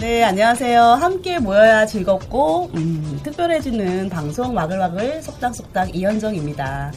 네, 0.00 0.24
안녕하세요. 0.24 0.82
함께 0.82 1.38
모여야 1.38 1.84
즐겁고 1.84 2.70
음, 2.74 3.20
특별해지는 3.22 4.08
방송 4.08 4.54
마글마글 4.54 5.20
속닥속닥 5.20 5.94
이현정입니다. 5.94 6.90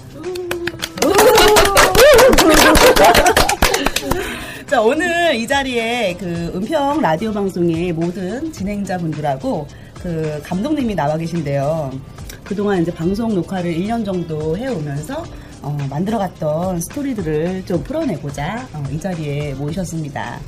자, 4.65 4.81
오늘 4.81 5.35
이 5.35 5.45
자리에 5.45 6.15
그 6.17 6.53
은평 6.55 7.01
라디오 7.01 7.33
방송의 7.33 7.91
모든 7.91 8.49
진행자분들하고 8.53 9.67
그 10.01 10.41
감독님이 10.45 10.95
나와 10.95 11.17
계신데요. 11.17 11.91
그동안 12.45 12.81
이제 12.81 12.93
방송 12.93 13.35
녹화를 13.35 13.73
1년 13.73 14.05
정도 14.05 14.57
해오면서 14.57 15.25
어, 15.61 15.77
만들어갔던 15.89 16.79
스토리들을 16.79 17.65
좀 17.65 17.83
풀어내고자 17.83 18.69
어, 18.73 18.83
이 18.89 18.97
자리에 18.97 19.55
모이셨습니다. 19.55 20.39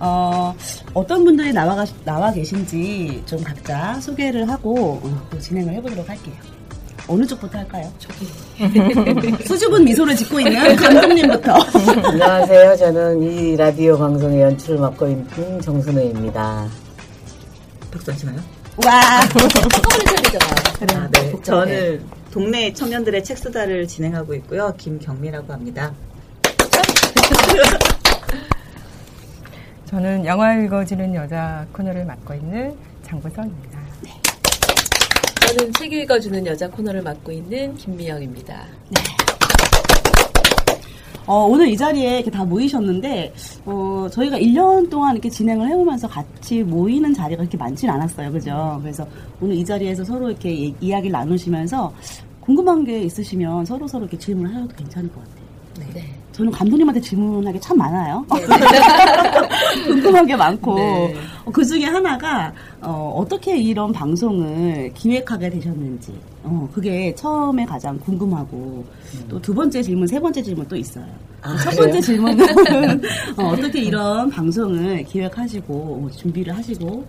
어, 0.00 0.54
어떤 0.94 1.24
분들이 1.24 1.52
나와, 1.52 1.74
가- 1.76 1.84
나와 2.04 2.32
계신지 2.32 3.22
좀 3.26 3.42
각자 3.44 4.00
소개를 4.00 4.48
하고 4.48 5.00
어, 5.04 5.28
또 5.30 5.38
진행을 5.38 5.74
해보도록 5.74 6.08
할게요. 6.08 6.34
어느 7.06 7.26
쪽부터 7.26 7.58
할까요? 7.58 7.92
저기. 7.98 8.26
수줍은 9.46 9.84
미소를 9.84 10.14
짓고 10.16 10.40
있는 10.40 10.76
감독님부터. 10.76 11.52
안녕하세요. 12.08 12.76
저는 12.76 13.22
이 13.22 13.56
라디오 13.56 13.98
방송의 13.98 14.40
연출을 14.42 14.78
맡고 14.80 15.08
있는 15.08 15.60
정순우입니다. 15.60 16.68
박수 17.90 18.10
안 18.12 18.16
치나요? 18.16 18.36
와. 18.86 19.20
아, 20.94 21.08
네. 21.10 21.32
저는 21.42 22.04
동네 22.30 22.72
청년들의 22.72 23.24
책수다를 23.24 23.86
진행하고 23.88 24.34
있고요. 24.34 24.72
김경미라고 24.78 25.52
합니다. 25.52 25.92
저는 29.90 30.24
영화 30.24 30.54
읽어주는 30.54 31.14
여자 31.14 31.66
코너를 31.72 32.04
맡고 32.04 32.34
있는 32.34 32.76
장보성입니다. 33.02 33.78
저는 35.48 35.72
책 35.72 35.92
읽어주는 35.92 36.46
여자 36.46 36.68
코너를 36.68 37.02
맡고 37.02 37.32
있는 37.32 37.74
김미영입니다. 37.74 38.66
어, 41.26 41.44
오늘 41.44 41.68
이 41.68 41.76
자리에 41.76 42.16
이렇게 42.16 42.30
다 42.30 42.44
모이셨는데, 42.44 43.32
어, 43.64 44.06
저희가 44.10 44.38
1년 44.38 44.88
동안 44.90 45.14
이렇게 45.14 45.28
진행을 45.28 45.68
해오면서 45.68 46.08
같이 46.08 46.62
모이는 46.62 47.12
자리가 47.14 47.40
그렇게 47.40 47.56
많지는 47.56 47.94
않았어요. 47.94 48.32
그죠? 48.32 48.78
그래서 48.82 49.06
오늘 49.40 49.54
이 49.56 49.64
자리에서 49.64 50.04
서로 50.04 50.28
이렇게 50.30 50.52
이- 50.52 50.74
이야기를 50.80 51.12
나누시면서 51.12 51.92
궁금한 52.40 52.84
게 52.84 53.00
있으시면 53.02 53.64
서로 53.64 53.86
서로 53.86 54.04
이렇게 54.04 54.18
질문을 54.18 54.54
하셔도 54.54 54.74
괜찮을 54.76 55.10
것 55.12 55.20
같아요. 55.20 55.92
네. 55.94 56.19
저는 56.40 56.50
감독님한테 56.52 56.98
질문하기 57.02 57.60
참 57.60 57.76
많아요. 57.76 58.24
궁금한 59.86 60.26
게 60.26 60.34
많고 60.34 60.74
네. 60.74 61.14
그 61.52 61.62
중에 61.62 61.84
하나가 61.84 62.50
어, 62.80 63.22
떻게 63.28 63.58
이런 63.58 63.92
방송을 63.92 64.90
기획하게 64.94 65.50
되셨는지 65.50 66.18
어, 66.42 66.66
그게 66.72 67.14
처음에 67.14 67.66
가장 67.66 67.98
궁금하고 67.98 68.82
또두 69.28 69.52
번째 69.52 69.82
질문, 69.82 70.06
세 70.06 70.18
번째 70.18 70.42
질문 70.42 70.66
또 70.66 70.76
있어요. 70.76 71.04
아, 71.42 71.54
첫 71.58 71.70
그래요? 71.72 71.82
번째 71.82 72.00
질문은 72.00 72.46
어, 73.36 73.56
떻게 73.56 73.82
이런 73.82 74.30
방송을 74.30 75.04
기획하시고 75.04 75.74
어, 75.74 76.08
준비를 76.16 76.56
하시고 76.56 77.06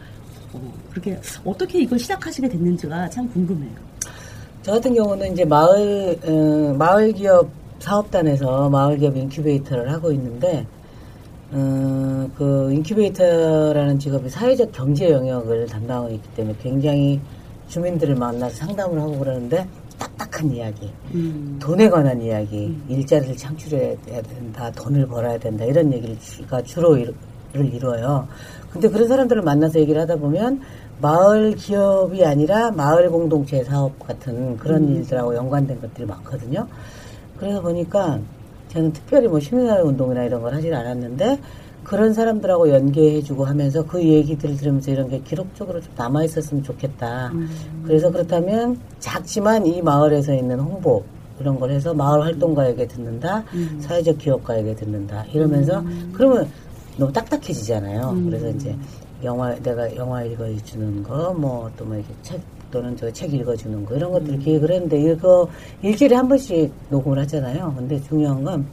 어, 0.51 0.73
그렇게 0.89 1.17
어떻게 1.45 1.83
이걸 1.83 1.97
시작하시게 1.97 2.49
됐는지가 2.49 3.09
참 3.09 3.29
궁금해요. 3.29 3.91
저 4.61 4.73
같은 4.73 4.93
경우는 4.93 5.31
이제 5.31 5.45
마을, 5.45 6.19
어, 6.23 6.75
마을 6.77 7.13
기업 7.13 7.60
사업단에서 7.81 8.69
마을 8.69 8.97
기업 8.97 9.17
인큐베이터를 9.17 9.91
하고 9.91 10.11
있는데, 10.11 10.65
어, 11.51 12.29
그 12.37 12.71
인큐베이터라는 12.71 13.99
직업이 13.99 14.29
사회적 14.29 14.71
경제 14.71 15.11
영역을 15.11 15.67
담당하고 15.67 16.09
있기 16.11 16.29
때문에 16.29 16.55
굉장히 16.61 17.19
주민들을 17.67 18.15
만나서 18.15 18.55
상담을 18.55 18.99
하고 19.01 19.17
그러는데 19.19 19.67
딱딱한 19.97 20.51
이야기, 20.51 20.91
음. 21.13 21.57
돈에 21.61 21.89
관한 21.89 22.21
이야기, 22.21 22.75
일자리를 22.87 23.35
창출해야 23.35 24.21
된다, 24.21 24.71
돈을 24.71 25.07
벌어야 25.07 25.37
된다, 25.37 25.65
이런 25.65 25.91
얘기가 25.91 26.61
주로 26.63 26.97
이루, 26.97 27.13
를 27.53 27.73
이루어요. 27.73 28.27
근데 28.71 28.87
그런 28.87 29.07
사람들을 29.09 29.41
만나서 29.41 29.79
얘기를 29.79 30.01
하다 30.01 30.15
보면 30.15 30.61
마을 31.01 31.53
기업이 31.55 32.23
아니라 32.23 32.71
마을 32.71 33.09
공동체 33.09 33.61
사업 33.65 33.99
같은 33.99 34.55
그런 34.55 34.87
일들하고 34.87 35.35
연관된 35.35 35.81
것들이 35.81 36.05
많거든요. 36.05 36.65
그래서 37.41 37.59
보니까 37.59 38.19
저는 38.69 38.93
특별히 38.93 39.27
뭐 39.27 39.39
시민사회 39.39 39.81
운동이나 39.81 40.23
이런 40.25 40.43
걸 40.43 40.53
하질 40.53 40.73
않았는데 40.73 41.39
그런 41.83 42.13
사람들하고 42.13 42.69
연계해주고 42.69 43.45
하면서 43.45 43.83
그 43.83 44.01
얘기들을 44.01 44.55
들으면서 44.57 44.91
이런 44.91 45.09
게 45.09 45.19
기록적으로 45.21 45.81
좀 45.81 45.91
남아 45.97 46.23
있었으면 46.25 46.63
좋겠다. 46.63 47.33
그래서 47.83 48.11
그렇다면 48.11 48.79
작지만 48.99 49.65
이 49.65 49.81
마을에서 49.81 50.35
있는 50.35 50.59
홍보 50.59 51.03
이런 51.39 51.59
걸 51.59 51.71
해서 51.71 51.95
마을 51.95 52.21
활동가에게 52.21 52.87
듣는다, 52.87 53.43
사회적 53.79 54.19
기업가에게 54.19 54.75
듣는다 54.75 55.25
이러면서 55.33 55.83
그러면 56.13 56.47
너무 56.97 57.11
딱딱해지잖아요. 57.11 58.21
그래서 58.25 58.49
이제 58.49 58.77
영화 59.23 59.55
내가 59.55 59.93
영화 59.95 60.23
읽어주는 60.23 61.01
거, 61.01 61.33
뭐 61.33 61.71
또 61.75 61.85
뭐 61.85 61.95
이렇게 61.95 62.13
책 62.21 62.39
또는 62.71 62.95
저 62.97 63.11
책 63.11 63.33
읽어주는 63.33 63.85
거 63.85 63.95
이런 63.95 64.11
것들을 64.11 64.39
기획을 64.39 64.71
했는데 64.71 64.99
이거 65.11 65.47
일주일에 65.81 66.15
한 66.15 66.27
번씩 66.27 66.71
녹음을 66.89 67.19
하잖아요. 67.19 67.73
근데 67.77 68.01
중요한 68.01 68.43
건 68.43 68.65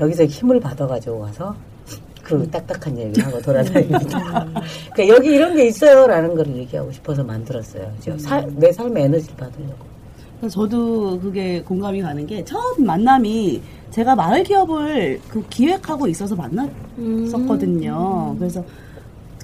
여기서 0.00 0.24
힘을 0.24 0.60
받아가지고 0.60 1.20
가서 1.20 1.54
그 2.22 2.48
딱딱한 2.50 2.98
얘기를 2.98 3.26
하고 3.26 3.40
돌아다닙니다. 3.40 4.46
그러니까 4.92 5.16
여기 5.16 5.34
이런 5.34 5.56
게 5.56 5.66
있어요라는 5.68 6.34
걸 6.34 6.46
얘기하고 6.56 6.92
싶어서 6.92 7.24
만들었어요. 7.24 7.90
저 8.00 8.18
살- 8.18 8.46
내 8.56 8.70
삶의 8.72 9.04
에너지를 9.04 9.36
받으려고. 9.36 9.88
그래서 10.38 10.54
저도 10.60 11.18
그게 11.20 11.62
공감이 11.62 12.00
가는 12.02 12.26
게 12.26 12.44
처음 12.44 12.84
만남이 12.84 13.60
제가 13.90 14.14
마을 14.14 14.42
기업을 14.44 15.18
그 15.28 15.42
기획하고 15.48 16.06
있어서 16.08 16.36
만났었거든요. 16.36 18.36
그래서 18.38 18.62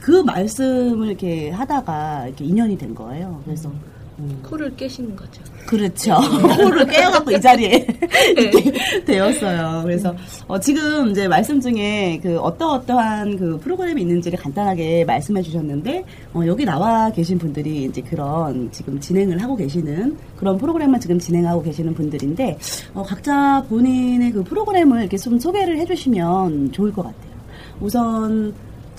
그 0.04 0.10
말씀을 0.10 1.08
이렇게 1.08 1.48
하다가 1.48 2.26
이렇게 2.26 2.44
인연이 2.44 2.76
된 2.76 2.94
거예요. 2.94 3.40
그래서 3.46 3.72
음, 4.18 4.38
코를 4.42 4.76
깨신 4.76 5.16
거죠. 5.16 5.40
그렇죠. 5.64 6.16
코를 6.60 6.86
깨어갖고 6.86 7.30
이 7.30 7.40
자리에 7.40 7.86
있게 8.36 9.02
되었어요. 9.06 9.80
그래서 9.82 10.14
어, 10.46 10.60
지금 10.60 11.08
이제 11.08 11.26
말씀 11.26 11.58
중에 11.58 12.20
그 12.22 12.38
어떠어떠한 12.38 13.38
그 13.38 13.58
프로그램이 13.60 14.02
있는지를 14.02 14.38
간단하게 14.38 15.06
말씀해 15.06 15.40
주셨는데 15.40 16.04
어, 16.34 16.42
여기 16.46 16.66
나와 16.66 17.10
계신 17.10 17.38
분들이 17.38 17.84
이제 17.84 18.02
그런 18.02 18.70
지금 18.72 19.00
진행을 19.00 19.42
하고 19.42 19.56
계시는 19.56 20.18
그런 20.36 20.58
프로그램을 20.58 21.00
지금 21.00 21.18
진행하고 21.18 21.62
계시는 21.62 21.94
분들인데 21.94 22.58
어, 22.92 23.02
각자 23.02 23.64
본인의 23.70 24.32
그 24.32 24.44
프로그램을 24.44 25.00
이렇게 25.00 25.16
좀 25.16 25.38
소개를 25.38 25.78
해주시면 25.78 26.72
좋을 26.72 26.92
것 26.92 27.04
같아요. 27.04 27.32
우선 27.80 28.52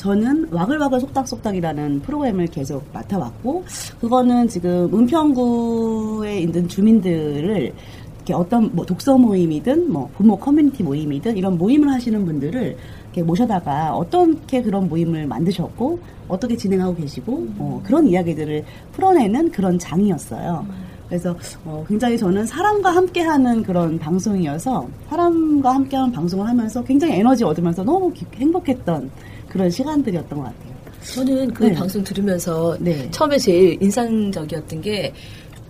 저는 0.10 0.50
와글와글 0.52 1.00
속닥속닥이라는 1.00 2.02
프로그램을 2.02 2.46
계속 2.46 2.84
맡아왔고 2.94 3.63
그거는 4.00 4.48
지금 4.48 4.88
은평구에 4.94 6.42
있는 6.42 6.68
주민들을 6.68 7.72
이렇게 8.18 8.34
어떤 8.36 8.69
뭐 8.75 8.86
독서 8.86 9.18
모임이든 9.18 9.92
뭐 9.92 10.07
부모 10.16 10.38
커뮤니티 10.38 10.84
모임이든 10.84 11.36
이런 11.38 11.57
모임을 11.57 11.90
하시는 11.92 12.24
분들을 12.24 12.78
이렇게 13.06 13.24
모셔다가 13.24 13.96
어떻게 13.96 14.62
그런 14.62 14.88
모임을 14.88 15.25
만드셨고 15.25 15.98
어떻게 16.28 16.56
진행하고 16.56 16.94
계시고 16.98 17.48
어, 17.58 17.81
그런 17.84 18.06
이야기들을 18.06 18.63
풀어내는 18.92 19.50
그런 19.50 19.80
장이었어요. 19.80 20.68
그래서 21.10 21.36
어, 21.66 21.84
굉장히 21.88 22.16
저는 22.16 22.46
사람과 22.46 22.92
함께하는 22.96 23.63
그런 23.63 23.98
방송이어서 23.98 24.88
사람과 25.10 25.74
함께하는 25.74 26.12
방송을 26.12 26.48
하면서 26.48 26.84
굉장히 26.84 27.16
에너지 27.16 27.44
얻으면서 27.44 27.84
너무 27.84 28.12
기- 28.13 28.25
행복했던 28.36 29.10
그런 29.56 29.69
시간들이었던 29.69 30.38
것 30.38 30.44
같아요. 30.44 30.75
저는 31.13 31.54
그 31.54 31.63
네. 31.63 31.74
방송 31.74 32.04
들으면서 32.04 32.75
네. 32.78 33.10
처음에 33.12 33.38
제일 33.38 33.81
인상적이었던 33.81 34.81
게 34.81 35.13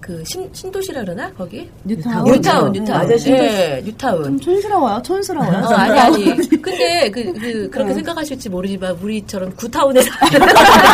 그 0.05 0.23
신도시라 0.53 1.01
그러나 1.01 1.33
거기 1.33 1.67
뉴타운. 1.83 2.31
뉴타운 2.31 2.71
네. 2.71 2.79
뉴타운 2.79 3.17
신도시. 3.17 3.31
예, 3.31 3.81
뉴타운 3.83 4.23
좀 4.23 4.39
촌스러워요. 4.39 5.01
촌스러워요. 5.01 5.65
어, 5.65 5.73
아니 5.73 5.99
아니. 5.99 6.25
근데 6.61 7.09
그, 7.09 7.33
그 7.33 7.69
그렇게 7.71 7.91
생각하실지 7.95 8.49
모르지만 8.49 8.91
우리처럼 9.01 9.55
구타운에 9.55 10.01
사는 10.03 10.47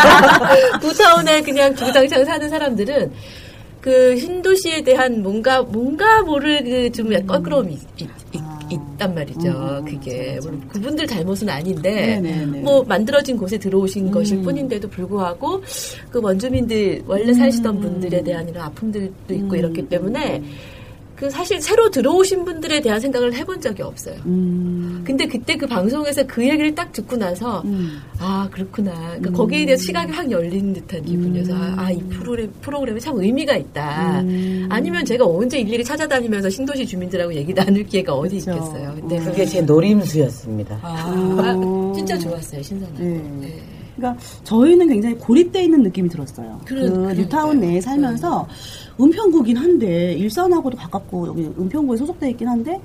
구타운에 0.80 1.42
그냥 1.42 1.76
주구장창 1.76 2.24
사는 2.24 2.48
사람들은 2.48 3.12
그 3.82 4.16
신도시에 4.16 4.82
대한 4.84 5.22
뭔가 5.22 5.62
뭔가 5.62 6.22
모를 6.22 6.64
그좀 6.64 7.10
껄끄러움이 7.28 7.74
있, 7.98 8.10
단 8.98 9.14
말이죠. 9.14 9.50
음, 9.50 9.86
그게 9.86 10.18
맞아, 10.18 10.34
맞아. 10.36 10.50
물론 10.50 10.68
그분들 10.70 11.08
잘못은 11.08 11.50
아닌데 11.50 12.20
네네네. 12.20 12.62
뭐 12.62 12.84
만들어진 12.84 13.38
곳에 13.38 13.58
들어오신 13.58 14.08
음. 14.08 14.12
것일 14.12 14.42
뿐인데도 14.42 14.90
불구하고 14.90 15.62
그 16.10 16.22
원주민들 16.22 17.04
원래 17.08 17.34
살시던 17.34 17.80
분들에 17.80 18.24
대한 18.24 18.48
이런 18.48 18.64
아픔들도 18.64 19.34
있고 19.34 19.54
음. 19.54 19.56
이렇기 19.56 19.88
때문에 19.90 20.42
그 21.22 21.30
사실 21.30 21.62
새로 21.62 21.92
들어오신 21.92 22.46
분들에 22.46 22.82
대한 22.82 23.00
생각을 23.00 23.36
해본 23.36 23.62
적이 23.62 23.84
없어요. 23.84 24.16
음, 24.26 25.04
근데 25.06 25.28
그때 25.28 25.56
그 25.56 25.68
방송에서 25.68 26.26
그 26.26 26.44
얘기를 26.44 26.74
딱 26.74 26.92
듣고 26.92 27.16
나서 27.16 27.62
음. 27.64 28.02
아 28.18 28.50
그렇구나. 28.52 28.92
그러니까 28.92 29.30
음. 29.30 29.34
거기에 29.34 29.66
대해서 29.68 29.84
시각이 29.84 30.12
확 30.12 30.32
열린 30.32 30.74
듯한 30.74 31.06
기분이어서 31.06 31.54
아이 31.78 32.00
프로그램 32.10 32.52
프로그램이 32.62 33.00
참 33.00 33.20
의미가 33.20 33.56
있다. 33.56 34.22
음. 34.22 34.68
아니면 34.72 35.06
제가 35.06 35.24
언제 35.24 35.60
일일이 35.60 35.84
찾아다니면서 35.84 36.50
신도시 36.50 36.88
주민들하고 36.88 37.36
얘기 37.36 37.54
나눌 37.54 37.84
기회가 37.84 38.16
어디 38.16 38.40
그쵸. 38.40 38.54
있겠어요. 38.54 38.96
근데 39.00 39.20
음. 39.20 39.26
그게 39.26 39.46
제 39.46 39.62
노림수였습니다. 39.62 40.80
아, 40.82 41.54
음. 41.54 41.94
진짜 41.94 42.18
좋았어요 42.18 42.64
신선하고. 42.64 42.98
네. 42.98 43.22
네. 43.42 43.62
그러니까 43.96 44.20
저희는 44.44 44.88
굉장히 44.88 45.16
고립돼 45.16 45.66
있는 45.66 45.84
느낌이 45.84 46.10
들었어요. 46.10 46.60
그 46.66 46.74
그러니까요. 46.74 47.14
뉴타운 47.14 47.60
내에 47.60 47.80
살면서 47.80 48.48
은평구긴 49.00 49.58
한데 49.58 50.14
일산하고도 50.14 50.78
가깝고 50.78 51.28
여기 51.28 51.44
은평구에 51.58 51.98
소속돼 51.98 52.32
있긴 52.32 52.48
한데 52.48 52.80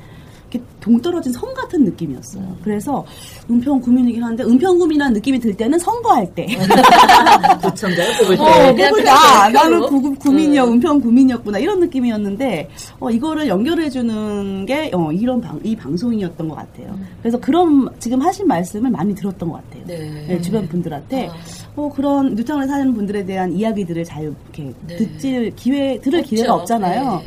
이렇게 0.51 0.65
동떨어진 0.81 1.33
섬 1.33 1.53
같은 1.55 1.85
느낌이었어요. 1.85 2.43
음. 2.43 2.57
그래서 2.63 3.05
은평 3.51 3.81
구민이긴 3.81 4.23
한데 4.23 4.45
은평 4.45 4.79
구민이라는 4.79 5.15
느낌이 5.15 5.41
들 5.41 5.55
때는 5.55 5.79
선거할 5.79 6.33
때. 6.35 6.47
구청장을 7.63 8.19
뽑을 8.19 8.37
때. 8.37 8.43
어, 8.43 8.75
뽑을 8.75 9.05
때, 9.05 9.11
아, 9.11 9.49
은평으로? 9.49 9.81
나는 9.81 9.81
구, 9.89 10.15
구민이야, 10.15 10.65
음. 10.65 10.73
은평 10.75 11.01
구민이었구나, 11.01 11.59
이런 11.59 11.81
느낌이었는데, 11.81 12.69
어, 13.01 13.11
이거를 13.11 13.49
연결해 13.49 13.91
주는 13.91 14.65
게, 14.67 14.91
어, 14.95 15.11
이런 15.11 15.41
방, 15.41 15.59
이 15.65 15.75
방송이었던 15.75 16.49
것 16.49 16.55
같아요. 16.55 16.97
그래서 17.21 17.39
그런, 17.41 17.89
지금 17.99 18.21
하신 18.21 18.47
말씀을 18.47 18.91
많이 18.91 19.15
들었던 19.15 19.51
것 19.51 19.63
같아요. 19.65 19.83
네. 19.87 20.27
네, 20.29 20.41
주변 20.41 20.69
분들한테, 20.69 21.29
아. 21.29 21.35
어, 21.77 21.91
그런 21.91 22.35
뉴타운에 22.35 22.67
사는 22.67 22.95
분들에 22.95 23.25
대한 23.25 23.53
이야기들을 23.53 24.05
잘 24.05 24.25
이렇게 24.25 24.73
네. 24.87 24.97
듣질 24.97 25.55
기회, 25.55 26.01
들을 26.01 26.21
없죠. 26.21 26.35
기회가 26.35 26.55
없잖아요. 26.55 27.17
네. 27.19 27.27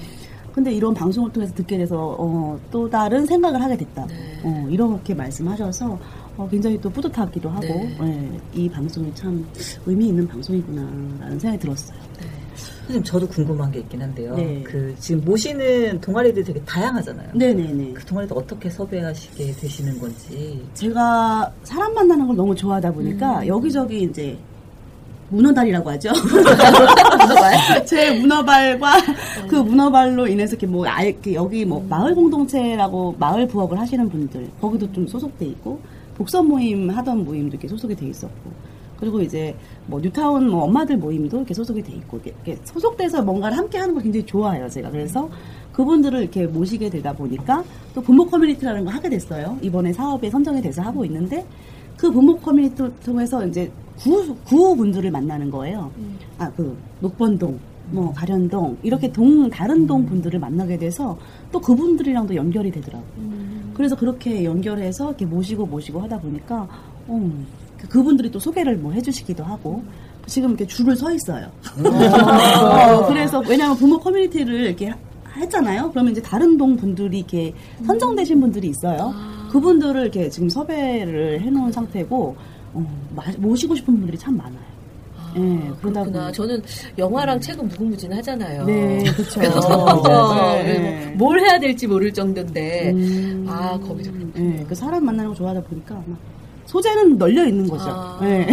근데 0.54 0.74
이런 0.74 0.94
방송을 0.94 1.31
통해서 1.31 1.54
듣게 1.54 1.78
돼서, 1.78 2.16
어, 2.18 2.60
또 2.72 2.90
다른 2.90 3.25
생각을 3.25 3.62
하게 3.62 3.78
됐다. 3.78 4.07
네. 4.07 4.42
어, 4.44 4.68
이렇게 4.69 5.13
말씀하셔서, 5.13 5.98
어, 6.36 6.48
굉장히 6.50 6.81
또 6.81 6.90
뿌듯하기도 6.90 7.48
하고, 7.48 7.62
네. 7.62 7.98
예, 8.01 8.60
이 8.60 8.68
방송이 8.68 9.13
참 9.13 9.46
의미 9.86 10.07
있는 10.07 10.28
방송이구나라는 10.28 11.40
생각이 11.40 11.60
들었어요. 11.60 12.00
선생님 12.89 13.03
저도 13.03 13.27
궁금한 13.27 13.71
게 13.71 13.80
있긴 13.80 14.01
한데요. 14.01 14.36
네. 14.36 14.63
그 14.63 14.95
지금 15.00 15.24
모시는 15.24 16.01
동아리들이 16.01 16.44
되게 16.44 16.59
다양하잖아요. 16.62 17.30
네네네. 17.36 17.94
그 17.94 18.03
동아리도 18.03 18.33
어떻게 18.33 18.68
섭외하시게 18.68 19.51
되시는 19.53 20.00
건지. 20.00 20.65
제가 20.74 21.51
사람 21.63 21.94
만나는 21.94 22.25
걸 22.25 22.36
너무 22.36 22.56
좋아하다 22.56 22.91
보니까 22.91 23.45
여기저기 23.45 24.01
이제 24.01 24.36
문어달이라고 25.30 25.88
하죠. 25.91 26.12
제 27.86 28.19
문어발과 28.19 28.94
그 29.47 29.56
문어발로 29.57 30.27
인해서 30.27 30.53
이렇게 30.53 30.65
뭐 30.65 30.88
아예 30.88 31.09
이렇게 31.09 31.36
여기 31.36 31.63
뭐 31.65 31.86
마을 31.88 32.15
공동체라고 32.15 33.15
마을 33.19 33.47
부업을 33.47 33.80
하시는 33.80 34.09
분들 34.09 34.50
거기도 34.59 34.91
좀 34.91 35.07
소속돼 35.07 35.45
있고 35.45 35.80
독서 36.18 36.41
모임 36.41 36.89
하던 36.89 37.24
모임도 37.24 37.50
이렇게 37.50 37.68
소속이 37.68 37.95
돼 37.95 38.07
있었고 38.07 38.69
그리고 39.00 39.22
이제 39.22 39.56
뭐 39.88 40.00
뉴타운 40.00 40.50
뭐 40.50 40.63
엄마들 40.63 40.98
모임도 40.98 41.38
이렇게 41.38 41.54
소속이 41.54 41.81
돼 41.81 41.94
있고 41.94 42.19
이렇게, 42.24 42.57
소속돼서 42.63 43.24
뭔가를 43.24 43.57
함께 43.57 43.78
하는 43.78 43.94
걸 43.94 44.04
굉장히 44.04 44.25
좋아해요 44.25 44.68
제가. 44.68 44.92
그래서 44.92 45.30
그분들을 45.72 46.22
이렇게 46.22 46.46
모시게 46.46 46.90
되다 46.90 47.13
보니까 47.13 47.63
또 47.94 48.01
부모 48.01 48.25
커뮤니티라는 48.25 48.84
걸 48.84 48.94
하게 48.94 49.10
됐어요. 49.10 49.57
이번에 49.62 49.94
사업에 49.94 50.30
선정이 50.30 50.62
돼서 50.62 50.81
하고 50.81 51.06
있는데 51.06 51.46
그 51.96 52.12
부모 52.12 52.38
커뮤니티를 52.38 52.92
통해서 53.04 53.46
이제 53.46 53.72
구, 53.98 54.36
구분들을 54.46 55.12
만나는 55.12 55.50
거예요. 55.51 55.92
아, 56.38 56.50
그, 56.51 56.78
녹번동, 57.01 57.60
뭐, 57.92 58.13
가련동, 58.13 58.78
이렇게 58.84 59.12
동, 59.12 59.50
다른 59.50 59.86
동 59.86 60.06
분들을 60.06 60.40
만나게 60.40 60.78
돼서 60.78 61.18
또 61.51 61.60
그분들이랑도 61.60 62.36
연결이 62.36 62.72
되더라고요. 62.72 63.06
그래서 63.74 63.96
그렇게 63.98 64.46
연결해서 64.46 65.10
이렇게 65.10 65.25
모시고 65.25 65.66
모시고 65.66 66.00
하다 66.00 66.19
보니까, 66.19 66.68
음, 67.10 67.46
그- 67.80 67.88
그분들이 67.88 68.30
또 68.31 68.40
소개를 68.40 68.78
뭐 68.78 68.92
해주시기도 68.94 69.44
하고, 69.44 69.84
지금 70.26 70.50
이렇게 70.50 70.66
줄을 70.68 70.96
서 70.96 71.12
있어요. 71.14 71.48
어, 71.84 73.06
그래서, 73.08 73.40
왜냐면 73.48 73.76
부모 73.78 73.98
커뮤니티를 74.00 74.54
이렇게 74.68 74.88
하- 74.90 74.98
했잖아요. 75.38 75.90
그러면 75.92 76.12
이제 76.12 76.22
다른 76.22 76.58
동 76.58 76.76
분들이 76.76 77.20
이렇게 77.20 77.54
선정되신 77.86 78.40
분들이 78.42 78.70
있어요. 78.70 79.14
그분들을 79.52 80.02
이렇게 80.02 80.30
지금 80.30 80.50
섭외를 80.50 81.42
해놓은 81.42 81.72
상태고, 81.72 82.36
어, 82.74 82.86
마- 83.16 83.24
모시고 83.38 83.76
싶은 83.76 83.96
분들이 83.98 84.18
참 84.18 84.36
많아요. 84.38 84.70
예, 85.38 85.42
그러다 85.80 86.02
그렇구나. 86.02 86.22
보니. 86.24 86.34
저는 86.34 86.62
영화랑 86.98 87.40
책은 87.40 87.68
무궁무진 87.68 88.12
하잖아요. 88.14 88.66
네, 88.66 89.04
그쵸. 89.16 89.40
그래서 89.40 89.60
네, 90.64 90.64
네, 90.64 90.80
네. 90.80 91.06
뭐뭘 91.16 91.40
해야 91.42 91.60
될지 91.60 91.86
모를 91.86 92.12
정도인데 92.12 92.92
음. 92.96 93.46
아 93.48 93.78
거기서 93.78 94.12
예, 94.38 94.66
그 94.68 94.74
사람 94.74 95.06
만나는 95.06 95.30
거 95.30 95.36
좋아하다 95.36 95.62
보니까 95.66 95.94
막 96.08 96.18
소재는 96.69 97.18
널려 97.18 97.48
있는 97.48 97.68
거죠. 97.68 97.86
아. 97.88 98.19
예. 98.24 98.45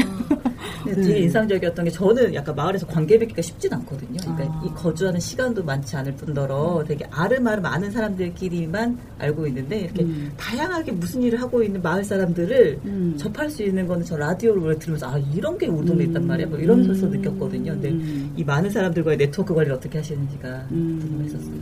근데 0.83 1.03
되게 1.03 1.19
인상적이었던 1.19 1.85
게 1.85 1.91
저는 1.91 2.35
약간 2.35 2.55
마을에서 2.55 2.87
관계 2.87 3.19
맺기가 3.19 3.43
쉽진 3.43 3.75
않거든요. 3.75 4.19
그러니까 4.23 4.45
아. 4.45 4.63
이 4.65 4.71
거주하는 4.75 5.21
시간도 5.21 5.63
많지 5.65 5.97
않을 5.97 6.15
뿐더러 6.15 6.83
되게 6.89 7.05
아름아름 7.11 7.67
아는 7.67 7.91
사람들끼리만 7.91 8.99
알고 9.19 9.47
있는데 9.49 9.81
이렇게 9.81 10.03
음. 10.05 10.33
다양하게 10.39 10.93
무슨 10.93 11.23
일을 11.25 11.43
하고 11.43 11.63
있는 11.63 11.83
마을 11.83 12.05
사람들을 12.05 12.81
음. 12.87 13.15
접할 13.19 13.51
수 13.51 13.63
있는 13.63 13.87
거는 13.87 14.07
저 14.07 14.17
라디오를 14.17 14.79
들으면서 14.79 15.09
아 15.09 15.19
이런 15.35 15.59
게 15.59 15.67
우리 15.67 15.87
동네 15.87 16.05
에 16.05 16.07
있단 16.07 16.27
말이야 16.27 16.47
뭐 16.47 16.59
이러면서 16.59 17.07
음. 17.07 17.11
느꼈거든요. 17.11 17.73
근데 17.73 17.91
음. 17.91 18.33
이 18.35 18.45
많은 18.45 18.71
사람들과의 18.71 19.19
네트워크 19.19 19.55
관리를 19.55 19.77
어떻게 19.77 19.99
하시는지가 19.99 20.49
음. 20.71 21.01
궁금했었어요. 21.03 21.55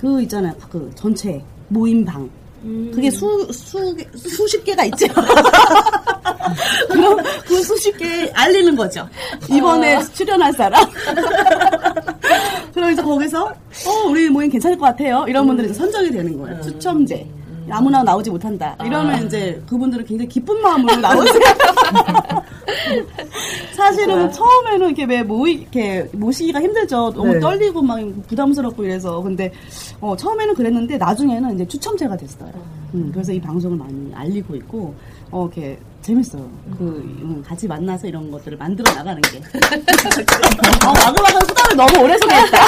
그 0.00 0.22
있잖아요. 0.22 0.54
그 0.68 0.90
전체 0.94 1.42
모임방. 1.68 2.28
그게 2.62 3.10
수, 3.10 3.48
수, 3.52 3.96
수십 4.16 4.64
개가 4.64 4.84
있죠. 4.86 5.06
그럼 6.88 7.18
그 7.46 7.62
수십 7.62 7.96
개 7.96 8.30
알리는 8.34 8.74
거죠. 8.74 9.08
이번에 9.48 10.02
출연할 10.12 10.52
사람. 10.52 10.84
그럼 12.74 12.92
이제 12.92 13.02
거기서, 13.02 13.46
어, 13.46 13.90
우리 14.08 14.28
모임 14.28 14.50
괜찮을 14.50 14.76
것 14.76 14.86
같아요. 14.86 15.24
이런 15.28 15.46
분들이 15.46 15.68
이제 15.68 15.74
선정이 15.78 16.10
되는 16.10 16.38
거예요. 16.38 16.60
추첨제. 16.62 17.26
아무나 17.70 18.02
나오지 18.02 18.30
못한다. 18.30 18.76
이러면 18.84 19.26
이제 19.26 19.62
그분들은 19.68 20.06
굉장히 20.06 20.28
기쁜 20.28 20.60
마음으로 20.62 20.96
나오세요. 20.96 21.40
사실은 23.72 24.30
처음에는 24.30 24.86
이렇게 24.86 25.04
왜 25.04 25.22
모이, 25.22 25.54
이렇게 25.54 26.08
모시기가 26.12 26.60
힘들죠. 26.60 27.12
너무 27.12 27.34
네. 27.34 27.40
떨리고 27.40 27.82
막 27.82 27.98
부담스럽고 28.26 28.84
이래서. 28.84 29.20
근데, 29.22 29.52
어, 30.00 30.16
처음에는 30.16 30.54
그랬는데 30.54 30.98
나중에는 30.98 31.54
이제 31.54 31.66
추첨제가 31.66 32.16
됐어요. 32.16 32.52
음, 32.94 33.10
그래서 33.12 33.32
이 33.32 33.40
방송을 33.40 33.76
많이 33.76 34.12
알리고 34.14 34.56
있고, 34.56 34.94
어, 35.30 35.44
이렇게 35.44 35.78
재밌어요. 36.02 36.48
그, 36.78 36.84
음, 36.84 37.42
같이 37.46 37.66
만나서 37.66 38.06
이런 38.06 38.30
것들을 38.30 38.56
만들어 38.56 38.92
나가는 38.94 39.20
게. 39.22 39.38
어, 40.86 40.92
마그마그 40.92 41.46
수다를 41.46 41.76
너무 41.76 42.04
오래 42.04 42.16
소개했다. 42.18 42.58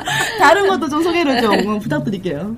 다른 0.38 0.68
것도 0.68 0.88
좀 0.88 1.02
소개를 1.02 1.40
좀 1.40 1.52
음, 1.52 1.78
부탁드릴게요. 1.78 2.56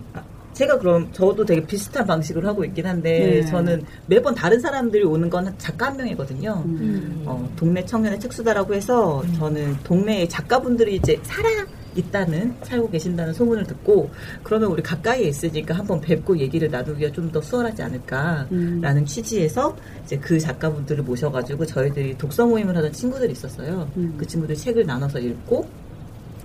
제가 0.62 0.78
그럼 0.78 1.08
저도 1.12 1.44
되게 1.44 1.64
비슷한 1.66 2.06
방식으로 2.06 2.46
하고 2.46 2.64
있긴 2.64 2.86
한데 2.86 3.40
네. 3.40 3.44
저는 3.46 3.84
매번 4.06 4.32
다른 4.32 4.60
사람들이 4.60 5.02
오는 5.02 5.28
건 5.28 5.52
작가 5.58 5.86
한 5.86 5.96
명이거든요. 5.96 6.62
음. 6.64 7.24
어, 7.26 7.50
동네 7.56 7.84
청년의 7.84 8.20
책수다라고 8.20 8.72
해서 8.72 9.24
저는 9.38 9.76
동네에 9.82 10.28
작가분들이 10.28 10.96
이제 10.96 11.18
살아 11.24 11.48
있다는 11.96 12.54
살고 12.62 12.90
계신다는 12.90 13.34
소문을 13.34 13.64
듣고 13.64 14.10
그러면 14.44 14.70
우리 14.70 14.82
가까이에 14.82 15.28
있으니까 15.28 15.74
한번 15.74 16.00
뵙고 16.00 16.38
얘기를 16.38 16.70
나누기가 16.70 17.10
좀 17.12 17.32
더 17.32 17.40
수월하지 17.40 17.82
않을까라는 17.82 18.48
음. 18.52 19.04
취지에서 19.06 19.74
이제 20.04 20.18
그 20.18 20.38
작가분들을 20.38 21.02
모셔가지고 21.02 21.64
저희들이 21.64 22.18
독서 22.18 22.46
모임을 22.46 22.76
하던 22.76 22.92
친구들이 22.92 23.32
있었어요. 23.32 23.88
음. 23.96 24.14
그 24.18 24.26
친구들 24.26 24.54
책을 24.54 24.84
나눠서 24.84 25.18
읽고 25.18 25.66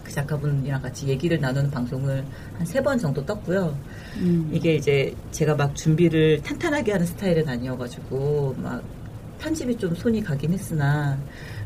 그 0.07 0.13
작가분이랑 0.13 0.81
같이 0.81 1.07
얘기를 1.07 1.39
나누는 1.39 1.69
방송을 1.69 2.23
한 2.57 2.65
세 2.65 2.81
번 2.81 2.97
정도 2.97 3.25
떴고요. 3.25 3.77
음. 4.17 4.49
이게 4.53 4.75
이제 4.75 5.13
제가 5.31 5.55
막 5.55 5.75
준비를 5.75 6.41
탄탄하게 6.43 6.93
하는 6.93 7.05
스타일은 7.05 7.47
아니어가지고 7.47 8.55
막 8.63 8.81
편집이 9.39 9.77
좀 9.77 9.93
손이 9.93 10.23
가긴 10.23 10.53
했으나 10.53 11.17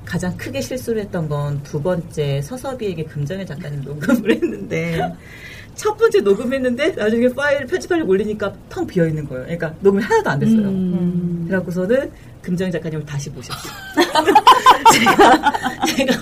가장 0.05 0.35
크게 0.35 0.59
실수를 0.61 1.03
했던 1.03 1.29
건 1.29 1.61
두 1.63 1.81
번째 1.81 2.41
서서비에게 2.41 3.03
금정의 3.05 3.45
작가님 3.45 3.81
녹음을 3.83 4.31
했는데 4.35 4.99
첫 5.81 5.97
번째 5.97 6.19
녹음했는데 6.21 6.91
나중에 6.91 7.27
파일 7.29 7.65
편집하려고 7.65 8.11
올리니까 8.11 8.53
텅 8.69 8.85
비어 8.85 9.07
있는 9.07 9.27
거예요. 9.27 9.43
그러니까 9.45 9.73
녹음이 9.79 10.03
하나도 10.03 10.29
안 10.29 10.37
됐어요. 10.39 10.59
음. 10.67 11.45
그래갖고서는 11.47 12.11
금정의 12.43 12.71
작가님을 12.71 13.03
다시 13.03 13.31
모셨어요. 13.31 13.73
제가 14.93 15.41
제가 15.95 16.13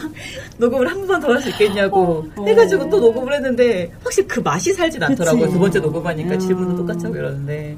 녹음을 0.57 0.89
한 0.89 1.05
번 1.05 1.19
더 1.19 1.27
할 1.33 1.41
수 1.41 1.49
있겠냐고 1.49 2.25
어. 2.37 2.45
해가지고 2.45 2.89
또 2.89 2.99
녹음을 3.01 3.33
했는데 3.33 3.91
확실히 4.01 4.27
그 4.29 4.39
맛이 4.39 4.71
살진 4.71 5.03
않더라고요. 5.03 5.41
그치. 5.41 5.53
두 5.53 5.59
번째 5.59 5.79
녹음하니까 5.81 6.33
음. 6.35 6.39
질문도 6.39 6.77
똑같이 6.77 7.05
하고 7.05 7.17
이러는데 7.17 7.77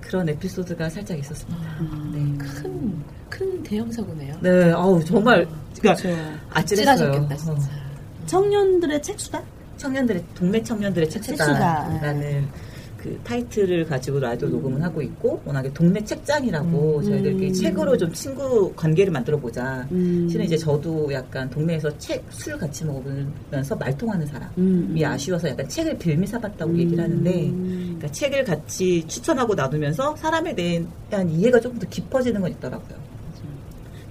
그런 0.00 0.26
에피소드가 0.30 0.88
살짝 0.88 1.18
있었습니다. 1.18 1.60
네. 2.14 2.38
큰, 2.38 3.02
큰 3.28 3.62
대형 3.62 3.92
사고네요. 3.92 4.34
네, 4.40 4.72
아우 4.72 5.02
정말 5.04 5.46
그러니까 5.78 6.02
그렇죠. 6.02 6.18
아찔했어요. 6.54 6.96
찔하셨겠다, 6.96 7.34
어. 7.34 7.36
진짜. 7.36 7.70
청년들의 8.26 9.02
책수다? 9.02 9.42
청년들의 9.82 10.24
동네 10.36 10.62
청년들의 10.62 11.10
책수다. 11.10 11.44
책수다라는 11.44 12.46
그 12.96 13.18
타이틀을 13.24 13.84
가지고 13.86 14.20
라디오 14.20 14.48
녹음을 14.48 14.80
하고 14.80 15.02
있고 15.02 15.42
워낙에 15.44 15.72
동네 15.72 16.04
책장이라고 16.04 16.98
음. 16.98 17.02
저희들끼리 17.02 17.48
음. 17.48 17.52
책으로 17.52 17.96
좀 17.96 18.12
친구 18.12 18.72
관계를 18.76 19.12
만들어 19.12 19.36
보자. 19.40 19.88
음. 19.90 20.28
실은 20.30 20.44
이제 20.44 20.56
저도 20.56 21.12
약간 21.12 21.50
동네에서 21.50 21.98
책 21.98 22.22
술 22.30 22.56
같이 22.56 22.84
먹으면서 22.84 23.74
말통하는 23.74 24.24
사람이 24.26 24.52
음. 24.58 25.00
아쉬워서 25.04 25.48
약간 25.48 25.68
책을 25.68 25.98
빌미 25.98 26.28
사봤다고 26.28 26.78
얘기를 26.78 27.02
하는데 27.02 27.48
음. 27.48 27.94
그러니까 27.98 28.08
책을 28.12 28.44
같이 28.44 29.04
추천하고 29.08 29.56
나누면서 29.56 30.14
사람에 30.14 30.54
대한 30.54 31.28
이해가 31.28 31.58
조금 31.58 31.80
더 31.80 31.88
깊어지는 31.88 32.40
건 32.40 32.52
있더라고요. 32.52 33.11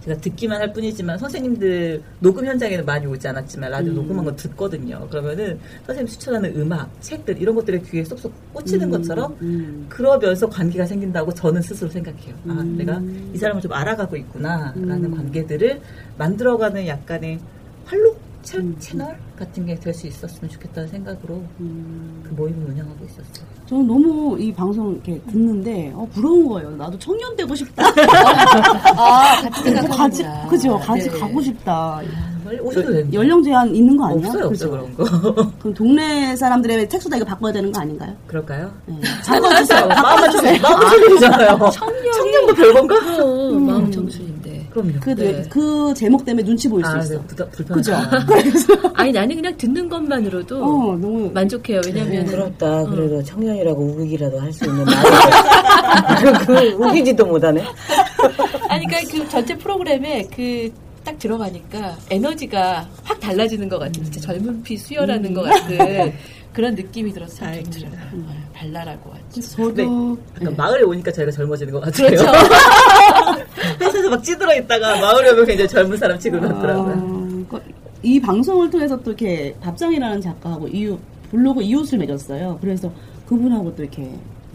제가 0.03 0.19
듣기만 0.19 0.59
할 0.59 0.73
뿐이지만 0.73 1.17
선생님들 1.17 2.01
녹음 2.19 2.45
현장에는 2.45 2.85
많이 2.85 3.05
오지 3.05 3.27
않았지만 3.27 3.69
라디오 3.69 3.91
음. 3.91 3.95
녹음한 3.95 4.25
거 4.25 4.35
듣거든요. 4.35 5.07
그러면은 5.09 5.59
선생님 5.85 6.07
추천하는 6.07 6.55
음악, 6.59 6.89
책들 7.01 7.39
이런 7.39 7.53
것들에 7.55 7.79
귀에 7.81 8.03
쏙쏙 8.03 8.53
꽂히는 8.53 8.87
음. 8.87 8.91
것처럼 8.91 9.37
음. 9.41 9.85
그러면서 9.89 10.49
관계가 10.49 10.85
생긴다고 10.85 11.33
저는 11.33 11.61
스스로 11.61 11.89
생각해요. 11.89 12.33
아, 12.47 12.53
음. 12.53 12.75
내가 12.77 12.99
이 13.33 13.37
사람을 13.37 13.61
좀 13.61 13.71
알아가고 13.73 14.17
있구나라는 14.17 15.05
음. 15.05 15.15
관계들을 15.15 15.79
만들어가는 16.17 16.87
약간의 16.87 17.39
활로 17.85 18.15
채, 18.43 18.57
음. 18.57 18.75
채널 18.79 19.17
같은 19.37 19.65
게 19.65 19.75
될 19.79 19.93
수 19.93 20.07
있었으면 20.07 20.49
좋겠다는 20.49 20.89
생각으로 20.89 21.43
음. 21.59 22.23
그 22.27 22.33
모임을 22.33 22.69
운영하고 22.71 23.05
있었어요. 23.05 23.45
저는 23.67 23.87
너무 23.87 24.37
이 24.39 24.51
방송 24.53 24.91
이렇게 24.93 25.19
듣는데 25.31 25.91
어, 25.95 26.07
부러운 26.13 26.47
거예요. 26.47 26.71
나도 26.71 26.97
청년 26.99 27.35
되고 27.35 27.53
싶다. 27.55 27.83
아, 28.97 29.41
같이 29.41 29.63
생각하는구나. 29.71 30.47
그죠? 30.47 30.77
같이 30.79 31.09
네. 31.09 31.19
가고 31.19 31.41
싶다. 31.41 32.01
오셔도 32.61 32.91
되는데. 32.91 33.13
연령 33.17 33.41
제한 33.43 33.73
있는 33.73 33.95
거 33.95 34.07
아니야? 34.07 34.27
없어요, 34.27 34.49
그죠? 34.49 34.71
그런 34.71 34.93
거. 34.95 35.03
그럼 35.59 35.73
동네 35.73 36.35
사람들의 36.35 36.89
책수다 36.89 37.15
이거 37.17 37.25
바꿔야 37.25 37.53
되는 37.53 37.71
거 37.71 37.79
아닌가요? 37.79 38.13
그럴까요? 38.27 38.71
네. 38.87 38.99
바꿔주세요. 39.25 39.87
마음만 39.87 40.31
주세요. 40.31 40.61
마음만 40.61 40.89
청년이잖아요. 40.89 41.69
청년 42.13 42.45
뭐 42.45 42.53
별건가? 42.53 42.99
그럼, 42.99 43.65
마음 43.65 43.91
청춘인데. 43.91 44.30
그럼요. 44.71 44.99
그, 45.01 45.09
네. 45.15 45.43
그 45.49 45.93
제목 45.95 46.25
때문에 46.25 46.43
눈치 46.45 46.67
보일 46.69 46.85
수 46.85 46.91
아, 46.91 46.99
있어. 46.99 47.13
네, 47.15 47.27
부다, 47.27 47.45
그죠? 47.45 47.65
불편하죠. 47.73 47.93
아니, 48.95 49.11
나는 49.11 49.35
그냥 49.35 49.55
듣는 49.57 49.89
것만으로도 49.89 50.57
어, 50.63 50.97
너무. 50.97 51.29
만족해요. 51.31 51.81
왜냐면 51.85 52.25
부럽다. 52.25 52.83
그래도 52.85 53.21
청년이라고 53.23 53.81
우기기라도 53.83 54.39
할 54.39 54.51
수 54.53 54.65
있는 54.65 54.85
나이. 54.85 56.35
그, 56.45 56.45
그 56.45 56.83
우기지도 56.85 57.25
못하네. 57.25 57.63
아니, 58.69 58.85
그러니까 58.85 59.11
그 59.11 59.29
전체 59.29 59.57
프로그램에 59.57 60.23
그 60.33 60.71
딱 61.03 61.17
들어가니까 61.17 61.97
에너지가 62.09 62.87
확 63.03 63.19
달라지는 63.19 63.67
것 63.69 63.79
같은, 63.79 64.03
진짜 64.03 64.19
젊은 64.21 64.61
피 64.63 64.77
수혈하는 64.77 65.33
것 65.33 65.41
같은 65.43 66.13
그런 66.53 66.75
느낌이 66.75 67.11
들어서 67.11 67.37
참. 67.37 67.63
좋더라고요. 67.63 68.50
어, 68.61 68.71
발랄하고 68.71 69.11
아주. 69.13 69.23
그래서 69.33 69.55
저도. 69.57 69.73
네. 69.73 69.83
약간 69.83 70.49
네. 70.49 70.55
마을에 70.55 70.83
오니까 70.83 71.11
저희가 71.11 71.31
젊어지는 71.31 71.73
것 71.73 71.79
같아요. 71.81 72.07
그렇죠. 72.07 72.25
회사에서 73.81 74.09
막 74.09 74.23
찌들어 74.23 74.55
있다가 74.55 74.99
마을에 74.99 75.29
오면 75.31 75.45
굉장히 75.45 75.67
젊은 75.67 75.97
사람 75.97 76.19
취급받더라고요. 76.19 76.93
어, 76.93 77.45
그- 77.49 77.61
이 78.03 78.19
방송을 78.19 78.69
통해서 78.69 78.99
또 79.01 79.11
이렇게 79.11 79.55
밥장이라는 79.61 80.21
작가하고 80.21 80.67
이웃, 80.67 80.99
블로그 81.29 81.61
이웃을 81.61 81.99
맺었어요. 81.99 82.57
그래서 82.61 82.91
그분하고 83.27 83.75
또 83.75 83.83
이렇게 83.83 84.11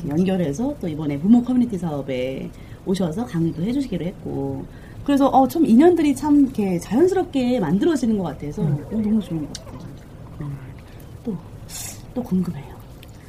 연결해서 0.09 0.75
또 0.81 0.89
이번에 0.89 1.19
부모 1.19 1.43
커뮤니티 1.43 1.79
사업에 1.79 2.51
오셔서 2.85 3.25
강의도 3.25 3.63
해주시기로 3.63 4.05
했고. 4.05 4.65
그래서 5.05 5.29
어, 5.29 5.47
참 5.47 5.65
인연들이 5.65 6.15
참 6.17 6.41
이렇게 6.43 6.79
자연스럽게 6.81 7.61
만들어지는 7.61 8.19
것 8.19 8.25
같아서 8.25 8.63
어, 8.63 8.87
너무 8.91 9.21
좋은 9.21 9.47
것 9.47 9.53
같아요. 9.55 9.79
음. 10.41 10.57
또, 11.25 11.37
또 12.15 12.23
궁금해요. 12.25 12.76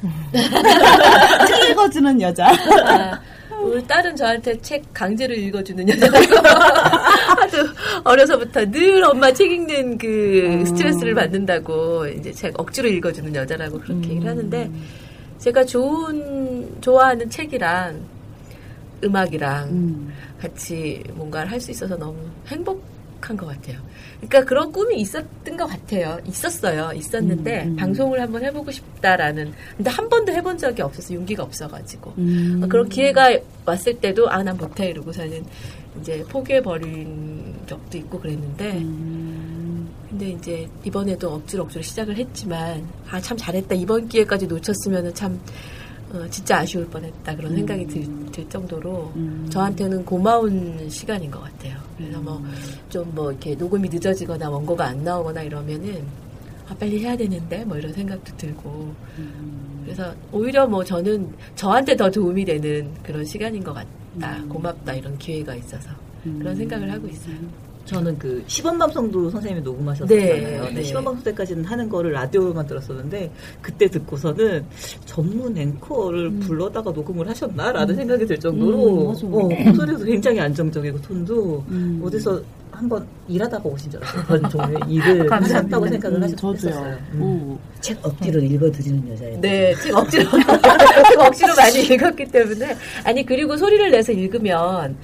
책 1.46 1.70
읽어주는 1.70 2.20
여자. 2.20 2.48
아, 2.50 3.20
우리 3.60 3.84
딸은 3.86 4.14
저한테 4.14 4.60
책 4.60 4.82
강제로 4.94 5.34
읽어주는 5.34 5.88
여자라고 5.88 6.36
하도 6.46 7.56
어려서부터 8.04 8.64
늘 8.70 9.02
엄마 9.04 9.32
책 9.32 9.50
읽는 9.50 9.98
그 9.98 10.64
스트레스를 10.66 11.14
받는다고 11.14 12.06
이제 12.06 12.30
책 12.32 12.58
억지로 12.58 12.88
읽어주는 12.88 13.34
여자라고 13.34 13.80
그렇게 13.80 14.10
얘기를 14.10 14.28
하는데 14.30 14.70
제가 15.38 15.64
좋은 15.64 16.80
좋아하는 16.80 17.28
책이랑 17.28 18.00
음악이랑 19.04 19.68
음. 19.68 20.12
같이 20.40 21.02
뭔가를 21.14 21.50
할 21.50 21.60
수 21.60 21.70
있어서 21.72 21.96
너무 21.96 22.16
행복한 22.46 23.36
것 23.36 23.46
같아요. 23.46 23.78
그러니까 24.20 24.44
그런 24.44 24.72
꿈이 24.72 25.00
있었던 25.00 25.56
것 25.56 25.66
같아요. 25.66 26.18
있었어요. 26.26 26.90
있었는데 26.94 27.62
음, 27.64 27.68
음. 27.70 27.76
방송을 27.76 28.20
한번 28.20 28.42
해보고 28.44 28.70
싶다라는. 28.72 29.52
근데 29.76 29.90
한 29.90 30.08
번도 30.08 30.32
해본 30.32 30.58
적이 30.58 30.82
없어서 30.82 31.14
용기가 31.14 31.44
없어가지고 31.44 32.14
음. 32.18 32.66
그런 32.68 32.88
기회가 32.88 33.30
왔을 33.64 33.94
때도 34.00 34.28
아 34.30 34.42
난 34.42 34.56
못해 34.56 34.88
이러고서는 34.90 35.44
이제 36.00 36.24
포기해 36.28 36.60
버린 36.62 37.54
적도 37.66 37.96
있고 37.98 38.18
그랬는데 38.18 38.78
음. 38.78 39.88
근데 40.10 40.30
이제 40.30 40.68
이번에도 40.84 41.34
억지로 41.34 41.64
억지로 41.64 41.82
시작을 41.82 42.16
했지만 42.16 42.86
아 43.10 43.20
참 43.20 43.36
잘했다 43.36 43.74
이번 43.74 44.08
기회까지 44.08 44.46
놓쳤으면은 44.46 45.14
참 45.14 45.38
어, 46.12 46.26
진짜 46.30 46.58
아쉬울 46.58 46.86
뻔했다 46.86 47.36
그런 47.36 47.54
생각이 47.54 47.86
들, 47.86 48.30
들 48.32 48.48
정도로 48.48 49.12
음. 49.16 49.46
저한테는 49.50 50.04
고마운 50.04 50.88
시간인 50.88 51.30
것 51.30 51.40
같아요. 51.40 51.76
그래서 51.96 52.18
뭐 52.20 52.42
좀뭐 52.88 53.30
이렇게 53.32 53.54
녹음이 53.54 53.88
늦어지거나 53.88 54.48
원고가 54.48 54.86
안 54.86 55.04
나오거나 55.04 55.42
이러면은 55.42 56.02
아 56.68 56.74
빨리 56.74 57.00
해야 57.00 57.16
되는데 57.16 57.64
뭐 57.64 57.76
이런 57.76 57.92
생각도 57.92 58.36
들고 58.36 58.94
그래서 59.84 60.14
오히려 60.32 60.66
뭐 60.66 60.84
저는 60.84 61.34
저한테 61.56 61.96
더 61.96 62.10
도움이 62.10 62.44
되는 62.44 62.90
그런 63.02 63.24
시간인 63.24 63.62
것 63.62 63.74
같다 63.74 64.42
고맙다 64.44 64.94
이런 64.94 65.16
기회가 65.18 65.54
있어서 65.54 65.90
그런 66.22 66.54
생각을 66.56 66.90
하고 66.90 67.06
있어요. 67.08 67.36
저는 67.88 68.18
그 68.18 68.44
시범 68.46 68.76
방송도 68.76 69.30
선생님이 69.30 69.62
녹음하셨잖아요. 69.64 70.18
네, 70.18 70.60
네, 70.60 70.70
네. 70.74 70.82
시범 70.82 71.04
방송 71.04 71.24
때까지는 71.24 71.64
하는 71.64 71.88
거를 71.88 72.12
라디오로만 72.12 72.66
들었었는데 72.66 73.30
그때 73.62 73.88
듣고서는 73.88 74.64
전문 75.06 75.56
앵커를 75.56 76.30
불러다가 76.32 76.90
녹음을 76.90 77.26
하셨나라는 77.28 77.94
생각이 77.94 78.26
들 78.26 78.38
정도로 78.38 79.14
음. 79.22 79.34
어, 79.34 79.48
목소리도 79.64 80.04
굉장히 80.04 80.38
안정적이고 80.40 81.00
톤도 81.00 81.64
음. 81.68 82.02
어디서 82.04 82.42
한번 82.70 83.06
일하다가 83.26 83.66
오신 83.66 83.90
줄 83.90 84.04
알았어요. 84.04 84.24
그런 84.24 84.50
종류의 84.50 84.80
일을 84.88 85.32
하셨다고 85.32 85.88
생각을 85.88 86.18
음, 86.18 86.22
하셨었어요. 86.24 86.72
저도요. 86.72 86.98
음. 87.14 87.20
어. 87.22 87.58
책 87.80 88.04
억지로 88.04 88.40
읽어드리는 88.40 89.12
여자예요. 89.12 89.40
네, 89.40 89.74
책 89.76 89.96
억지로 89.96 90.24
책 91.08 91.18
억지로 91.18 91.54
많이 91.56 91.86
읽었기 91.86 92.26
때문에 92.26 92.76
아니 93.04 93.24
그리고 93.24 93.56
소리를 93.56 93.90
내서 93.90 94.12
읽으면 94.12 94.94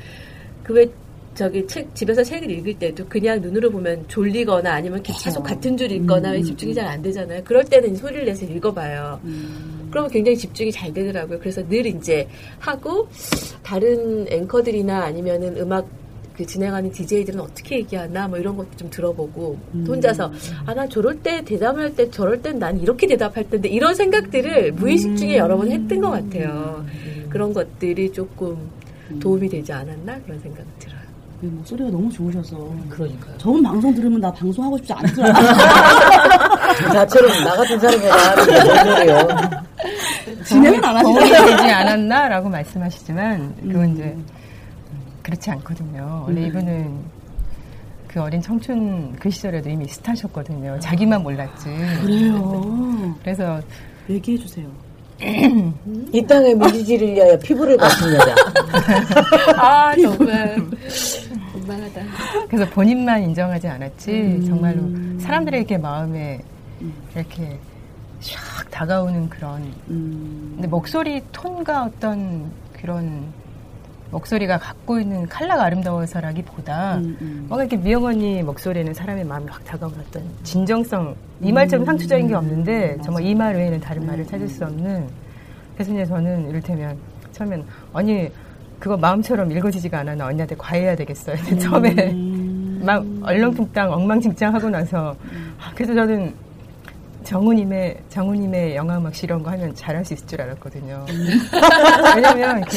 그왜 0.62 0.86
저기 1.34 1.66
책 1.66 1.94
집에서 1.94 2.22
책을 2.22 2.50
읽을 2.50 2.74
때도 2.78 3.06
그냥 3.08 3.40
눈으로 3.40 3.70
보면 3.70 4.04
졸리거나 4.08 4.72
아니면 4.72 5.02
계속 5.02 5.42
같은 5.42 5.76
줄 5.76 5.90
읽거나 5.90 6.30
왜 6.30 6.42
집중이 6.42 6.72
잘 6.74 6.86
안 6.86 7.02
되잖아요. 7.02 7.42
그럴 7.44 7.64
때는 7.64 7.96
소리를 7.96 8.24
내서 8.24 8.44
읽어봐요. 8.46 9.20
그러면 9.90 10.10
굉장히 10.10 10.36
집중이 10.36 10.70
잘 10.72 10.92
되더라고요. 10.92 11.38
그래서 11.40 11.66
늘 11.68 11.86
이제 11.86 12.28
하고 12.58 13.08
다른 13.62 14.26
앵커들이나 14.30 15.02
아니면은 15.02 15.56
음악 15.58 15.86
그 16.36 16.44
진행하는 16.44 16.90
DJ들은 16.90 17.38
어떻게 17.40 17.76
얘기하나 17.76 18.26
뭐 18.26 18.36
이런 18.38 18.56
것도 18.56 18.68
좀 18.76 18.90
들어보고 18.90 19.56
혼자서 19.86 20.32
아 20.66 20.74
나 20.74 20.86
저럴 20.88 21.20
때 21.22 21.44
대답할 21.44 21.94
때 21.94 22.10
저럴 22.10 22.42
땐 22.42 22.58
난 22.58 22.80
이렇게 22.80 23.06
대답할 23.06 23.48
텐데 23.48 23.68
이런 23.68 23.94
생각들을 23.94 24.72
무의식 24.72 25.16
중에 25.16 25.36
여러 25.36 25.56
번 25.56 25.70
했던 25.70 26.00
것 26.00 26.10
같아요. 26.10 26.84
그런 27.30 27.52
것들이 27.52 28.12
조금 28.12 28.56
도움이 29.20 29.48
되지 29.48 29.72
않았나 29.72 30.20
그런 30.22 30.40
생각이 30.40 30.68
들어요. 30.80 30.93
그 31.44 31.48
목소리가 31.48 31.90
너무 31.90 32.10
좋으셔서. 32.10 32.56
그러니까요. 32.88 33.36
저분 33.36 33.62
방송 33.62 33.94
들으면 33.94 34.18
나 34.18 34.32
방송하고 34.32 34.78
싶지 34.78 34.94
않더라고요. 34.94 35.42
나처럼 36.94 37.44
나 37.44 37.54
같은 37.54 37.78
사람보다 37.78 38.30
하는 38.30 38.46
게뭔 38.46 38.96
소리예요. 38.96 39.28
진행은 40.46 40.84
안 40.84 40.96
하시죠? 40.96 41.20
되지 41.20 41.70
않았나 41.70 42.28
라고 42.28 42.48
말씀하시지만 42.48 43.54
그건 43.60 43.92
이제 43.92 44.16
그렇지 45.22 45.50
않거든요. 45.50 46.24
원래 46.26 46.46
이분은 46.46 46.98
그 48.08 48.22
어린 48.22 48.40
청춘 48.40 49.14
그 49.16 49.28
시절에도 49.28 49.68
이미 49.68 49.86
스타셨거든요. 49.86 50.80
자기만 50.80 51.22
몰랐지. 51.22 51.66
그래요. 52.00 53.14
그래서 53.20 53.60
얘기해 54.08 54.38
주세요. 54.38 54.66
이 56.12 56.26
땅에 56.26 56.54
물리지를 56.54 57.12
위하여 57.12 57.38
피부를 57.38 57.76
바친 57.76 58.08
여자. 58.14 58.34
아, 59.56 59.94
정말. 59.96 60.56
민망하다. 61.54 62.02
그래서 62.48 62.70
본인만 62.70 63.22
인정하지 63.22 63.68
않았지 63.68 64.10
음. 64.10 64.44
정말로 64.44 64.82
사람들의 65.20 65.60
이렇게 65.60 65.78
마음에 65.78 66.40
이렇게 67.14 67.58
샥 68.20 68.70
다가오는 68.70 69.28
그런 69.28 69.62
음. 69.88 70.52
근데 70.54 70.68
목소리 70.68 71.22
톤과 71.32 71.84
어떤 71.84 72.50
그런 72.80 73.24
목소리가 74.18 74.58
갖고 74.58 75.00
있는 75.00 75.28
컬러가 75.28 75.64
아름다워서라기보다 75.64 76.96
음, 76.98 77.16
음. 77.20 77.44
뭔가 77.48 77.64
이렇게 77.64 77.76
미영 77.76 78.04
언니 78.04 78.42
목소리에는 78.42 78.94
사람의 78.94 79.24
마음이 79.24 79.46
확 79.50 79.64
다가오는 79.64 79.98
어떤 80.08 80.22
진정성 80.44 81.16
이 81.40 81.50
말처럼 81.52 81.84
상투적인 81.84 82.28
게 82.28 82.34
없는데 82.34 82.98
정말 83.04 83.24
이 83.24 83.34
말 83.34 83.56
외에는 83.56 83.80
다른 83.80 84.06
말을 84.06 84.24
찾을 84.26 84.48
수 84.48 84.64
없는 84.64 85.08
그래서 85.74 85.92
이제 85.92 86.06
저는 86.06 86.48
이를테면 86.48 86.96
처음엔 87.32 87.64
언니 87.92 88.30
그거 88.78 88.96
마음처럼 88.96 89.50
읽어지지가 89.50 89.98
않아 90.00 90.14
나 90.14 90.26
언니한테 90.26 90.54
과외해야 90.56 90.94
되겠어요 90.94 91.36
처음에 91.58 91.90
음. 92.12 92.80
막 92.84 93.04
얼렁뚱땅 93.22 93.92
엉망진창 93.92 94.54
하고 94.54 94.70
나서 94.70 95.16
아, 95.58 95.72
그래서 95.74 95.92
저는 95.92 96.32
정우님의 97.24 97.96
정우님의 98.10 98.76
영화음악 98.76 99.22
이런 99.22 99.42
거 99.42 99.50
하면 99.50 99.74
잘할 99.74 100.04
수 100.04 100.14
있을 100.14 100.26
줄 100.26 100.40
알았거든요. 100.42 101.04
왜냐면 102.16 102.58
이렇게 102.58 102.76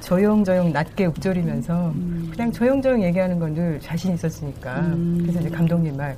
조용조용 0.00 0.72
낮게 0.72 1.06
읊조리면서 1.06 1.92
그냥 2.32 2.52
조용조용 2.52 3.02
얘기하는 3.02 3.38
건 3.38 3.48
늘 3.54 3.80
자신 3.80 4.12
있었으니까. 4.14 4.94
그래서 5.22 5.40
이제 5.40 5.48
감독님 5.50 5.96
말 5.96 6.16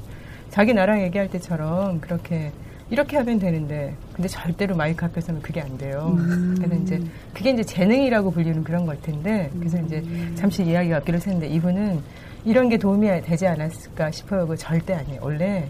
자기 0.50 0.75
나랑 0.75 1.00
얘기할 1.02 1.28
때처럼 1.30 2.00
그렇게 2.00 2.50
이렇게 2.90 3.16
하면 3.18 3.38
되는데 3.38 3.94
근데 4.12 4.26
절대로 4.28 4.75
마이크 4.75 5.04
앞에서는 5.06 5.40
그게 5.40 5.60
안 5.60 5.78
돼요. 5.78 6.18
그래서 6.56 6.75
이제 6.75 7.00
그게 7.32 7.50
이제 7.50 7.62
재능이라고 7.62 8.32
불리는 8.32 8.64
그런 8.64 8.84
걸 8.84 9.00
텐데 9.00 9.49
그래서 9.58 9.78
이제 9.78 10.04
잠시 10.34 10.64
이야기가 10.64 10.96
앞뒤로 10.99 11.18
샜는데 11.18 11.49
이분은 11.50 12.00
이런 12.44 12.68
게 12.68 12.78
도움이 12.78 13.06
되지 13.23 13.47
않았을까 13.47 14.11
싶어요. 14.11 14.47
그 14.47 14.56
절대 14.56 14.94
아니에요. 14.94 15.20
원래 15.23 15.68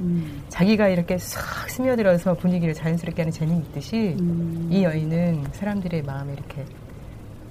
자기가 0.49 0.89
이렇게 0.89 1.19
싹 1.19 1.69
스며들어서 1.69 2.35
분위기를 2.35 2.75
자연스럽게 2.75 3.23
하는 3.23 3.33
재능이 3.33 3.61
있듯이 3.61 4.17
이 4.71 4.83
여인은 4.85 5.47
사람들의 5.53 6.03
마음에 6.03 6.33
이렇게 6.35 6.65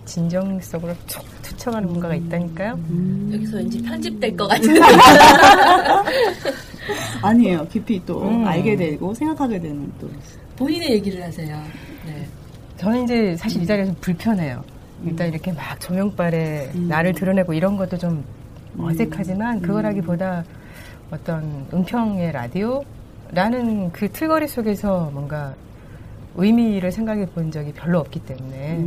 진정성으로 0.06 0.94
툭 1.08 1.24
투척하는 1.42 1.90
뭔가가 1.90 2.16
있다니까요. 2.16 2.80
여기서 3.34 3.58
왠지 3.58 3.82
편집될 3.82 4.36
것 4.36 4.48
같은데. 4.48 4.80
아니에요. 7.22 7.68
깊이 7.68 8.02
또 8.06 8.22
음. 8.24 8.46
알게 8.46 8.76
되고 8.76 9.14
생각하게 9.14 9.60
되는 9.60 9.92
또. 10.00 10.10
본인의 10.56 10.92
얘기를 10.92 11.24
하세요. 11.24 11.62
네. 12.06 12.28
저는 12.78 13.04
이제 13.04 13.36
사실 13.38 13.62
이 13.62 13.66
자리에서 13.66 13.94
불편해요. 14.02 14.64
일단 15.06 15.30
이렇게 15.30 15.52
막 15.52 15.80
조명빨에 15.80 16.72
나를 16.74 17.14
드러내고 17.14 17.54
이런 17.54 17.78
것도 17.78 17.98
좀 17.98 18.24
어색하지만 18.80 19.62
그거라기보다 19.62 20.44
어떤 21.12 21.66
은평의 21.74 22.32
라디오라는 22.32 23.92
그 23.92 24.10
틀거리 24.12 24.48
속에서 24.48 25.10
뭔가 25.14 25.54
의미를 26.36 26.92
생각해 26.92 27.26
본 27.28 27.52
적이 27.52 27.74
별로 27.74 28.00
없기 28.00 28.20
때문에. 28.22 28.78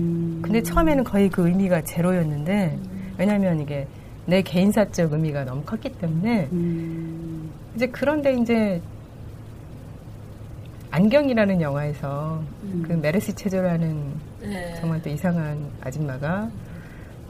근데 0.43 0.63
처음에는 0.63 1.05
거의 1.05 1.29
그 1.29 1.47
의미가 1.47 1.83
제로였는데 1.83 2.79
왜냐하면 3.19 3.61
이게 3.61 3.87
내 4.26 4.41
개인사적 4.43 5.13
의미가 5.13 5.45
너무 5.45 5.63
컸기 5.63 5.91
때문에 5.91 6.49
이제 7.75 7.87
그런데 7.89 8.35
이제 8.35 8.81
안경이라는 10.93 11.61
영화에서 11.61 12.43
그 12.87 12.93
메르시 12.93 13.33
체조라는 13.35 13.97
네. 14.43 14.75
정말 14.78 15.00
또 15.02 15.09
이상한 15.09 15.59
아줌마가 15.81 16.50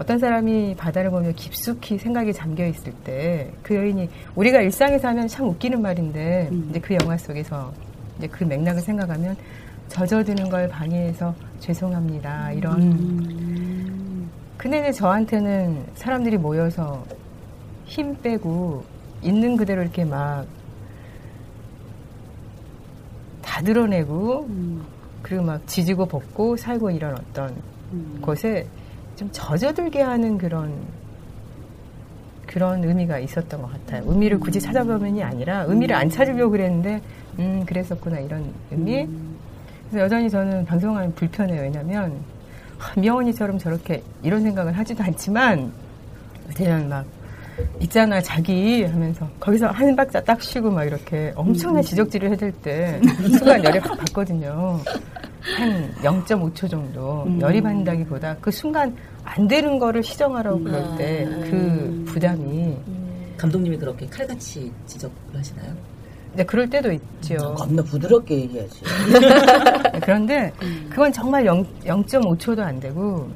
어떤 0.03 0.19
사람이 0.19 0.75
바다를 0.77 1.11
보며 1.11 1.31
깊숙이 1.33 1.97
생각에 1.97 2.33
잠겨 2.33 2.67
있을 2.67 2.93
때 3.05 3.53
그 3.63 3.77
여인이 3.77 4.09
우리가 4.35 4.61
일상에서 4.61 5.09
하면 5.09 5.29
참 5.29 5.49
웃기는 5.49 5.81
말인데 5.81 6.51
이제 6.71 6.81
그 6.81 6.97
영화 7.01 7.17
속에서 7.17 7.73
이제 8.19 8.27
그 8.27 8.43
맥락을 8.43 8.81
생각하면 8.81 9.37
젖어드는 9.89 10.49
걸 10.49 10.69
방해해서 10.69 11.33
죄송합니다 11.61 12.51
이런. 12.53 14.29
근데 14.57 14.81
이제 14.81 14.93
저한테는 14.93 15.85
사람들이 15.95 16.37
모여서 16.37 17.05
힘 17.85 18.17
빼고 18.21 18.85
있는 19.23 19.57
그대로 19.57 19.83
이렇게 19.83 20.05
막 20.05 20.47
다 23.43 23.61
드러내고 23.63 24.49
그리고 25.23 25.43
막 25.45 25.65
지지고 25.67 26.07
볶고 26.07 26.57
살고 26.57 26.91
이런 26.91 27.15
어떤 27.15 27.55
곳에 28.21 28.67
좀 29.17 29.29
젖어들게 29.33 30.01
하는 30.03 30.39
그런 30.39 30.73
그런 32.47 32.85
의미가 32.85 33.19
있었던 33.19 33.63
것 33.63 33.73
같아요. 33.73 34.03
의미를 34.07 34.39
굳이 34.39 34.61
찾아보면이 34.61 35.23
아니라 35.23 35.63
의미를 35.63 35.97
안 35.97 36.09
찾으려고 36.11 36.51
그랬는데 36.53 37.01
음 37.39 37.65
그랬었구나 37.65 38.19
이런 38.19 38.53
의미. 38.71 39.09
그래서 39.89 40.05
여전히 40.05 40.29
저는 40.29 40.65
방송하면 40.67 41.15
불편해요. 41.15 41.63
왜냐하면 41.63 42.13
아, 42.79 42.99
미영언니처럼 43.01 43.59
저렇게 43.59 44.03
이런 44.23 44.43
생각을 44.43 44.77
하지도 44.77 45.03
않지만 45.03 45.73
그냥 46.55 46.89
막 46.89 47.07
있잖아 47.81 48.21
자기 48.21 48.83
하면서 48.85 49.27
거기서 49.39 49.69
한 49.69 49.95
박자 49.95 50.23
딱 50.25 50.43
쉬고 50.43 50.71
막 50.71 50.85
이렇게 50.85 51.33
엄청난 51.37 51.83
지적질을 51.83 52.33
해댈 52.33 52.53
때 52.53 53.01
순간 53.31 53.63
열이 53.65 53.79
확 53.79 53.97
받거든요. 53.99 54.79
한 55.43 55.93
0.5초 56.03 56.71
정도 56.71 57.27
열이 57.41 57.61
받는다기보다 57.61 58.37
그 58.41 58.51
순간 58.51 58.97
안 59.25 59.47
되는 59.49 59.79
거를 59.79 60.03
시정하라고 60.03 60.61
그럴 60.63 60.97
때 60.97 61.25
그 61.51 62.05
부담이 62.07 62.77
감독님이 63.37 63.77
그렇게 63.77 64.07
칼같이 64.07 64.71
지적을 64.87 65.15
하시나요? 65.35 65.75
네, 66.35 66.45
그럴 66.45 66.69
때도 66.71 66.93
있죠. 66.93 67.55
겁나 67.55 67.83
부드럽게 67.83 68.37
얘기하지. 68.43 68.81
네, 69.93 70.01
그런데 70.01 70.53
그건 70.89 71.13
정말 71.13 71.45
0, 71.45 71.65
0.5초도 71.85 72.61
안 72.61 72.79
되고 72.81 73.29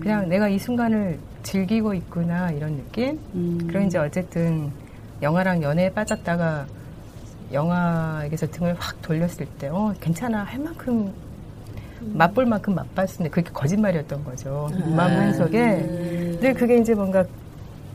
그냥 0.00 0.28
내가 0.28 0.48
이 0.48 0.58
순간을 0.58 1.18
즐기고 1.42 1.92
있구나 1.94 2.50
이런 2.52 2.76
느낌. 2.76 3.18
그리고 3.66 3.84
이제 3.84 3.98
어쨌든 3.98 4.70
영화랑 5.22 5.62
연애에 5.62 5.90
빠졌다가 5.90 6.66
영화에게서 7.52 8.46
등을 8.48 8.74
확 8.78 9.00
돌렸을 9.02 9.46
때, 9.58 9.68
어 9.68 9.94
괜찮아 10.00 10.42
할 10.44 10.58
만큼 10.60 11.12
맛볼 12.00 12.44
만큼 12.46 12.74
맛봤는데 12.74 13.30
그게 13.30 13.50
거짓말이었던 13.52 14.24
거죠. 14.24 14.68
마음 14.94 15.12
한 15.16 15.32
속에. 15.34 15.80
근데 16.32 16.52
그게 16.52 16.78
이제 16.78 16.94
뭔가 16.94 17.24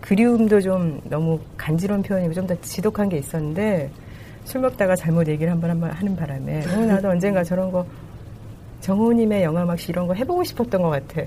그리움도 0.02 0.60
좀 0.62 1.00
너무 1.06 1.40
간지러운 1.58 2.02
표현이고 2.02 2.34
좀 2.34 2.48
더 2.48 2.60
지독한 2.62 3.08
게 3.10 3.18
있었는데 3.18 3.90
술 4.46 4.62
먹다가 4.62 4.96
잘못 4.96 5.28
얘기를 5.28 5.52
한번 5.52 5.70
한번 5.70 5.92
하는 5.92 6.16
바람에 6.16 6.64
어, 6.76 6.86
나도 6.86 7.10
언젠가 7.10 7.44
저런 7.44 7.72
거 7.72 7.86
정호님의 8.82 9.44
영화막시 9.44 9.92
이런 9.92 10.08
거 10.08 10.14
해보고 10.14 10.44
싶었던 10.44 10.82
것 10.82 10.90
같아. 10.90 11.22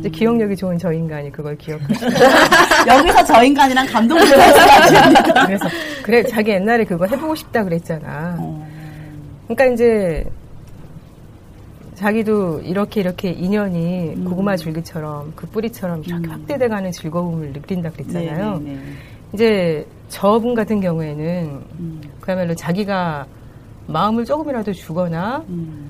이제 0.00 0.08
기억력이 0.08 0.56
좋은 0.56 0.76
저 0.78 0.92
인간이 0.92 1.30
그걸 1.30 1.56
기억하시고 1.56 2.06
여기서 2.86 3.24
저 3.24 3.42
인간이랑 3.42 3.86
감독님 3.86 4.36
말씀하십니다. 4.36 5.46
그래서 5.46 5.68
그래 6.02 6.22
자기 6.24 6.50
옛날에 6.50 6.84
그거 6.84 7.06
해보고 7.06 7.34
싶다 7.34 7.64
그랬잖아. 7.64 8.36
어. 8.38 8.66
그러니까 9.46 9.66
이제 9.66 10.24
자기도 11.94 12.60
이렇게 12.60 13.00
이렇게 13.00 13.30
인연이 13.30 14.14
고구마 14.24 14.56
줄기처럼 14.56 15.32
그 15.34 15.46
뿌리처럼 15.48 16.04
이렇게 16.04 16.28
확대돼가는 16.28 16.92
즐거움을 16.92 17.52
느낀다 17.52 17.90
그랬잖아요. 17.90 18.58
네, 18.58 18.70
네, 18.70 18.76
네. 18.76 18.82
이제 19.32 19.86
저분 20.08 20.54
같은 20.54 20.80
경우에는 20.80 21.60
그야말로 22.20 22.54
자기가 22.54 23.26
마음을 23.88 24.24
조금이라도 24.24 24.72
주거나 24.72 25.42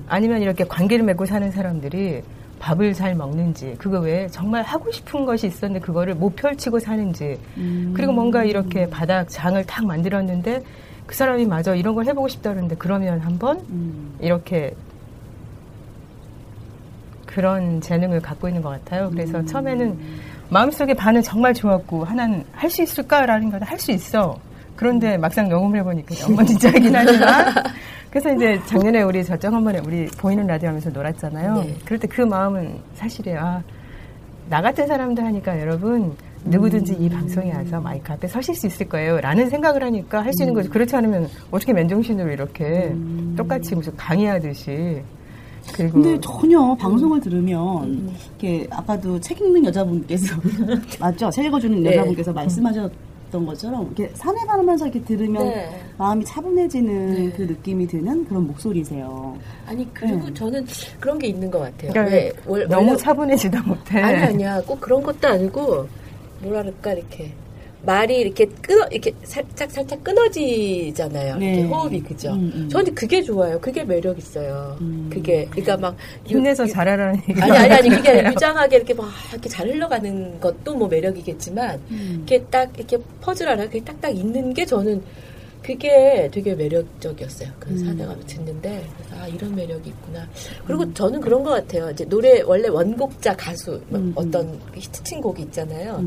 아니면 0.07 0.41
이렇게 0.41 0.63
관계를 0.63 1.05
맺고 1.05 1.25
사는 1.25 1.51
사람들이 1.51 2.23
밥을 2.59 2.93
잘 2.93 3.15
먹는지 3.15 3.75
그거 3.77 3.99
외에 3.99 4.27
정말 4.27 4.63
하고 4.63 4.91
싶은 4.91 5.25
것이 5.25 5.47
있었는데 5.47 5.85
그거를 5.85 6.15
못 6.15 6.35
펼치고 6.35 6.79
사는지 6.79 7.37
그리고 7.93 8.11
뭔가 8.11 8.43
이렇게 8.43 8.89
바닥 8.89 9.27
장을 9.29 9.63
탁 9.65 9.85
만들었는데 9.85 10.63
그 11.05 11.15
사람이 11.15 11.45
마저 11.45 11.75
이런 11.75 11.95
걸 11.95 12.05
해보고 12.05 12.27
싶다 12.27 12.49
그러는데 12.51 12.75
그러면 12.77 13.19
한번 13.19 13.61
이렇게 14.19 14.73
그런 17.25 17.79
재능을 17.79 18.19
갖고 18.21 18.47
있는 18.47 18.61
것 18.61 18.69
같아요. 18.69 19.09
그래서 19.11 19.43
처음에는 19.45 19.97
마음속에 20.49 20.93
반은 20.95 21.21
정말 21.21 21.53
좋았고 21.53 22.03
하나는 22.03 22.43
할 22.53 22.69
수 22.69 22.81
있을까라는 22.81 23.51
건 23.51 23.61
할 23.63 23.77
수 23.79 23.91
있어. 23.91 24.37
그런데 24.79 25.17
막상 25.17 25.49
녹음을 25.49 25.79
해보니까 25.79 26.25
엉망진창이긴 26.25 26.95
하지만 26.95 27.53
그래서 28.09 28.33
이제 28.33 28.57
작년에 28.65 29.01
우리 29.01 29.25
저쪽 29.25 29.53
한 29.53 29.61
번에 29.61 29.77
우리 29.85 30.05
보이는 30.05 30.47
라디오 30.47 30.69
하면서 30.69 30.89
놀았잖아요. 30.89 31.55
네. 31.55 31.75
그럴 31.83 31.99
때 31.99 32.07
그 32.07 32.21
마음은 32.21 32.79
사실이에요. 32.95 33.39
아, 33.41 33.61
나 34.49 34.61
같은 34.61 34.87
사람도 34.87 35.21
하니까 35.21 35.59
여러분 35.59 36.13
누구든지 36.45 36.93
이 36.97 37.09
방송에 37.09 37.53
와서 37.53 37.81
마이크 37.81 38.13
앞에 38.13 38.25
서실 38.29 38.55
수 38.55 38.67
있을 38.67 38.87
거예요. 38.87 39.19
라는 39.19 39.49
생각을 39.49 39.83
하니까 39.83 40.23
할 40.23 40.31
수 40.31 40.43
있는 40.43 40.53
거죠. 40.53 40.69
그렇지 40.69 40.95
않으면 40.95 41.27
어떻게 41.51 41.73
맨정신으로 41.73 42.31
이렇게 42.31 42.95
똑같이 43.35 43.75
무슨 43.75 43.93
강의하듯이. 43.97 45.01
그리고 45.73 46.01
근데 46.01 46.17
전혀 46.21 46.73
방송을 46.75 47.19
들으면 47.19 48.09
이렇게 48.39 48.65
아까도 48.71 49.19
책 49.19 49.41
읽는 49.41 49.65
여자분께서 49.65 50.35
맞죠? 51.01 51.29
책 51.31 51.45
읽어주는 51.45 51.83
네. 51.83 51.91
여자분께서 51.97 52.31
말씀하셨 52.31 52.89
던 53.31 53.45
것처럼 53.45 53.85
이렇게 53.95 54.11
산에 54.15 54.39
가면서 54.47 54.85
이렇게 54.87 55.01
들으면 55.03 55.47
네. 55.49 55.81
마음이 55.97 56.25
차분해지는 56.25 57.33
그 57.33 57.43
느낌이 57.43 57.87
드는 57.87 58.25
그런 58.25 58.47
목소리세요. 58.47 59.37
아니 59.67 59.91
그리고 59.93 60.25
네. 60.27 60.33
저는 60.33 60.65
그런 60.99 61.17
게 61.19 61.27
있는 61.27 61.49
것 61.51 61.59
같아요. 61.59 61.91
그러니까 61.91 62.15
왜 62.15 62.31
월- 62.45 62.67
너무 62.67 62.97
차분해지다 62.97 63.61
못해. 63.63 64.01
아니 64.01 64.17
아니야 64.17 64.61
꼭 64.61 64.79
그런 64.81 65.01
것도 65.03 65.27
아니고 65.27 65.87
뭐랄까 66.41 66.93
이렇게 66.93 67.31
말이 67.81 68.17
이렇게 68.19 68.45
끊어 68.61 68.85
이렇게 68.91 69.13
살짝 69.23 69.71
살짝 69.71 70.03
끊어지잖아요. 70.03 71.37
네. 71.37 71.53
이렇게 71.55 71.63
호흡이 71.73 72.01
그죠. 72.01 72.31
음, 72.33 72.51
음. 72.53 72.69
저는 72.69 72.93
그게 72.93 73.21
좋아요. 73.21 73.59
그게 73.59 73.83
매력 73.83 74.17
있어요. 74.17 74.77
그게 75.09 75.45
그러니까 75.49 75.77
막 75.77 75.95
힘내서 76.25 76.65
유- 76.67 76.71
잘하라는 76.71 77.21
얘기. 77.29 77.41
아니 77.41 77.51
아니 77.57 77.73
아니 77.73 77.89
그게 77.89 78.09
아니라 78.09 78.31
유장하게 78.31 78.75
이렇게 78.77 78.93
막 78.93 79.09
이렇게 79.31 79.47
잘 79.49 79.67
흘러가는 79.67 80.39
것도 80.39 80.75
뭐 80.75 80.87
매력이겠지만 80.89 81.79
이렇게 81.89 82.43
딱 82.45 82.69
이렇게 82.77 82.97
퍼즐 83.21 83.47
하나 83.47 83.63
이렇게 83.63 83.79
딱딱 83.81 84.15
있는 84.15 84.53
게 84.53 84.65
저는 84.65 85.01
그게 85.63 86.29
되게 86.33 86.55
매력적이었어요. 86.55 87.49
그 87.59 87.69
가서 87.97 88.15
듣는데 88.27 88.83
아 89.17 89.27
이런 89.27 89.55
매력이 89.55 89.89
있구나. 89.89 90.27
그리고 90.65 90.91
저는 90.93 91.21
그런 91.21 91.43
것 91.43 91.51
같아요. 91.51 91.89
이제 91.91 92.03
노래 92.05 92.41
원래 92.41 92.67
원곡자 92.69 93.35
가수 93.35 93.79
뭐 93.87 93.99
음, 93.99 94.11
어떤 94.15 94.59
히트친 94.75 95.21
곡이 95.21 95.43
있잖아요. 95.43 96.03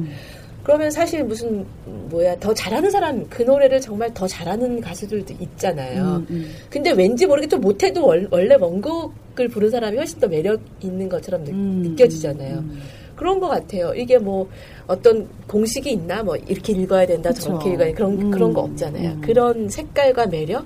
음. 0.63 0.65
그러면 0.65 0.91
사실 0.91 1.25
무슨 1.25 1.67
뭐야 2.09 2.39
더 2.39 2.55
잘하는 2.55 2.91
사람 2.91 3.27
그 3.29 3.43
노래를 3.43 3.81
정말 3.81 4.13
더 4.15 4.27
잘하는 4.27 4.81
가수들도 4.81 5.35
있잖아요. 5.41 6.03
음, 6.03 6.27
음. 6.31 6.51
근데 6.71 6.93
왠지 6.93 7.27
모르게 7.27 7.47
또 7.49 7.59
못해도 7.59 8.07
월- 8.07 8.29
원래 8.31 8.55
원곡을 8.55 9.49
부른 9.49 9.71
사람이 9.71 9.97
훨씬 9.97 10.21
더 10.21 10.29
매력 10.29 10.61
있는 10.81 11.09
것처럼 11.09 11.45
느, 11.45 11.51
음, 11.51 11.97
껴지잖아요 11.97 12.59
음. 12.59 12.81
그런 13.17 13.39
것 13.41 13.49
같아요. 13.49 13.93
이게 13.95 14.19
뭐 14.19 14.49
어떤 14.87 15.29
공식이 15.47 15.91
있나 15.93 16.23
뭐 16.23 16.37
이렇게 16.37 16.73
읽어야 16.73 17.07
된다 17.07 17.31
그쵸. 17.31 17.43
저렇게 17.43 17.71
읽어야 17.71 17.87
된다 17.87 17.97
그런 17.97 18.21
음, 18.21 18.31
그런 18.31 18.53
거 18.53 18.61
없잖아요. 18.63 19.11
음. 19.11 19.21
그런 19.21 19.69
색깔과 19.69 20.27
매력. 20.27 20.65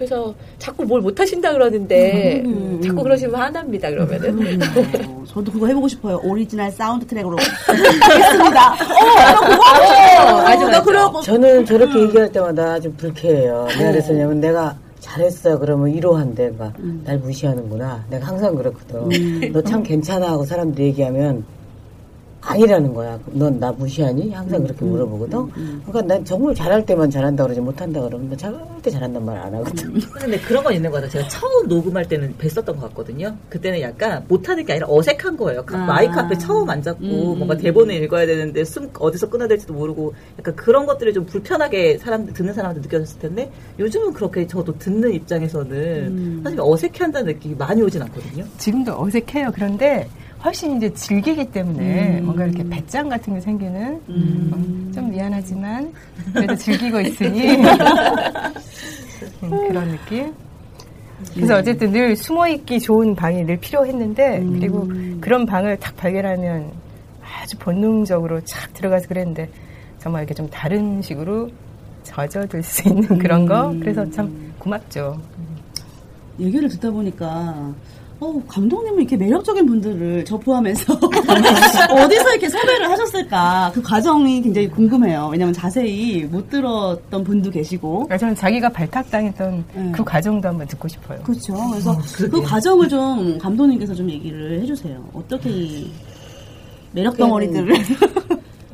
음. 0.00 0.06
그래서 0.06 0.34
자꾸 0.58 0.84
뭘 0.84 1.00
못하신다 1.02 1.52
그러는데 1.52 2.42
음, 2.46 2.80
자꾸 2.82 3.00
음. 3.00 3.02
그러시면 3.04 3.34
화납니다. 3.34 3.90
그러면은 3.90 4.58
어, 5.06 5.22
저도 5.26 5.52
그거 5.52 5.66
해보고 5.66 5.88
싶어요. 5.88 6.18
오리지널 6.24 6.70
사운드 6.70 7.06
트랙으로 7.06 7.36
하겠습니다. 7.66 8.72
어, 8.72 8.76
나 8.76 9.34
그거 9.34 9.62
하고 9.62 9.62
싶어. 9.62 10.42
맞아, 10.42 10.58
나 10.58 10.66
맞아. 10.68 10.82
그래갖고 10.82 11.20
저는 11.22 11.66
저렇게 11.66 12.00
얘기할 12.00 12.32
때마다 12.32 12.80
좀 12.80 12.94
불쾌해요. 12.96 13.66
내가 13.68 13.90
그랬었냐면 13.92 14.40
내가 14.40 14.76
잘했어 15.00 15.58
그러면 15.58 15.90
이로한데 15.90 16.52
막 16.58 16.72
날 17.04 17.18
무시하는구나. 17.18 18.04
내가 18.10 18.26
항상 18.26 18.54
그렇거든. 18.54 19.52
너 19.52 19.60
참 19.62 19.82
괜찮아 19.82 20.30
하고 20.32 20.44
사람들이 20.44 20.86
얘기하면 20.88 21.44
아니라는 22.42 22.94
거야. 22.94 23.18
넌 23.32 23.58
나 23.60 23.70
무시하니? 23.72 24.32
항상 24.32 24.62
그렇게 24.62 24.84
물어보거든. 24.84 25.50
그러니까 25.84 26.02
난 26.02 26.24
정말 26.24 26.54
잘할 26.54 26.86
때만 26.86 27.10
잘한다 27.10 27.44
그러지 27.44 27.60
못한다 27.60 28.00
그러면 28.00 28.30
나 28.30 28.36
절대 28.36 28.90
잘한단 28.90 29.24
말 29.24 29.36
안 29.40 29.54
하거든. 29.54 29.92
근데 30.14 30.38
그런 30.40 30.62
건 30.64 30.72
있는 30.74 30.90
것 30.90 30.96
같아요. 30.96 31.10
제가 31.10 31.28
처음 31.28 31.68
녹음할 31.68 32.06
때는 32.08 32.34
뵀었던 32.38 32.64
것 32.66 32.80
같거든요. 32.88 33.34
그때는 33.48 33.80
약간 33.82 34.24
못하는 34.28 34.64
게 34.64 34.72
아니라 34.74 34.86
어색한 34.90 35.36
거예요. 35.36 35.64
가- 35.64 35.78
아. 35.82 35.84
마이크 35.86 36.12
앞에 36.18 36.38
처음 36.38 36.68
앉았고 36.70 37.04
음, 37.04 37.38
뭔가 37.38 37.54
음. 37.54 37.58
대본을 37.58 37.94
읽어야 38.04 38.26
되는데 38.26 38.64
숨 38.64 38.88
어디서 38.98 39.28
끊어야 39.28 39.48
될지도 39.48 39.74
모르고 39.74 40.14
약간 40.38 40.54
그런 40.56 40.86
것들이 40.86 41.12
좀 41.12 41.26
불편하게 41.26 41.98
사람들 41.98 42.32
듣는 42.32 42.54
사람들 42.54 42.82
느껴졌을 42.82 43.18
텐데 43.20 43.50
요즘은 43.78 44.12
그렇게 44.14 44.46
저도 44.46 44.76
듣는 44.78 45.12
입장에서는 45.12 45.70
음. 45.76 46.40
사실 46.44 46.58
어색해한다는 46.60 47.34
느낌이 47.34 47.54
많이 47.56 47.82
오진 47.82 48.00
않거든요. 48.02 48.44
지금도 48.58 48.98
어색해요. 49.02 49.50
그런데 49.54 50.08
훨씬 50.44 50.76
이제 50.76 50.92
즐기기 50.92 51.50
때문에 51.50 52.18
음. 52.18 52.24
뭔가 52.24 52.44
이렇게 52.46 52.66
배짱 52.68 53.08
같은 53.08 53.34
게 53.34 53.40
생기는 53.40 53.96
어, 53.96 54.92
좀 54.94 55.10
미안하지만 55.10 55.92
그래도 56.32 56.56
즐기고 56.56 57.00
있으니 57.02 57.56
음, 59.42 59.50
그런 59.68 59.88
느낌. 59.90 60.32
그래서 61.34 61.56
어쨌든 61.56 61.92
늘 61.92 62.16
숨어 62.16 62.48
있기 62.48 62.80
좋은 62.80 63.14
방이 63.14 63.44
늘 63.44 63.58
필요했는데 63.58 64.42
그리고 64.58 64.88
그런 65.20 65.44
방을 65.44 65.78
탁 65.78 65.94
발견하면 65.96 66.72
아주 67.42 67.58
본능적으로 67.58 68.40
착 68.44 68.72
들어가서 68.72 69.06
그랬는데 69.08 69.50
정말 69.98 70.22
이렇게 70.22 70.32
좀 70.34 70.48
다른 70.48 71.02
식으로 71.02 71.50
젖어들 72.02 72.62
수 72.62 72.88
있는 72.88 73.18
그런 73.18 73.44
거 73.44 73.74
그래서 73.78 74.08
참 74.10 74.52
고맙죠. 74.58 75.20
얘기를 76.38 76.68
듣다 76.70 76.90
보니까 76.90 77.74
어, 78.20 78.42
감독님은 78.46 78.98
이렇게 78.98 79.16
매력적인 79.16 79.64
분들을 79.64 80.26
저 80.26 80.36
포함해서 80.38 80.92
어디서 81.90 82.30
이렇게 82.30 82.50
섭외를 82.50 82.90
하셨을까 82.90 83.70
그 83.74 83.80
과정이 83.80 84.42
굉장히 84.42 84.68
궁금해요. 84.68 85.28
왜냐하면 85.32 85.54
자세히 85.54 86.24
못 86.24 86.50
들었던 86.50 87.24
분도 87.24 87.50
계시고 87.50 87.92
그러니까 87.94 88.18
저는 88.18 88.34
자기가 88.34 88.68
발탁당했던 88.68 89.64
네. 89.74 89.92
그 89.92 90.04
과정도 90.04 90.48
한번 90.48 90.66
듣고 90.66 90.86
싶어요. 90.86 91.18
그렇죠. 91.22 91.54
그래서 91.70 91.98
그 92.30 92.42
과정을 92.42 92.88
좀 92.90 93.38
감독님께서 93.38 93.94
좀 93.94 94.10
얘기를 94.10 94.60
해주세요. 94.60 95.02
어떻게 95.14 95.48
이 95.48 95.90
매력 96.92 97.16
덩어리들을 97.16 97.74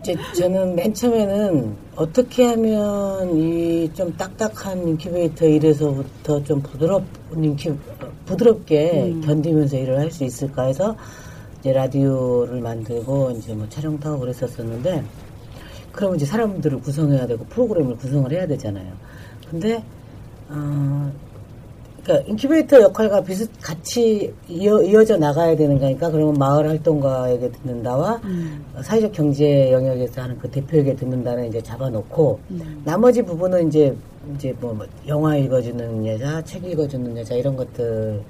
이제 0.06 0.16
저는 0.36 0.76
맨 0.76 0.94
처음에는 0.94 1.76
어떻게 1.96 2.46
하면 2.46 3.36
이 3.36 3.90
좀 3.94 4.14
딱딱한 4.16 4.86
인큐베이터 4.88 5.46
일에서부터 5.46 6.42
좀 6.44 6.60
부드럽 6.62 7.02
인큐 7.34 7.76
부드럽게 8.26 9.14
견디면서 9.24 9.76
일을 9.78 9.98
할 9.98 10.10
수 10.10 10.24
있을까 10.24 10.64
해서 10.64 10.94
이제 11.60 11.72
라디오를 11.72 12.60
만들고 12.60 13.32
이제 13.32 13.52
뭐 13.54 13.68
촬영도 13.68 14.08
하고 14.08 14.20
그랬었었는데 14.20 15.02
그러면 15.92 16.16
이제 16.16 16.26
사람들을 16.26 16.80
구성해야 16.80 17.26
되고 17.26 17.44
프로그램을 17.46 17.96
구성을 17.96 18.30
해야 18.30 18.46
되잖아요. 18.46 18.92
근데 19.50 19.82
어, 20.48 21.10
그러니까 22.06 22.30
인큐베이터 22.30 22.80
역할과 22.82 23.20
비슷 23.24 23.50
같이 23.60 24.32
이어, 24.48 24.80
이어져 24.80 25.16
나가야 25.16 25.56
되는 25.56 25.76
거니까 25.76 26.08
그러면 26.08 26.34
마을 26.34 26.68
활동가에게 26.68 27.50
듣는다와 27.50 28.20
사회적 28.82 29.10
경제 29.12 29.72
영역에서 29.72 30.22
하는 30.22 30.38
그 30.38 30.48
대표에게 30.48 30.94
듣는다는 30.94 31.48
이제 31.48 31.60
잡아놓고 31.60 32.38
나머지 32.84 33.22
부분은 33.22 33.66
이제 33.68 33.94
이제 34.36 34.54
뭐, 34.60 34.72
뭐 34.72 34.86
영화 35.08 35.36
읽어주는 35.36 36.06
여자, 36.06 36.42
책 36.44 36.64
읽어주는 36.64 37.16
여자 37.16 37.34
이런 37.34 37.56
것들을 37.56 38.22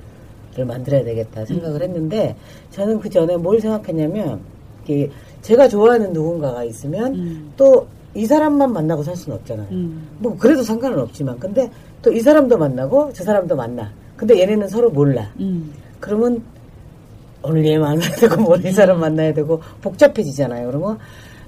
만들어야 0.66 1.04
되겠다 1.04 1.44
생각을 1.44 1.82
했는데 1.82 2.34
저는 2.70 2.98
그 3.00 3.10
전에 3.10 3.36
뭘 3.36 3.60
생각했냐면 3.60 4.40
이게 4.84 5.10
제가 5.42 5.68
좋아하는 5.68 6.14
누군가가 6.14 6.64
있으면 6.64 7.52
또 7.58 7.86
이 8.16 8.24
사람만 8.24 8.72
만나고 8.72 9.02
살 9.02 9.14
수는 9.14 9.36
없잖아요. 9.38 9.68
뭐 10.18 10.36
그래도 10.38 10.62
상관은 10.62 10.98
없지만. 11.00 11.38
근데 11.38 11.70
또 12.02 12.10
이 12.12 12.20
사람도 12.20 12.56
만나고 12.58 13.12
저 13.12 13.24
사람도 13.24 13.56
만나. 13.56 13.90
근데 14.16 14.38
얘네는 14.40 14.68
서로 14.68 14.90
몰라. 14.90 15.30
음. 15.40 15.72
그러면 16.00 16.42
오늘 17.42 17.64
얘 17.66 17.78
만나야 17.78 18.10
되고 18.16 18.36
뭐이 18.42 18.70
사람 18.72 19.00
만나야 19.00 19.32
되고 19.34 19.60
복잡해지잖아요. 19.82 20.66
그러면 20.66 20.98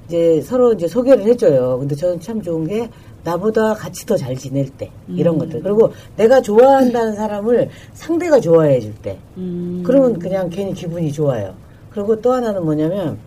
이제 0.07 0.41
서로 0.43 0.73
이제 0.73 0.87
소개를 0.89 1.25
해줘요. 1.25 1.79
근데 1.79 1.95
저는 1.95 2.21
참 2.21 2.41
좋은 2.43 2.67
게 2.67 2.89
나보다 3.25 3.75
같이 3.75 4.07
더 4.07 4.17
잘 4.17 4.37
지낼 4.37 4.69
때 4.71 4.91
이런 5.09 5.39
것들 5.39 5.61
그리고 5.63 5.93
내가 6.17 6.41
좋아한다는 6.41 7.15
사람을 7.15 7.69
상대가 7.93 8.41
좋아해 8.41 8.81
줄때 8.81 9.19
음. 9.37 9.83
그러면 9.85 10.19
그냥 10.19 10.49
괜히 10.49 10.73
기분이 10.73 11.13
좋아요. 11.13 11.53
그리고 11.91 12.21
또 12.21 12.33
하나는 12.33 12.65
뭐냐면 12.65 13.19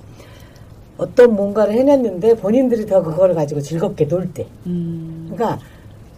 어떤 0.97 1.36
뭔가를 1.36 1.73
해냈는데 1.73 2.36
본인들이 2.36 2.86
더 2.86 3.01
그걸 3.03 3.34
가지고 3.36 3.60
즐겁게 3.62 4.07
놀 4.07 4.31
때. 4.34 4.47
음. 4.65 5.29
그러니까 5.31 5.60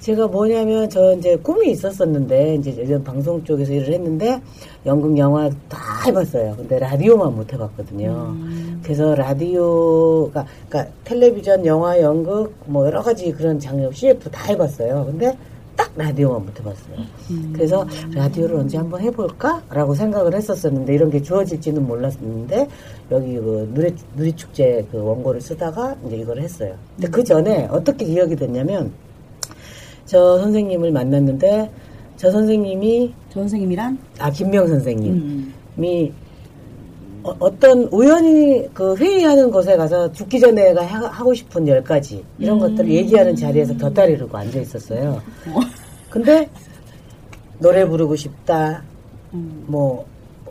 제가 0.03 0.27
뭐냐면 0.27 0.89
저 0.89 1.13
이제 1.13 1.37
꿈이 1.37 1.71
있었었는데 1.71 2.55
이제 2.55 2.71
이런 2.71 3.01
방송 3.05 3.41
쪽에서 3.41 3.71
일을 3.71 3.93
했는데 3.93 4.41
연극 4.85 5.17
영화 5.17 5.49
다 5.69 5.79
해봤어요. 6.05 6.55
근데 6.57 6.77
라디오만 6.77 7.33
못 7.33 7.53
해봤거든요. 7.53 8.35
그래서 8.83 9.15
라디오가 9.15 10.45
그러니까 10.67 10.93
텔레비전, 11.05 11.65
영화, 11.65 12.01
연극 12.01 12.53
뭐 12.65 12.85
여러 12.85 13.01
가지 13.01 13.31
그런 13.31 13.57
장르 13.57 13.89
CF 13.93 14.29
다 14.29 14.43
해봤어요. 14.49 15.05
근데 15.05 15.37
딱 15.77 15.89
라디오만 15.95 16.47
못 16.47 16.59
해봤어요. 16.59 16.95
그래서 17.53 17.87
라디오를 18.13 18.57
언제 18.57 18.77
한번 18.77 18.99
해볼까라고 18.99 19.95
생각을 19.95 20.35
했었었는데 20.35 20.93
이런 20.93 21.09
게 21.09 21.21
주어질지는 21.21 21.87
몰랐는데 21.87 22.67
여기 23.09 23.35
그 23.35 23.71
누리 23.73 23.95
누리 24.17 24.33
축제 24.33 24.85
그 24.91 25.01
원고를 25.01 25.39
쓰다가 25.39 25.95
이제 26.05 26.17
이걸 26.17 26.41
했어요. 26.41 26.75
근데 26.97 27.07
그 27.09 27.23
전에 27.23 27.69
어떻게 27.71 28.03
기억이 28.03 28.35
됐냐면 28.35 28.91
저 30.05 30.37
선생님을 30.39 30.91
만났는데 30.91 31.69
저 32.17 32.31
선생님이 32.31 33.13
저 33.29 33.39
선생님이란? 33.41 33.97
아 34.19 34.29
김명 34.31 34.67
선생님이 34.67 35.09
음. 35.09 35.53
어, 37.23 37.57
떤 37.57 37.83
우연히 37.91 38.67
그 38.73 38.95
회의하는 38.97 39.49
곳에 39.49 39.77
가서 39.77 40.11
죽기 40.11 40.39
전에 40.41 40.61
내가 40.73 40.85
하- 40.85 41.07
하고 41.07 41.33
싶은 41.33 41.65
열 41.69 41.81
가지 41.81 42.21
이런 42.37 42.59
것들을 42.59 42.89
얘기하는 42.89 43.33
자리에서 43.35 43.77
곁다리로 43.77 44.27
앉아 44.31 44.59
있었어요. 44.59 45.21
근데 46.09 46.49
노래 47.59 47.87
부르고 47.87 48.17
싶다, 48.17 48.83
뭐, 49.31 50.05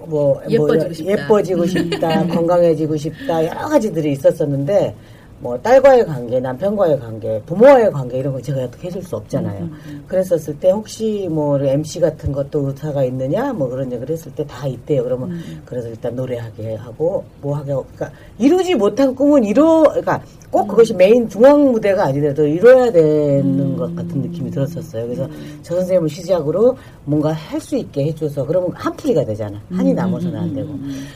뭐, 0.06 0.40
예뻐지고 0.48 0.84
뭐, 0.84 0.92
싶다. 0.94 1.12
예뻐지고 1.12 1.66
싶다, 1.66 2.26
건강해지고 2.28 2.96
싶다, 2.96 3.46
여러 3.46 3.68
가지들이 3.68 4.12
있었었는데, 4.12 4.94
뭐, 5.42 5.58
딸과의 5.60 6.06
관계, 6.06 6.38
남편과의 6.38 7.00
관계, 7.00 7.42
부모와의 7.46 7.90
관계, 7.90 8.18
이런 8.18 8.32
거 8.32 8.40
제가 8.40 8.62
어떻게 8.62 8.86
해줄 8.86 9.02
수 9.02 9.16
없잖아요. 9.16 9.68
그랬었을 10.06 10.56
때, 10.60 10.70
혹시 10.70 11.26
뭐, 11.28 11.58
MC 11.58 11.98
같은 11.98 12.30
것도 12.30 12.68
의사가 12.68 13.02
있느냐, 13.04 13.52
뭐, 13.52 13.68
그런 13.68 13.90
얘기를 13.90 14.12
했을 14.14 14.32
때 14.36 14.44
다 14.46 14.68
있대요. 14.68 15.02
그러면, 15.02 15.40
그래서 15.64 15.88
일단 15.88 16.14
노래하게 16.14 16.76
하고, 16.76 17.24
뭐 17.40 17.56
하게 17.56 17.72
하고, 17.72 17.84
그러니까, 17.92 18.16
이루지 18.38 18.76
못한 18.76 19.12
꿈은 19.16 19.42
이루, 19.42 19.82
그러니까, 19.88 20.22
꼭 20.48 20.68
그것이 20.68 20.94
메인 20.94 21.28
중앙 21.28 21.72
무대가 21.72 22.04
아니더라도 22.04 22.46
이뤄야 22.46 22.92
되는 22.92 23.74
것 23.76 23.96
같은 23.96 24.20
느낌이 24.20 24.50
들었었어요. 24.50 25.06
그래서 25.06 25.26
저 25.62 25.74
선생님을 25.76 26.10
시작으로 26.10 26.76
뭔가 27.06 27.32
할 27.32 27.58
수 27.58 27.74
있게 27.74 28.04
해줘서 28.04 28.44
그러면 28.44 28.70
한풀이가 28.74 29.24
되잖아. 29.24 29.58
한이 29.72 29.94
남아서는 29.94 30.38
안 30.38 30.52
되고. 30.54 30.68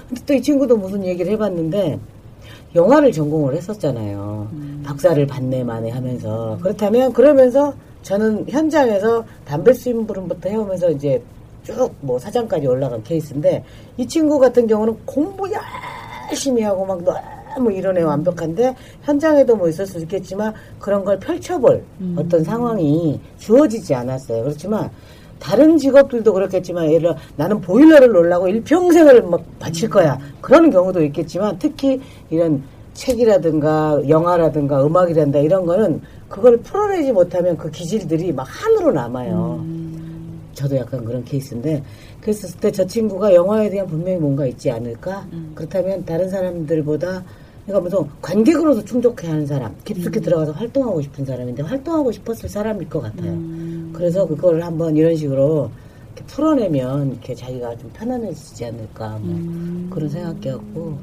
근데 0.09 0.23
또 0.25 0.33
이 0.33 0.41
친구도 0.41 0.79
무슨 0.79 1.05
얘기를 1.05 1.31
해봤는데 1.33 1.99
영화를 2.75 3.13
전공을 3.13 3.55
했었잖아요. 3.57 4.49
박사를 4.85 5.27
받네 5.27 5.65
마네 5.65 5.91
하면서 5.91 6.59
그렇다면 6.63 7.13
그러면서 7.13 7.73
저는 8.03 8.47
현장에서 8.49 9.25
담배 9.45 9.73
심부름부터 9.73 10.49
해오면서 10.49 10.91
이제 10.91 11.23
쭉 11.65 11.93
뭐 12.01 12.19
사장까지 12.19 12.67
올라간 12.67 13.03
케이스인데 13.03 13.65
이 13.97 14.07
친구 14.07 14.39
같은 14.39 14.67
경우는 14.69 14.97
공부 15.05 15.49
열심히 16.31 16.63
하고 16.63 16.87
막 16.87 17.03
너무 17.57 17.73
이런 17.73 17.97
애 17.97 18.03
완벽한데 18.03 18.77
현장에도 19.03 19.57
뭐 19.57 19.69
있을 19.69 19.87
수 19.87 19.99
있겠지만 20.01 20.55
그런 20.79 21.05
걸 21.05 21.19
펼쳐볼 21.19 21.83
어떤 22.17 22.45
상황이 22.45 23.19
주어지지 23.39 23.95
않았어요. 23.95 24.45
그렇지만 24.45 24.91
다른 25.39 25.77
직업들도 25.77 26.33
그렇겠지만 26.33 26.87
예를 26.87 27.01
들어 27.01 27.17
나는 27.37 27.61
보일러를 27.61 28.09
놀라고 28.09 28.49
일평생을 28.49 29.23
막 29.23 29.43
바칠 29.59 29.89
거야. 29.91 30.19
그런 30.41 30.71
경우도 30.71 31.03
있겠지만 31.05 31.57
특히 31.59 32.01
이런 32.31 32.63
책이라든가 32.95 34.01
영화라든가 34.09 34.85
음악이란다 34.85 35.39
이런 35.41 35.67
거는 35.67 36.01
그걸 36.29 36.57
풀어내지 36.59 37.13
못하면 37.13 37.57
그 37.57 37.71
기질들이 37.71 38.33
막 38.33 38.47
한으로 38.49 38.93
남아요. 38.93 39.65
저도 40.55 40.77
약간 40.77 41.05
그런 41.05 41.23
케이스인데 41.23 41.83
그랬을 42.23 42.51
때 42.59 42.71
저 42.71 42.85
친구가 42.87 43.35
영화에 43.35 43.69
대한 43.69 43.87
분명히 43.87 44.19
뭔가 44.19 44.47
있지 44.47 44.71
않을까? 44.71 45.27
그렇다면 45.55 46.05
다른 46.07 46.29
사람들보다 46.31 47.23
그러니까 47.67 47.81
무슨 47.81 48.11
관객으로서 48.23 48.85
충족해야 48.85 49.33
하는 49.33 49.47
사람, 49.47 49.75
깊숙이 49.85 50.21
들어가서 50.21 50.53
활동하고 50.53 51.03
싶은 51.03 51.25
사람인데 51.25 51.63
활동하고 51.65 52.13
싶었을 52.13 52.49
사람일 52.49 52.89
것 52.89 53.01
같아요. 53.01 53.37
그래서 53.93 54.25
그걸 54.27 54.63
한번 54.63 54.97
이런 54.97 55.17
식으로 55.17 55.69
이렇게 56.15 56.25
풀어내면 56.33 57.13
이렇게 57.13 57.35
자기가 57.35 57.77
좀 57.77 57.91
편안해지지 57.93 58.67
않을까 58.67 59.19
뭐 59.21 59.91
그런 59.91 60.09
생각해갖고 60.09 60.97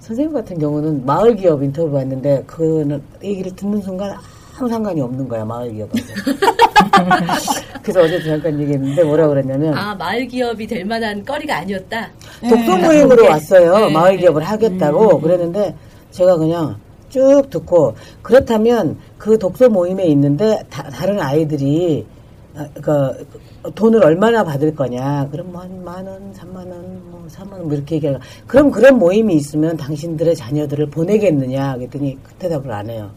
선생님 0.00 0.32
같은 0.32 0.58
경우는 0.58 1.04
마을 1.04 1.36
기업 1.36 1.62
인터뷰 1.62 1.92
봤는데 1.92 2.42
그 2.46 3.00
얘기를 3.22 3.54
듣는 3.54 3.80
순간 3.82 4.16
아무 4.56 4.68
상관이 4.68 5.00
없는 5.00 5.28
거야 5.28 5.44
마을 5.44 5.72
기업하고. 5.72 5.98
그래서 7.82 8.02
어제 8.02 8.22
잠깐 8.22 8.60
얘기했는데 8.60 9.02
뭐라 9.02 9.28
그랬냐면 9.28 9.74
아 9.74 9.94
마을 9.94 10.26
기업이 10.26 10.66
될 10.66 10.84
만한 10.84 11.24
거리가 11.24 11.58
아니었다. 11.58 12.10
독서 12.40 12.76
모임으로 12.76 13.22
네. 13.22 13.28
왔어요. 13.28 13.86
네. 13.86 13.92
마을 13.92 14.16
기업을 14.16 14.42
하겠다고 14.42 15.20
그랬는데 15.20 15.74
제가 16.10 16.36
그냥 16.36 16.76
쭉 17.08 17.42
듣고 17.50 17.94
그렇다면 18.22 18.96
그 19.18 19.38
독서 19.38 19.68
모임에 19.68 20.06
있는데 20.06 20.62
다, 20.70 21.06
른 21.06 21.20
아이들이 21.20 22.06
아, 22.54 22.66
그 22.80 23.26
돈을 23.74 24.04
얼마나 24.04 24.44
받을 24.44 24.74
거냐? 24.74 25.28
그럼 25.30 25.52
뭐한 25.52 25.84
만 25.84 26.06
원, 26.06 26.34
삼만 26.34 26.68
원, 26.70 27.10
뭐 27.10 27.24
사만 27.28 27.60
원, 27.60 27.68
뭐 27.68 27.74
이렇게 27.74 27.96
얘기하가. 27.96 28.18
그럼 28.46 28.70
그런 28.70 28.98
모임이 28.98 29.34
있으면 29.36 29.76
당신들의 29.76 30.34
자녀들을 30.34 30.90
보내겠느냐? 30.90 31.76
그랬더니 31.76 32.18
그 32.22 32.34
대답을 32.34 32.72
안 32.72 32.90
해요. 32.90 33.10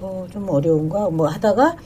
어, 0.00 0.26
좀 0.30 0.48
어려운가? 0.48 1.08
뭐 1.10 1.28
하다가 1.28 1.76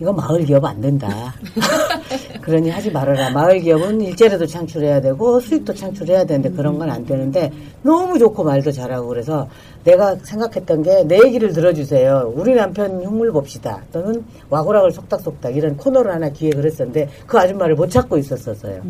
이거 0.00 0.12
마을 0.12 0.44
기업 0.44 0.64
안 0.64 0.80
된다. 0.80 1.08
그러니 2.40 2.70
하지 2.70 2.90
말아라. 2.90 3.30
마을 3.30 3.58
기업은 3.60 4.00
일자리도 4.00 4.46
창출해야 4.46 5.00
되고 5.00 5.38
수익도 5.40 5.74
창출해야 5.74 6.24
되는데 6.24 6.50
그런 6.50 6.78
건 6.78 6.88
안 6.88 7.04
되는데 7.04 7.52
너무 7.82 8.18
좋고 8.18 8.44
말도 8.44 8.72
잘하고 8.72 9.08
그래서 9.08 9.46
내가 9.84 10.16
생각했던 10.22 10.82
게 10.82 11.04
내 11.04 11.18
얘기를 11.24 11.52
들어주세요. 11.52 12.32
우리 12.34 12.54
남편 12.54 13.02
흉물 13.02 13.30
봅시다. 13.32 13.82
또는 13.92 14.24
와구락을 14.48 14.90
속닥속닥 14.92 15.54
이런 15.56 15.76
코너를 15.76 16.10
하나 16.12 16.28
기획을 16.30 16.64
했었는데 16.64 17.08
그 17.26 17.38
아줌마를 17.38 17.74
못 17.74 17.88
찾고 17.90 18.16
있었었어요. 18.16 18.80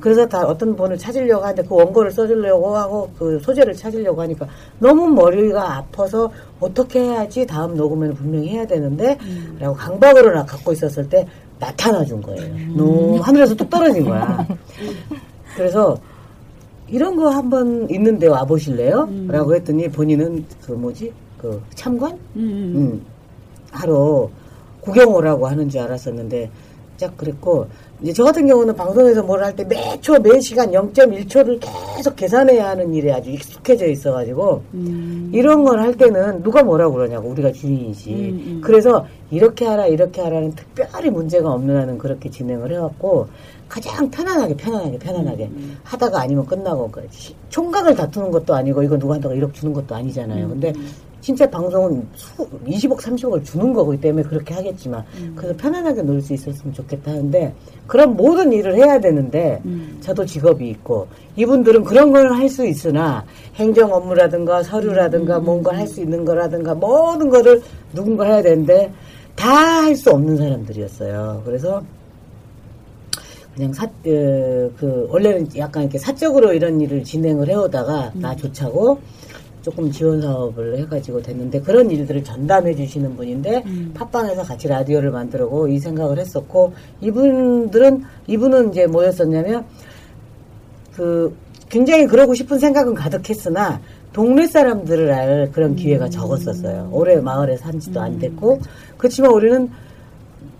그래서 0.00 0.26
다 0.26 0.44
어떤 0.46 0.74
분을 0.74 0.98
찾으려고 0.98 1.44
하는데 1.44 1.62
그 1.68 1.74
원고를 1.76 2.10
써주려고 2.10 2.76
하고 2.76 3.10
그 3.18 3.38
소재를 3.40 3.74
찾으려고 3.74 4.20
하니까 4.22 4.46
너무 4.80 5.06
머리가 5.08 5.76
아파서 5.76 6.30
어떻게 6.64 7.00
해야지 7.00 7.46
다음 7.46 7.76
녹음에는 7.76 8.14
분명히 8.14 8.48
해야 8.48 8.66
되는데 8.66 9.18
라고 9.58 9.74
강박으로 9.74 10.32
나 10.34 10.44
갖고 10.44 10.72
있었을 10.72 11.08
때 11.08 11.26
나타나 11.58 12.04
준 12.04 12.20
거예요. 12.22 12.42
너무 12.74 13.18
하늘에서 13.18 13.54
뚝 13.54 13.68
떨어진 13.68 14.04
거야. 14.04 14.46
그래서 15.56 15.96
이런 16.88 17.16
거 17.16 17.28
한번 17.28 17.88
있는데 17.90 18.26
와 18.26 18.44
보실래요? 18.44 19.08
라고 19.28 19.54
했더니 19.54 19.88
본인은 19.88 20.44
그 20.62 20.72
뭐지? 20.72 21.12
그 21.38 21.62
참관? 21.74 22.18
음, 22.36 23.02
하러 23.70 24.28
구경 24.80 25.14
오라고 25.14 25.46
하는 25.46 25.68
줄 25.68 25.80
알았었는데 25.80 26.50
짝 26.96 27.16
그랬고 27.16 27.66
이제 28.04 28.12
저 28.12 28.22
같은 28.24 28.46
경우는 28.46 28.74
방송에서 28.76 29.22
뭘 29.22 29.42
할 29.42 29.56
때 29.56 29.64
매초 29.64 30.18
매 30.20 30.38
시간 30.40 30.70
0.1초를 30.70 31.58
계속 31.96 32.14
계산해야 32.16 32.68
하는 32.68 32.92
일에 32.92 33.10
아주 33.12 33.30
익숙해져 33.30 33.86
있어가지고 33.86 34.62
이런 35.32 35.64
걸 35.64 35.80
할 35.80 35.94
때는 35.96 36.42
누가 36.42 36.62
뭐라고 36.62 36.94
그러냐고 36.94 37.28
우리가 37.30 37.50
주인이지 37.52 38.60
그래서 38.62 39.06
이렇게 39.30 39.64
하라 39.64 39.86
이렇게 39.86 40.20
하라는 40.20 40.52
특별히 40.54 41.08
문제가 41.10 41.50
없는 41.52 41.76
한은 41.76 41.98
그렇게 41.98 42.28
진행을 42.30 42.70
해왔고 42.72 43.26
가장 43.68 44.10
편안하게 44.10 44.54
편안하게 44.56 44.98
편안하게 44.98 45.50
하다가 45.84 46.20
아니면 46.20 46.44
끝나고 46.46 46.90
그 46.90 47.06
시- 47.10 47.34
총각을 47.48 47.94
다투는 47.94 48.30
것도 48.30 48.54
아니고 48.54 48.82
이거 48.82 48.96
누구한테가 48.96 49.34
1억 49.34 49.54
주는 49.54 49.72
것도 49.72 49.94
아니잖아요. 49.94 50.48
근데 50.50 50.72
진짜 51.24 51.48
방송은 51.48 52.06
수, 52.14 52.46
20억, 52.66 52.98
30억을 52.98 53.42
주는 53.42 53.72
거기 53.72 53.98
때문에 53.98 54.22
그렇게 54.28 54.52
하겠지만, 54.52 55.02
그래서 55.34 55.56
편안하게 55.56 56.02
놀 56.02 56.20
수 56.20 56.34
있었으면 56.34 56.74
좋겠다 56.74 57.12
하는데, 57.12 57.54
그런 57.86 58.14
모든 58.14 58.52
일을 58.52 58.74
해야 58.76 59.00
되는데, 59.00 59.58
저도 60.02 60.26
직업이 60.26 60.68
있고, 60.68 61.08
이분들은 61.36 61.82
그런 61.84 62.12
걸 62.12 62.30
할 62.30 62.46
수 62.50 62.66
있으나, 62.66 63.24
행정 63.54 63.90
업무라든가 63.90 64.62
서류라든가 64.62 65.38
뭔가 65.40 65.74
할 65.74 65.86
수 65.86 66.02
있는 66.02 66.26
거라든가 66.26 66.74
모든 66.74 67.30
거를 67.30 67.62
누군가 67.94 68.26
해야 68.26 68.42
되는데, 68.42 68.92
다 69.34 69.80
할 69.84 69.96
수 69.96 70.10
없는 70.10 70.36
사람들이었어요. 70.36 71.40
그래서, 71.46 71.82
그냥 73.54 73.72
사, 73.72 73.86
그, 74.02 74.74
그, 74.76 75.06
원래는 75.10 75.48
약간 75.56 75.84
이렇게 75.84 75.96
사적으로 75.96 76.52
이런 76.52 76.78
일을 76.82 77.02
진행을 77.02 77.48
해오다가, 77.48 78.10
나 78.14 78.36
좋자고, 78.36 78.98
조금 79.64 79.90
지원 79.90 80.20
사업을 80.20 80.76
해가지고 80.76 81.22
됐는데 81.22 81.62
그런 81.62 81.90
일들을 81.90 82.22
전담해 82.22 82.74
주시는 82.74 83.16
분인데 83.16 83.64
팟빵에서 83.94 84.42
같이 84.42 84.68
라디오를 84.68 85.10
만들고 85.10 85.68
이 85.68 85.78
생각을 85.78 86.18
했었고 86.18 86.74
이분들은 87.00 88.02
이분은 88.26 88.70
이제 88.70 88.86
뭐였었냐면 88.86 89.64
그 90.92 91.34
굉장히 91.70 92.06
그러고 92.06 92.34
싶은 92.34 92.58
생각은 92.58 92.92
가득했으나 92.94 93.80
동네 94.12 94.46
사람들을 94.46 95.10
알 95.10 95.50
그런 95.50 95.74
기회가 95.74 96.10
적었었어요. 96.10 96.90
올해 96.92 97.16
마을에 97.16 97.56
산지도 97.56 98.02
안 98.02 98.18
됐고 98.18 98.60
그렇지만 98.98 99.30
우리는 99.32 99.70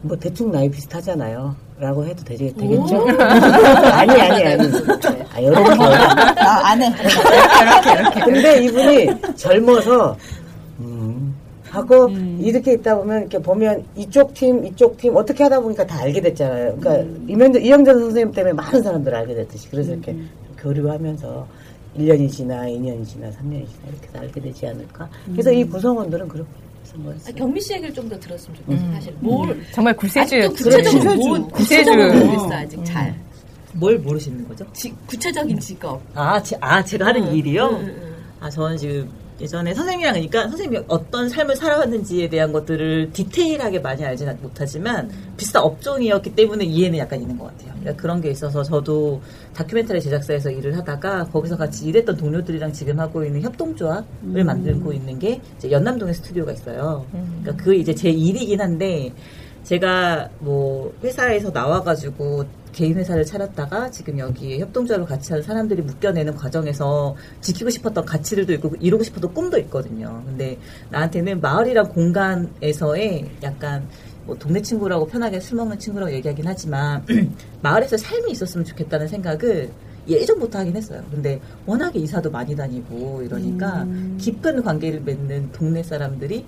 뭐 0.05 0.17
대충 0.19 0.53
나이 0.53 0.71
비슷하잖아요. 0.71 1.57
라고 1.81 2.05
해도 2.05 2.23
되겠, 2.25 2.55
되겠죠? 2.57 3.07
아니, 3.91 4.13
아니, 4.21 4.45
아니. 4.45 4.69
아, 5.33 5.41
이렇게. 5.41 5.83
아, 6.41 6.69
안 6.69 6.83
해. 6.83 6.93
근데 8.23 8.65
이분이 8.65 9.35
젊어서, 9.35 10.17
음, 10.79 11.35
하고 11.71 12.09
이렇게 12.39 12.75
있다 12.75 12.97
보면 12.97 13.21
이렇게 13.23 13.39
보면 13.39 13.85
이쪽 13.97 14.33
팀 14.35 14.65
이쪽 14.65 14.97
팀 14.97 15.17
어떻게 15.17 15.43
하다 15.43 15.59
보니까 15.61 15.85
다 15.87 16.03
알게 16.03 16.21
됐잖아요. 16.21 16.77
그러니까 16.79 17.11
이명전 17.27 17.63
이영전 17.63 17.99
선생님 17.99 18.33
때문에 18.33 18.53
많은 18.53 18.83
사람들 18.83 19.13
알게 19.13 19.35
됐듯이 19.35 19.69
그래서 19.71 19.93
이렇게 19.93 20.17
교류하면서 20.59 21.47
1년이 21.99 22.31
지나 22.31 22.67
2년이 22.67 23.05
지나 23.07 23.27
3년이 23.29 23.67
지나 23.67 23.89
이렇게 23.89 24.07
해서 24.07 24.19
알게 24.21 24.41
되지 24.41 24.67
않을까. 24.69 25.09
그래서 25.33 25.51
이 25.51 25.65
구성원들은 25.65 26.29
뭐 26.29 26.47
아. 27.27 27.33
경미 27.37 27.61
씨 27.61 27.73
얘기를 27.75 27.93
좀 27.95 28.09
더 28.09 28.19
들었으면 28.19 28.57
좋겠어요. 28.59 28.93
사실 28.93 29.15
뭘 29.21 29.61
정말 29.73 29.95
아직도 29.95 30.53
구세주. 30.53 30.53
구체적으로 30.53 31.15
뭐. 31.39 31.49
구체적으로 31.49 32.13
모르겠어 32.13 32.53
아직 32.55 32.85
잘. 32.85 33.15
뭘 33.73 33.99
모르시는 33.99 34.47
거죠? 34.47 34.65
지- 34.73 34.95
구체적인 35.07 35.59
직업. 35.59 36.01
아, 36.15 36.41
제, 36.43 36.57
아 36.61 36.85
제가 36.85 37.07
하는 37.07 37.27
응, 37.29 37.35
일이요? 37.37 37.69
응, 37.73 37.79
응, 37.81 37.95
응. 38.03 38.15
아, 38.41 38.49
저는 38.51 38.77
지금 38.77 39.09
예전에 39.41 39.75
선생님이랑 39.75 40.15
그러니까 40.15 40.49
선생님이 40.49 40.85
어떤 40.87 41.29
삶을 41.29 41.57
살아왔는지에 41.57 42.29
대한 42.29 42.53
것들을 42.53 43.11
디테일하게 43.13 43.81
많이 43.81 44.05
알지는 44.05 44.39
못하지만 44.41 45.11
비슷한 45.37 45.63
업종이었기 45.63 46.35
때문에 46.35 46.65
이해는 46.65 46.99
약간 46.99 47.21
있는 47.21 47.37
것 47.37 47.47
같아요. 47.47 47.73
그러니까 47.81 48.01
그런 48.01 48.21
게 48.21 48.31
있어서 48.31 48.63
저도 48.63 49.21
다큐멘터리 49.55 50.01
제작사에서 50.01 50.51
일을 50.51 50.77
하다가 50.77 51.25
거기서 51.27 51.57
같이 51.57 51.87
일했던 51.87 52.17
동료들이랑 52.17 52.73
지금 52.73 53.01
하고 53.01 53.25
있는 53.25 53.43
협동조합을 53.43 54.45
만들고 54.45 54.93
있는 54.93 55.19
게 55.19 55.41
이제 55.57 55.71
연남동에 55.71 56.13
스튜디오가 56.13 56.53
있어요. 56.53 57.05
그러니까 57.11 57.65
그 57.65 57.75
이제 57.75 57.95
제 57.95 58.11
일이긴 58.11 58.61
한데 58.61 59.13
제가 59.65 60.29
뭐 60.39 60.93
회사에서 61.03 61.51
나와가지고 61.51 62.45
개인 62.75 62.97
회사를 62.97 63.25
차렸다가 63.25 63.91
지금 63.91 64.19
여기에 64.19 64.59
협동조합을 64.59 65.07
같이 65.07 65.33
하는 65.33 65.43
사람들이 65.43 65.81
묶여내는 65.83 66.35
과정에서 66.35 67.15
지키고 67.41 67.71
싶었던 67.71 68.05
가치들도 68.05 68.53
있고 68.55 68.73
이루고 68.81 69.05
싶었던 69.05 69.33
꿈도 69.33 69.59
있거든요. 69.61 70.23
근데 70.27 70.59
나한테는 70.91 71.41
마을이란 71.41 71.89
공간에서의 71.89 73.31
약간 73.45 73.89
뭐 74.27 74.37
동네 74.37 74.61
친구라고 74.61 75.07
편하게 75.07 75.39
술 75.39 75.57
먹는 75.57 75.79
친구라고 75.79 76.13
얘기하긴 76.13 76.47
하지만 76.47 77.05
마을에서 77.63 77.97
삶이 77.97 78.33
있었으면 78.33 78.65
좋겠다는 78.65 79.07
생각을 79.07 79.71
예전부터 80.09 80.59
하긴 80.59 80.77
했어요. 80.77 81.03
근데 81.11 81.41
워낙에 81.67 81.99
이사도 82.01 82.31
많이 82.31 82.57
다니고 82.57 83.23
이러니까 83.23 83.87
깊은 84.19 84.63
관계를 84.63 85.01
맺는 85.01 85.53
동네 85.53 85.83
사람들이 85.83 86.45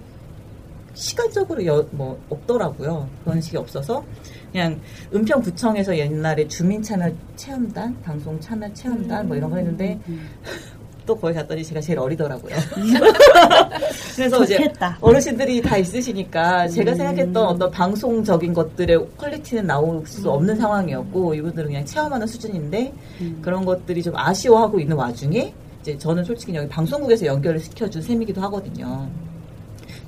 시간적으로 0.97 1.65
여- 1.67 1.87
뭐 1.93 2.19
없더라고요. 2.31 3.09
그런 3.25 3.41
식이 3.41 3.57
없어서 3.59 4.03
그냥 4.51 4.81
은평구청에서 5.15 5.97
옛날에 5.99 6.49
주민 6.49 6.83
참여 6.83 7.11
체험단, 7.37 8.01
방송 8.03 8.41
참여 8.41 8.73
체험단 8.73 9.29
뭐 9.29 9.37
이런 9.37 9.51
거 9.51 9.57
했는데 9.57 10.01
또 11.07 11.17
거기 11.17 11.35
갔더니 11.35 11.63
제가 11.63 11.81
제일 11.81 11.99
어리더라고요. 12.01 12.57
그래서 14.17 14.43
이제 14.43 14.57
좋겠다. 14.57 14.99
어르신들이 15.01 15.61
다 15.63 15.77
있으시니까 15.77 16.67
제가 16.69 16.95
생각했던 16.95 17.37
어떤 17.47 17.71
방송적인 17.71 18.53
것들의 18.55 19.07
퀄리티는 19.17 19.67
나올 19.67 20.05
수 20.07 20.29
없는 20.31 20.57
상황이었고 20.57 21.35
이분들은 21.35 21.69
그냥 21.69 21.85
체험하는 21.85 22.27
수준인데 22.27 22.93
그런 23.43 23.65
것들이 23.65 24.03
좀 24.03 24.17
아쉬워하고 24.17 24.81
있는 24.81 24.97
와중에 24.97 25.53
이제 25.83 25.97
저는 25.97 26.25
솔직히 26.25 26.55
여기 26.57 26.69
방송국에서 26.69 27.27
연결을 27.27 27.61
시켜준 27.61 28.03
셈이기도 28.03 28.41
하거든요. 28.43 29.09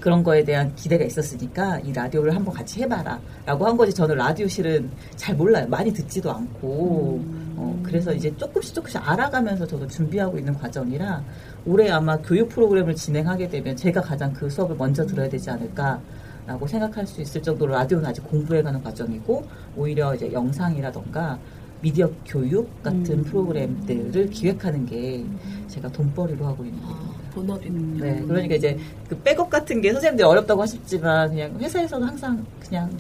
그런 0.01 0.23
거에 0.23 0.45
대한 0.45 0.75
기대가 0.75 1.05
있었으니까 1.05 1.81
이 1.81 1.93
라디오를 1.93 2.35
한번 2.35 2.55
같이 2.55 2.81
해봐라 2.83 3.19
라고 3.45 3.67
한 3.67 3.77
거지. 3.77 3.93
저는 3.93 4.17
라디오 4.17 4.47
실은 4.47 4.91
잘 5.17 5.35
몰라요. 5.35 5.67
많이 5.69 5.93
듣지도 5.93 6.31
않고. 6.31 7.21
어, 7.57 7.81
그래서 7.83 8.13
이제 8.13 8.35
조금씩 8.37 8.75
조금씩 8.75 9.01
알아가면서 9.09 9.67
저도 9.67 9.89
준비하고 9.89 10.39
있는 10.39 10.55
과정이라 10.55 11.25
올해 11.67 11.91
아마 11.91 12.17
교육 12.19 12.49
프로그램을 12.51 12.95
진행하게 12.95 13.49
되면 13.49 13.75
제가 13.75 14.01
가장 14.01 14.33
그 14.33 14.49
수업을 14.49 14.77
먼저 14.77 15.05
들어야 15.05 15.29
되지 15.29 15.51
않을까 15.51 16.01
라고 16.47 16.67
생각할 16.67 17.07
수 17.07 17.21
있을 17.21 17.43
정도로 17.43 17.73
라디오는 17.73 18.07
아직 18.09 18.23
공부해가는 18.29 18.83
과정이고 18.83 19.45
오히려 19.77 20.15
이제 20.15 20.33
영상이라던가 20.33 21.39
미디어 21.81 22.11
교육 22.25 22.83
같은 22.83 23.23
프로그램들을 23.25 24.31
기획하는 24.31 24.87
게 24.87 25.25
제가 25.67 25.89
돈벌이로 25.91 26.47
하고 26.47 26.65
있는 26.65 26.81
거예요. 26.81 27.17
아, 27.29 27.35
본업이. 27.35 27.71
네, 27.71 28.23
그러니까 28.27 28.55
이제 28.55 28.77
그 29.09 29.17
백업 29.23 29.51
같은 29.51 29.81
게 29.81 29.93
선생님들이 29.93 30.27
어렵다고 30.27 30.62
하셨지만 30.62 31.31
그냥 31.31 31.59
회사에서는 31.61 32.07
항상 32.09 32.45
그냥 32.61 32.91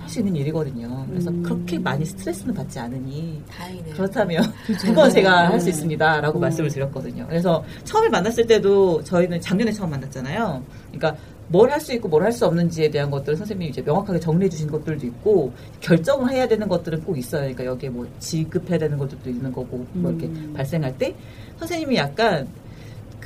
할 0.00 0.08
수 0.10 0.18
있는 0.18 0.36
일이거든요. 0.36 1.06
그래서 1.08 1.30
그렇게 1.42 1.78
많이 1.78 2.04
스트레스는 2.04 2.52
받지 2.52 2.78
않으니 2.78 3.42
다행이네요. 3.50 3.94
그렇다면 3.94 4.42
그건 4.82 5.10
제가 5.10 5.48
할 5.48 5.58
수 5.58 5.70
있습니다라고 5.70 6.38
말씀을 6.38 6.68
드렸거든요. 6.68 7.26
그래서 7.26 7.64
처음에 7.84 8.10
만났을 8.10 8.46
때도 8.46 9.02
저희는 9.02 9.40
작년에 9.40 9.72
처음 9.72 9.88
만났잖아요. 9.90 10.62
그러니까 10.92 11.16
뭘할수 11.48 11.94
있고 11.94 12.08
뭘 12.08 12.22
할 12.22 12.32
수 12.32 12.44
없는지에 12.46 12.90
대한 12.90 13.10
것들을 13.10 13.36
선생님이 13.38 13.70
이제 13.70 13.80
명확하게 13.80 14.20
정리해 14.20 14.50
주신 14.50 14.70
것들도 14.70 15.06
있고 15.06 15.52
결정을 15.80 16.30
해야 16.30 16.46
되는 16.46 16.68
것들은 16.68 17.02
꼭 17.02 17.16
있어요. 17.16 17.40
그러니까 17.40 17.64
여기에 17.64 17.88
뭐 17.88 18.06
지급해야 18.18 18.78
되는 18.78 18.98
것들도 18.98 19.30
있는 19.30 19.50
거고 19.52 19.86
뭐 19.94 20.10
이렇게 20.10 20.30
발생할 20.54 20.98
때 20.98 21.14
선생님이 21.58 21.96
약간 21.96 22.46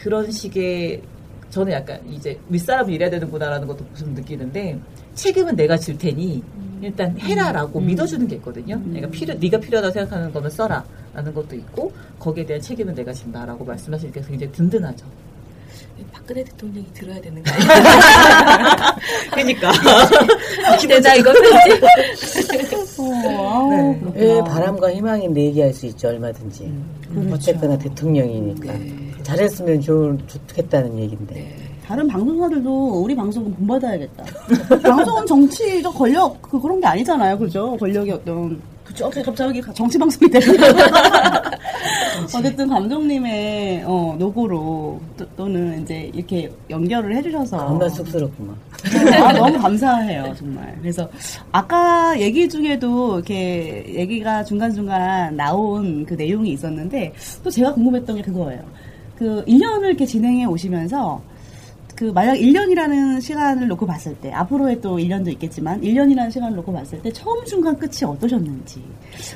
그런 0.03 0.31
식의 0.31 1.03
저는 1.51 1.73
약간 1.73 2.01
이제 2.11 2.39
윗사람이 2.49 2.95
일해야 2.95 3.11
되는구나라는 3.11 3.67
것도 3.67 3.85
좀 3.97 4.15
느끼는데 4.15 4.79
책임은 5.15 5.57
내가 5.57 5.77
질 5.77 5.97
테니 5.99 6.43
일단 6.81 7.19
해라라고 7.19 7.81
믿어주는 7.81 8.29
게 8.29 8.37
있거든요. 8.37 8.81
그러니까 8.85 9.09
필요 9.09 9.35
네가 9.35 9.59
필요하다고 9.59 9.93
생각하는 9.93 10.33
거면 10.33 10.51
써라라는 10.51 11.35
것도 11.35 11.57
있고 11.57 11.93
거기에 12.21 12.45
대한 12.47 12.63
책임은 12.63 12.95
내가 12.95 13.13
진다라고 13.13 13.65
말씀하시니까 13.65 14.21
굉장히 14.21 14.53
든든하죠. 14.53 15.05
박근혜 16.13 16.45
대통령이 16.45 16.87
들어야 16.95 17.21
되는 17.21 17.43
거 17.43 17.51
아니야? 17.53 18.97
그러니까 19.33 19.73
기대다 20.81 21.15
이거 21.17 21.33
편지. 21.33 21.81
어, 23.01 23.69
네. 24.15 24.37
예, 24.37 24.41
바람과 24.45 24.93
희망인데 24.93 25.41
얘기할 25.47 25.73
수 25.73 25.87
있죠 25.87 26.09
얼마든지. 26.09 26.73
어쨌거나 27.33 27.77
대통령이니까 27.79 28.73
잘했으면 29.29 29.81
좋, 29.83 30.17
좋겠다는 30.27 30.99
얘기인데. 31.01 31.55
다른 31.85 32.09
방송사들도 32.09 33.03
우리 33.03 33.15
방송은 33.15 33.55
본받아야겠다. 33.55 34.25
방송은 34.83 35.27
정치적 35.27 35.95
권력 35.95 36.41
그 36.41 36.61
그런 36.61 36.81
게 36.81 36.87
아니잖아요, 36.87 37.39
그죠? 37.39 37.77
권력이 37.79 38.11
어떤 38.11 38.61
그쵸? 38.85 39.11
갑자기 39.25 39.61
정치 39.75 39.99
방송이 39.99 40.31
되는 40.31 40.47
어쨌든 42.35 42.69
감독님의 42.69 43.85
어, 43.87 44.17
노고로 44.19 45.01
또, 45.37 45.47
는 45.47 45.83
이제 45.83 46.11
이렇게 46.15 46.51
연결을 46.71 47.15
해주셔서 47.17 47.59
겁나 47.59 47.89
쑥스럽구만. 47.89 48.57
아, 49.23 49.33
너무 49.33 49.59
감사해요, 49.59 50.35
정말. 50.39 50.75
그래서 50.81 51.09
아까 51.53 52.19
얘기 52.19 52.49
중에도 52.49 53.17
이렇게 53.17 53.85
얘기가 53.95 54.43
중간 54.45 54.73
중간 54.73 55.37
나온 55.37 56.05
그 56.07 56.15
내용이 56.15 56.53
있었는데 56.53 57.13
또 57.45 57.51
제가 57.51 57.75
궁금했던 57.75 58.17
게 58.17 58.23
그거예요. 58.23 58.63
그 59.19 59.45
1년을 59.47 59.87
이렇게 59.89 60.07
진행해 60.07 60.45
오시면서 60.45 61.21
그 61.97 62.05
만약 62.05 62.35
1년이라는 62.35 63.21
시간을 63.21 63.67
놓고 63.67 63.85
봤을 63.85 64.15
때 64.21 64.31
앞으로의 64.31 64.81
또 64.81 64.97
1년도 64.99 65.27
있겠지만 65.33 65.81
1년이라는 65.81 66.31
시간을 66.31 66.55
놓고 66.55 66.73
봤을 66.73 67.03
때 67.03 67.11
처음 67.13 67.45
중간 67.45 67.77
끝이 67.77 68.05
어떠셨는지 68.05 68.81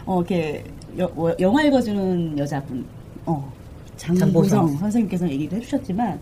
어 0.07 0.19
이렇게 0.21 0.63
여- 0.99 1.11
어, 1.17 1.33
영화 1.41 1.65
읽어주는 1.65 2.39
여자분 2.39 2.85
어 3.27 3.53
장보성. 3.97 4.77
선생님께서 4.79 5.29
얘기를 5.29 5.59
해주셨지만 5.59 6.21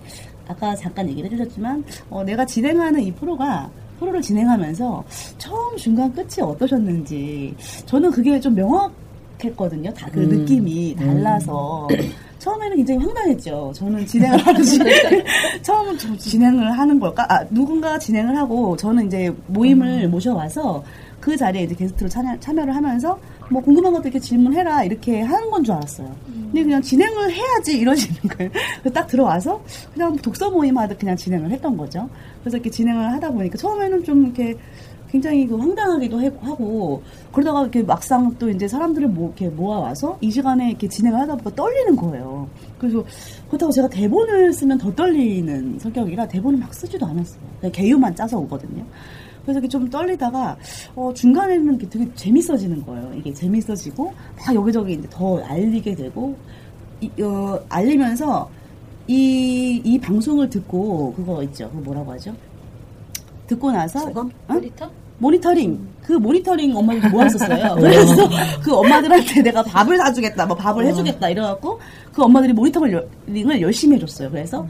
아까 0.48 0.74
잠깐 0.74 1.06
얘기를 1.10 1.30
해주셨지만 1.30 1.84
어, 2.08 2.24
내가 2.24 2.46
진행하는 2.46 3.02
이 3.02 3.12
프로가 3.12 3.70
프로를 3.98 4.22
진행하면서 4.22 5.04
처음 5.36 5.76
중간 5.76 6.10
끝이 6.14 6.40
어떠셨는지 6.40 7.54
저는 7.84 8.10
그게 8.10 8.40
좀 8.40 8.54
명확했거든요. 8.54 9.92
다그 9.92 10.20
음. 10.22 10.28
느낌이 10.30 10.96
달라서 10.96 11.86
처음에는 12.40 12.76
굉장히 12.78 13.00
황당했죠. 13.04 13.72
저는 13.74 14.06
진행을 14.06 14.38
하듯이 14.38 14.78
처음 15.62 15.96
저 15.98 16.16
진행을 16.16 16.76
하는 16.76 16.98
걸까? 16.98 17.26
아 17.28 17.44
누군가 17.50 17.98
진행을 17.98 18.36
하고 18.36 18.76
저는 18.76 19.06
이제 19.06 19.32
모임을 19.46 20.08
모셔와서 20.08 20.82
그 21.20 21.36
자리에 21.36 21.64
이제 21.64 21.74
게스트로 21.74 22.08
참여, 22.08 22.40
참여를 22.40 22.74
하면서 22.74 23.18
뭐 23.50 23.60
궁금한 23.60 23.92
것도 23.92 24.04
이렇게 24.04 24.18
질문해라 24.18 24.84
이렇게 24.84 25.20
하는 25.20 25.50
건 25.50 25.62
줄 25.62 25.74
알았어요. 25.74 26.10
근데 26.50 26.62
그냥 26.64 26.80
진행을 26.82 27.30
해야지 27.30 27.78
이러시는 27.78 28.16
거예요. 28.22 28.50
딱 28.94 29.06
들어와서 29.06 29.62
그냥 29.92 30.16
독서 30.16 30.50
모임 30.50 30.78
하듯 30.78 30.98
그냥 30.98 31.14
진행을 31.14 31.50
했던 31.50 31.76
거죠. 31.76 32.08
그래서 32.40 32.56
이렇게 32.56 32.70
진행을 32.70 33.12
하다 33.12 33.30
보니까 33.32 33.58
처음에는 33.58 34.02
좀 34.02 34.24
이렇게 34.24 34.56
굉장히 35.10 35.46
그 35.46 35.56
황당하기도 35.56 36.20
해- 36.20 36.30
하고 36.40 37.02
그러다가 37.32 37.62
이렇게 37.62 37.82
막상 37.82 38.32
또 38.38 38.48
이제 38.48 38.68
사람들을 38.68 39.08
모, 39.08 39.26
이렇게 39.26 39.48
모아와서 39.48 40.16
이 40.20 40.30
시간에 40.30 40.70
이렇게 40.70 40.88
진행을 40.88 41.18
하다 41.20 41.32
보니까 41.36 41.54
떨리는 41.54 41.96
거예요. 41.96 42.48
그래서 42.78 43.02
그렇다고 43.48 43.72
제가 43.72 43.88
대본을 43.88 44.52
쓰면 44.52 44.78
더 44.78 44.94
떨리는 44.94 45.78
성격이라 45.80 46.28
대본을 46.28 46.58
막 46.60 46.72
쓰지도 46.72 47.04
않았어요. 47.06 47.40
그냥 47.60 47.72
개요만 47.72 48.14
짜서 48.14 48.38
오거든요. 48.38 48.84
그래서 49.42 49.58
이렇게 49.58 49.68
좀 49.68 49.88
떨리다가 49.90 50.56
어, 50.94 51.12
중간에는 51.12 51.64
이렇게 51.74 51.88
되게 51.88 52.14
재밌어지는 52.14 52.84
거예요. 52.86 53.12
이게 53.16 53.32
재밌어지고 53.34 54.12
막 54.46 54.54
여기저기 54.54 54.92
이제 54.92 55.08
더 55.10 55.42
알리게 55.42 55.94
되고 55.96 56.36
이, 57.00 57.10
어, 57.22 57.58
알리면서 57.68 58.48
이, 59.08 59.80
이 59.84 59.98
방송을 59.98 60.48
듣고 60.50 61.14
그거 61.14 61.42
있죠. 61.44 61.68
그거 61.70 61.80
뭐라고 61.82 62.12
하죠? 62.12 62.32
듣고 63.48 63.72
나서? 63.72 64.08
어? 64.10 64.28
모니터? 64.46 64.88
모니터링 65.20 65.88
그 66.02 66.14
모니터링 66.14 66.76
엄마들 66.76 67.08
모았었어요. 67.10 67.76
그래서 67.78 68.28
그 68.62 68.74
엄마들한테 68.74 69.42
내가 69.42 69.62
밥을 69.62 69.96
사주겠다, 69.96 70.46
뭐 70.46 70.56
밥을 70.56 70.84
해주겠다 70.86 71.28
이래갖고 71.28 71.78
그 72.12 72.22
엄마들이 72.22 72.52
모니터링을 72.52 73.60
열심히 73.60 73.96
해줬어요. 73.96 74.30
그래서 74.30 74.66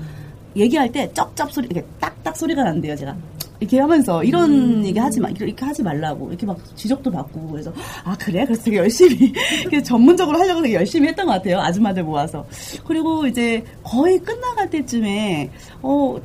얘기할 0.56 0.90
때 0.92 1.10
쩝쩝 1.14 1.50
소리, 1.52 1.68
이렇게 1.70 1.86
딱딱 2.00 2.36
소리가 2.36 2.64
난대요. 2.64 2.96
제가 2.96 3.16
이렇게 3.60 3.78
하면서 3.78 4.24
이런 4.24 4.84
얘기 4.84 4.98
하지 4.98 5.20
마, 5.20 5.28
이렇게 5.28 5.64
하지 5.64 5.82
말라고 5.82 6.28
이렇게 6.28 6.46
막 6.46 6.58
지적도 6.76 7.10
받고 7.10 7.48
그래서 7.48 7.72
아 8.04 8.16
그래? 8.18 8.44
그래서 8.44 8.64
되게 8.64 8.78
열심히 8.78 9.32
그래서 9.64 9.84
전문적으로 9.84 10.38
하려고 10.38 10.62
되게 10.62 10.74
열심히 10.74 11.08
했던 11.08 11.26
것 11.26 11.32
같아요. 11.32 11.60
아줌마들 11.60 12.02
모아서 12.02 12.44
그리고 12.86 13.26
이제 13.26 13.62
거의 13.82 14.18
끝나갈 14.18 14.68
때쯤에 14.68 15.50
어. 15.82 16.18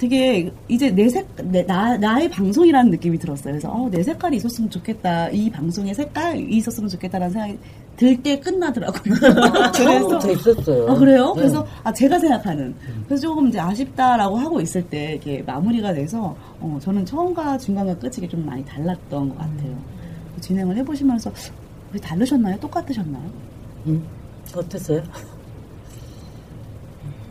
되게 0.00 0.50
이제 0.66 0.90
내 0.90 1.10
색, 1.10 1.26
내, 1.44 1.62
나, 1.66 1.94
나의 1.98 2.30
방송이라는 2.30 2.90
느낌이 2.90 3.18
들었어요. 3.18 3.52
그래서 3.52 3.70
어, 3.70 3.86
내 3.90 4.02
색깔이 4.02 4.38
있었으면 4.38 4.70
좋겠다. 4.70 5.28
이 5.28 5.50
방송의 5.50 5.94
색깔이 5.94 6.56
있었으면 6.56 6.88
좋겠다라는 6.88 7.30
생각이 7.32 7.58
들 7.98 8.22
때 8.22 8.40
끝나더라고요. 8.40 9.14
처음부터 9.76 10.32
있었어요. 10.32 10.88
아, 10.90 10.94
그래요? 10.94 11.34
네. 11.34 11.42
그래서 11.42 11.66
아 11.84 11.92
제가 11.92 12.18
생각하는 12.18 12.74
그래서 13.04 13.20
조금 13.28 13.48
이제 13.48 13.60
아쉽다라고 13.60 14.38
하고 14.38 14.58
있을 14.62 14.82
때 14.88 15.16
이게 15.16 15.42
마무리가 15.42 15.92
돼서 15.92 16.34
어, 16.60 16.78
저는 16.80 17.04
처음과 17.04 17.58
중간과 17.58 17.98
끝이 17.98 18.26
좀 18.26 18.46
많이 18.46 18.64
달랐던 18.64 19.28
것 19.28 19.36
같아요. 19.36 19.76
진행을 20.40 20.76
해보시면서 20.78 21.30
우리 21.92 22.00
다르셨나요? 22.00 22.58
똑같으셨나요? 22.58 23.30
음. 23.86 24.02
어땠어요? 24.56 25.02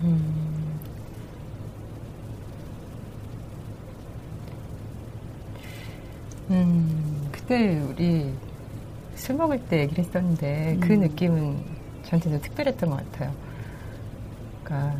음, 0.03 0.48
그때 7.31 7.79
우리 7.79 8.33
술 9.15 9.35
먹을 9.35 9.59
때 9.65 9.81
얘기를 9.81 10.03
했었는데 10.03 10.77
그 10.79 10.93
음. 10.93 11.01
느낌은 11.01 11.57
저한테 12.03 12.29
좀 12.29 12.41
특별했던 12.41 12.89
것 12.89 13.11
같아요. 13.11 13.31
그러니까 14.63 14.95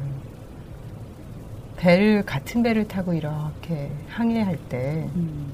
배를 1.78 2.24
같은 2.26 2.62
배를 2.62 2.88
타고 2.88 3.14
이렇게 3.14 3.89
항해할 4.10 4.58
때 4.68 5.08
음. 5.16 5.52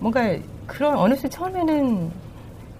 뭔가 0.00 0.36
그런 0.66 0.96
어느 0.98 1.14
순 1.14 1.30
처음에는 1.30 2.10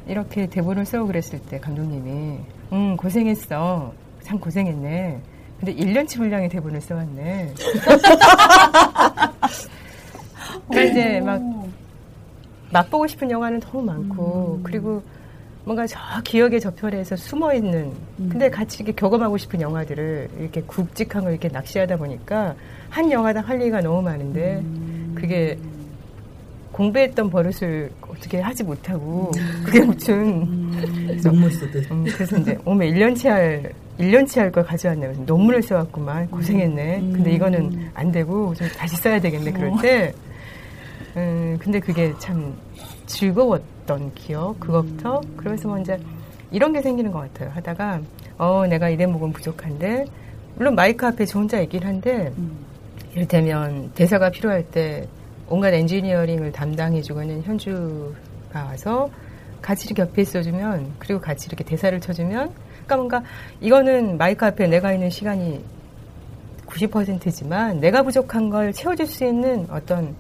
이렇게 0.07 0.47
대본을 0.47 0.85
쓰고 0.85 1.07
그랬을 1.07 1.39
때 1.39 1.59
감독님이 1.61 2.39
음 2.73 2.97
고생했어 2.97 3.95
참 4.23 4.39
고생했네 4.39 5.21
근데 5.61 5.75
1년치 5.75 6.17
분량의 6.19 6.49
대본을 6.49 6.81
써왔네 6.81 7.55
그러니까 10.69 10.91
이제 10.91 11.21
막 11.21 11.41
맛보고 12.75 13.07
싶은 13.07 13.31
영화는 13.31 13.61
너무 13.61 13.85
많고 13.85 14.61
그리고 14.65 15.01
뭔가 15.65 15.87
저 15.87 15.99
기억의 16.25 16.61
저편에서 16.61 17.17
숨어 17.17 17.55
있는 17.55 17.93
근데 18.17 18.51
같이 18.51 18.83
이렇게 18.83 18.93
경험하고 18.93 19.39
싶은 19.39 19.61
영화들을 19.61 20.29
이렇게 20.41 20.61
굵직한 20.63 21.23
걸 21.23 21.33
이렇게 21.33 21.49
낚시하다 21.49 21.97
보니까 21.97 22.55
한 22.91 23.11
영화당 23.11 23.47
할 23.49 23.61
얘기가 23.61 23.81
너무 23.81 24.03
많은데 24.03 24.63
그게 25.15 25.57
공부했던 26.73 27.31
버릇을 27.31 27.91
어떻게 28.09 28.41
하지 28.41 28.65
못하고 28.65 29.31
그게 29.65 29.81
무슨 29.81 30.73
그래서, 31.07 31.31
눈물 31.31 31.51
쓰듯. 31.53 31.89
음, 31.93 32.05
그래서 32.13 32.37
이제 32.37 32.59
오메 32.65 32.91
1년치 32.91 33.29
할 33.29 33.73
1년치 34.01 34.41
할 34.41 34.51
걸 34.51 34.65
가져왔네. 34.65 35.07
그래서 35.07 35.23
논문을 35.25 35.63
써왔구만. 35.63 36.29
고생했네. 36.31 36.99
근데 37.13 37.33
이거는 37.33 37.91
안 37.95 38.11
되고 38.11 38.53
좀 38.55 38.67
다시 38.77 38.97
써야 38.97 39.21
되겠네. 39.21 39.53
그럴 39.53 39.71
때. 39.81 40.13
음, 41.17 41.57
근데 41.61 41.79
그게 41.79 42.13
참 42.19 42.57
즐거웠던 43.07 44.15
기억, 44.15 44.59
그것부터. 44.59 45.21
그래서 45.37 45.69
먼저 45.69 45.97
이런 46.51 46.73
게 46.73 46.83
생기는 46.83 47.13
것 47.13 47.21
같아요. 47.21 47.51
하다가, 47.51 48.01
어, 48.39 48.67
내가 48.67 48.89
이 48.89 48.97
대목은 48.97 49.33
부족한데, 49.33 50.07
물론 50.57 50.75
마이크 50.75 51.07
앞에 51.07 51.25
저 51.25 51.39
혼자 51.39 51.61
얘기를 51.61 51.87
한데, 51.87 52.33
이를테면 53.15 53.93
대사가 53.95 54.31
필요할 54.31 54.65
때 54.71 55.07
온갖 55.49 55.73
엔지니어링을 55.73 56.53
담당해주고 56.53 57.23
있는 57.23 57.43
현주가 57.43 58.65
와서 58.65 59.09
같이 59.63 59.87
이렇게 59.87 60.03
옆에 60.03 60.23
있어주면, 60.23 60.95
그리고 60.99 61.21
같이 61.21 61.47
이렇게 61.47 61.63
대사를 61.63 61.99
쳐주면, 62.01 62.51
그러니까 62.87 62.97
뭔가 62.97 63.23
이거는 63.61 64.19
마이크 64.19 64.45
앞에 64.45 64.67
내가 64.67 64.93
있는 64.93 65.11
시간이 65.11 65.65
90%지만 66.67 67.79
내가 67.81 68.03
부족한 68.03 68.51
걸 68.51 68.73
채워줄 68.73 69.07
수 69.07 69.25
있는 69.25 69.67
어떤 69.71 70.15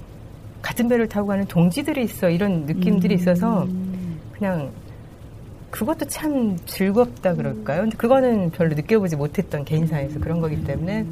같은 0.64 0.88
배를 0.88 1.06
타고 1.06 1.26
가는 1.26 1.44
동지들이 1.44 2.04
있어. 2.04 2.30
이런 2.30 2.64
느낌들이 2.64 3.14
있어서 3.16 3.68
그냥 4.32 4.72
그것도 5.70 6.06
참 6.06 6.56
즐겁다 6.64 7.34
그럴까요? 7.34 7.82
근데 7.82 7.96
그거는 7.98 8.50
별로 8.50 8.74
느껴보지 8.74 9.16
못했던 9.16 9.62
개인사에서 9.62 10.20
그런 10.20 10.40
거기 10.40 10.64
때문에. 10.64 11.04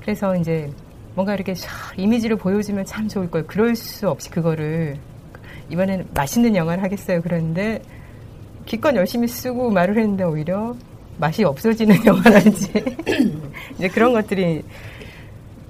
그래서 0.00 0.34
이제 0.36 0.70
뭔가 1.14 1.34
이렇게 1.34 1.54
샤, 1.54 1.70
이미지를 1.98 2.36
보여주면 2.36 2.86
참 2.86 3.06
좋을 3.06 3.30
걸 3.30 3.46
그럴 3.46 3.76
수 3.76 4.08
없이 4.08 4.30
그거를 4.30 4.96
이번에는 5.68 6.06
맛있는 6.14 6.56
영화를 6.56 6.82
하겠어요. 6.82 7.20
그랬는데 7.20 7.82
기껏 8.64 8.96
열심히 8.96 9.28
쓰고 9.28 9.70
말을 9.72 9.98
했는데 9.98 10.24
오히려 10.24 10.74
맛이 11.18 11.44
없어지는 11.44 11.96
영화라든지 12.06 12.72
이제 13.76 13.88
그런 13.88 14.14
것들이 14.14 14.62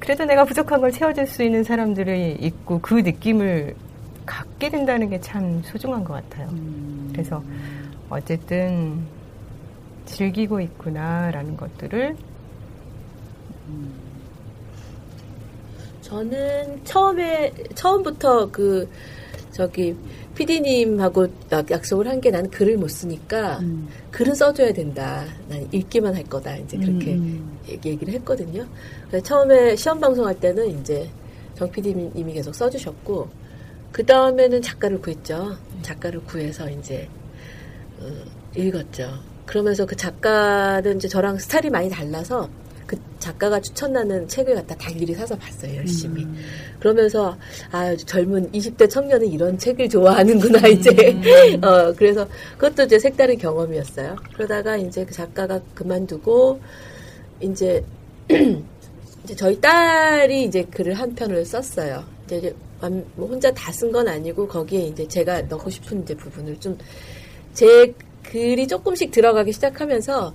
그래도 0.04 0.26
내가 0.26 0.44
부족한 0.44 0.82
걸 0.82 0.92
채워줄 0.92 1.26
수 1.26 1.42
있는 1.42 1.64
사람들이 1.64 2.36
있고 2.40 2.78
그 2.80 2.94
느낌을 2.94 3.74
갖게 4.26 4.68
된다는 4.68 5.08
게 5.08 5.18
참 5.20 5.62
소중한 5.64 6.04
것 6.04 6.12
같아요. 6.14 6.50
그래서 7.12 7.42
어쨌든 8.10 8.98
즐기고 10.04 10.60
있구나라는 10.60 11.56
것들을 11.56 12.16
저는 16.02 16.84
처음에 16.84 17.50
처음부터 17.74 18.50
그 18.50 18.86
저기 19.52 19.96
PD님하고 20.34 21.28
약속을 21.70 22.08
한 22.08 22.20
게 22.20 22.30
난 22.30 22.48
글을 22.50 22.76
못 22.76 22.88
쓰니까 22.88 23.60
글은 24.10 24.34
써줘야 24.34 24.72
된다. 24.72 25.24
난 25.48 25.66
읽기만 25.72 26.14
할 26.14 26.24
거다. 26.24 26.56
이제 26.56 26.76
그렇게 26.76 27.18
얘기- 27.68 27.88
얘기를 27.90 28.14
했거든요. 28.14 28.66
그래서 29.08 29.24
처음에 29.24 29.76
시험 29.76 30.00
방송할 30.00 30.38
때는 30.40 30.80
이제 30.80 31.08
정 31.54 31.70
PD님이 31.70 32.32
계속 32.34 32.54
써주셨고 32.54 33.28
그 33.92 34.04
다음에는 34.04 34.60
작가를 34.60 35.00
구했죠. 35.00 35.56
작가를 35.82 36.20
구해서 36.24 36.68
이제 36.68 37.08
어, 38.00 38.06
읽었죠. 38.56 39.08
그러면서 39.46 39.86
그 39.86 39.94
작가는 39.94 40.96
이제 40.96 41.06
저랑 41.06 41.38
스타일이 41.38 41.70
많이 41.70 41.88
달라서 41.88 42.48
그 42.86 42.96
작가가 43.18 43.60
추천하는 43.60 44.26
책을 44.28 44.54
갖다 44.54 44.74
다 44.76 44.90
일일이 44.90 45.14
사서 45.14 45.36
봤어요, 45.36 45.76
열심히. 45.76 46.26
그러면서, 46.80 47.36
아, 47.70 47.94
젊은 47.96 48.50
20대 48.52 48.88
청년은 48.88 49.26
이런 49.28 49.56
책을 49.58 49.88
좋아하는구나, 49.88 50.68
이제. 50.68 50.90
어, 51.62 51.92
그래서 51.96 52.26
그것도 52.58 52.84
이제 52.84 52.98
색다른 52.98 53.38
경험이었어요. 53.38 54.16
그러다가 54.34 54.76
이제 54.76 55.04
그 55.04 55.12
작가가 55.12 55.60
그만두고, 55.74 56.60
이제, 57.40 57.84
이제 59.24 59.34
저희 59.36 59.58
딸이 59.60 60.44
이제 60.44 60.64
글을 60.64 60.94
한 60.94 61.14
편을 61.14 61.44
썼어요. 61.46 62.04
이제 62.26 62.54
뭐 63.16 63.28
혼자 63.28 63.50
다 63.52 63.72
쓴 63.72 63.90
건 63.92 64.06
아니고 64.08 64.46
거기에 64.46 64.80
이제 64.88 65.08
제가 65.08 65.42
넣고 65.42 65.70
싶은 65.70 66.02
이제 66.02 66.14
부분을 66.14 66.58
좀 66.60 66.76
제 67.54 67.94
글이 68.24 68.66
조금씩 68.66 69.10
들어가기 69.12 69.52
시작하면서 69.52 70.34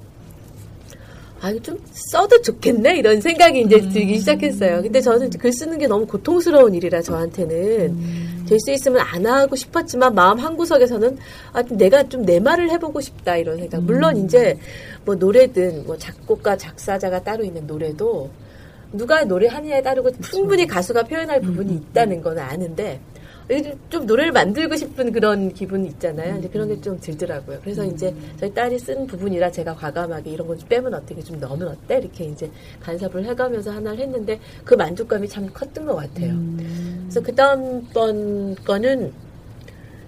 아, 1.41 1.51
이거 1.51 1.61
좀 1.61 1.79
써도 1.93 2.41
좋겠네? 2.41 2.97
이런 2.97 3.21
생각이 3.21 3.61
이제 3.61 3.79
들기 3.79 4.19
시작했어요. 4.19 4.81
근데 4.81 4.99
저는 5.01 5.29
글 5.31 5.53
쓰는 5.53 5.77
게 5.77 5.87
너무 5.87 6.05
고통스러운 6.05 6.73
일이라 6.75 7.01
저한테는 7.01 8.45
될수 8.47 8.71
있으면 8.71 9.01
안 9.01 9.25
하고 9.25 9.55
싶었지만 9.55 10.13
마음 10.15 10.37
한구석에서는 10.39 11.17
아, 11.53 11.63
좀 11.63 11.77
내가 11.77 12.03
좀 12.03 12.19
내 12.25 12.39
말을 12.39 12.69
해보고 12.71 12.99
싶다 13.01 13.37
이런 13.37 13.57
생각. 13.57 13.81
물론 13.83 14.17
이제 14.17 14.57
뭐 15.05 15.15
노래든 15.15 15.85
뭐 15.85 15.97
작곡가, 15.97 16.57
작사자가 16.57 17.23
따로 17.23 17.43
있는 17.43 17.65
노래도 17.65 18.29
누가 18.91 19.23
노래하느냐에 19.23 19.81
따르고 19.81 20.11
충분히 20.21 20.67
가수가 20.67 21.03
표현할 21.03 21.41
부분이 21.41 21.73
있다는 21.73 22.21
건 22.21 22.37
아는데 22.39 22.99
좀 23.89 24.05
노래를 24.05 24.31
만들고 24.31 24.75
싶은 24.75 25.11
그런 25.11 25.51
기분이 25.53 25.87
있잖아요. 25.89 26.37
이제 26.37 26.47
그런 26.49 26.67
게 26.67 26.79
좀 26.81 26.99
들더라고요. 26.99 27.59
그래서 27.61 27.83
이제 27.83 28.13
저희 28.39 28.53
딸이 28.53 28.77
쓴 28.77 29.07
부분이라 29.07 29.51
제가 29.51 29.75
과감하게 29.75 30.29
이런 30.31 30.47
거좀 30.47 30.69
빼면 30.69 30.93
어떻게 30.93 31.21
좀 31.21 31.39
넣으면 31.39 31.69
어때? 31.69 31.97
이렇게 31.97 32.25
이제 32.25 32.49
간섭을 32.81 33.25
해가면서 33.25 33.71
하나를 33.71 33.99
했는데 34.01 34.39
그 34.63 34.75
만족감이 34.75 35.27
참 35.27 35.49
컸던 35.51 35.85
것 35.87 35.95
같아요. 35.95 36.33
그래서 37.01 37.21
그 37.21 37.33
다음 37.33 37.85
번 37.93 38.55
거는 38.55 39.11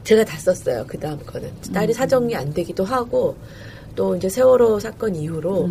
제가 0.04 0.24
다 0.24 0.38
썼어요. 0.38 0.86
그 0.88 1.00
다음 1.00 1.18
거는 1.26 1.50
딸이 1.74 1.94
사정이 1.94 2.36
안 2.36 2.54
되기도 2.54 2.84
하고 2.84 3.36
또 3.96 4.16
이제 4.16 4.30
세월호 4.30 4.80
사건 4.80 5.16
이후로 5.16 5.70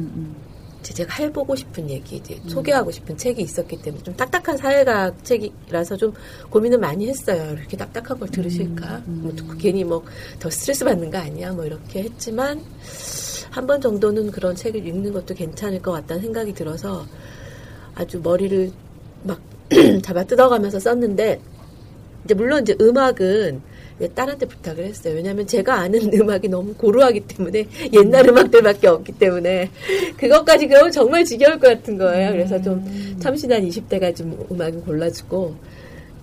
이제 0.80 0.94
제가 0.94 1.14
해보고 1.22 1.54
싶은 1.56 1.88
얘기, 1.90 2.16
이제 2.16 2.40
소개하고 2.48 2.90
싶은 2.90 3.16
책이 3.16 3.42
있었기 3.42 3.82
때문에 3.82 4.02
좀 4.02 4.16
딱딱한 4.16 4.56
사회과학 4.56 5.24
책이라서 5.24 5.96
좀 5.96 6.12
고민을 6.50 6.78
많이 6.78 7.06
했어요. 7.08 7.52
이렇게 7.52 7.76
딱딱한 7.76 8.18
걸 8.18 8.28
들으실까? 8.30 9.02
뭐 9.06 9.32
듣고 9.34 9.54
괜히 9.58 9.84
뭐 9.84 10.02
더 10.38 10.48
스트레스 10.50 10.84
받는 10.84 11.10
거 11.10 11.18
아니야? 11.18 11.52
뭐 11.52 11.64
이렇게 11.66 12.02
했지만 12.04 12.62
한 13.50 13.66
번 13.66 13.80
정도는 13.80 14.30
그런 14.30 14.54
책을 14.54 14.86
읽는 14.86 15.12
것도 15.12 15.34
괜찮을 15.34 15.82
것 15.82 15.92
같다는 15.92 16.22
생각이 16.22 16.54
들어서 16.54 17.04
아주 17.94 18.20
머리를 18.22 18.70
막 19.24 19.40
잡아 20.02 20.24
뜯어가면서 20.24 20.78
썼는데 20.80 21.40
이제 22.24 22.34
물론 22.34 22.62
이제 22.62 22.76
음악은 22.80 23.16
왜 23.16 23.60
딸한테 24.08 24.46
부탁을 24.46 24.84
했어요. 24.84 25.14
왜냐하면 25.14 25.46
제가 25.46 25.74
아는 25.74 26.12
음악이 26.12 26.48
너무 26.48 26.74
고루하기 26.74 27.20
때문에 27.20 27.66
옛날 27.92 28.28
음악들밖에 28.28 28.88
없기 28.88 29.12
때문에 29.12 29.70
그것까지 30.16 30.66
그러면 30.66 30.90
정말 30.90 31.24
지겨울 31.24 31.58
것 31.58 31.68
같은 31.68 31.98
거예요. 31.98 32.32
그래서 32.32 32.60
좀 32.60 32.84
참신한 33.20 33.62
20대가 33.68 34.14
좀 34.14 34.46
음악을 34.50 34.80
골라주고 34.82 35.54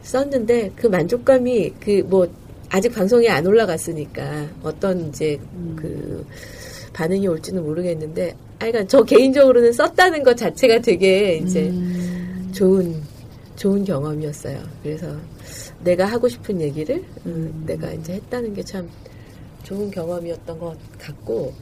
썼는데 0.01 0.71
그 0.75 0.87
만족감이 0.87 1.73
그 1.79 2.03
뭐 2.07 2.27
아직 2.69 2.89
방송에 2.93 3.29
안 3.29 3.45
올라갔으니까 3.45 4.47
어떤 4.61 5.07
이제 5.07 5.39
그 5.75 6.25
반응이 6.93 7.27
올지는 7.27 7.63
모르겠는데 7.63 8.35
하여간 8.59 8.87
저 8.87 9.03
개인적으로는 9.03 9.71
썼다는 9.71 10.23
것 10.23 10.35
자체가 10.35 10.79
되게 10.79 11.37
이제 11.37 11.71
좋은 12.53 12.95
좋은 13.55 13.83
경험이었어요. 13.85 14.59
그래서 14.83 15.07
내가 15.83 16.05
하고 16.05 16.27
싶은 16.27 16.61
얘기를 16.61 17.03
음, 17.25 17.63
내가 17.65 17.91
이제 17.93 18.13
했다는 18.13 18.53
게 18.53 18.63
참 18.63 18.89
좋은 19.63 19.91
경험이었던 19.91 20.59
것 20.59 20.77
같고 20.97 21.53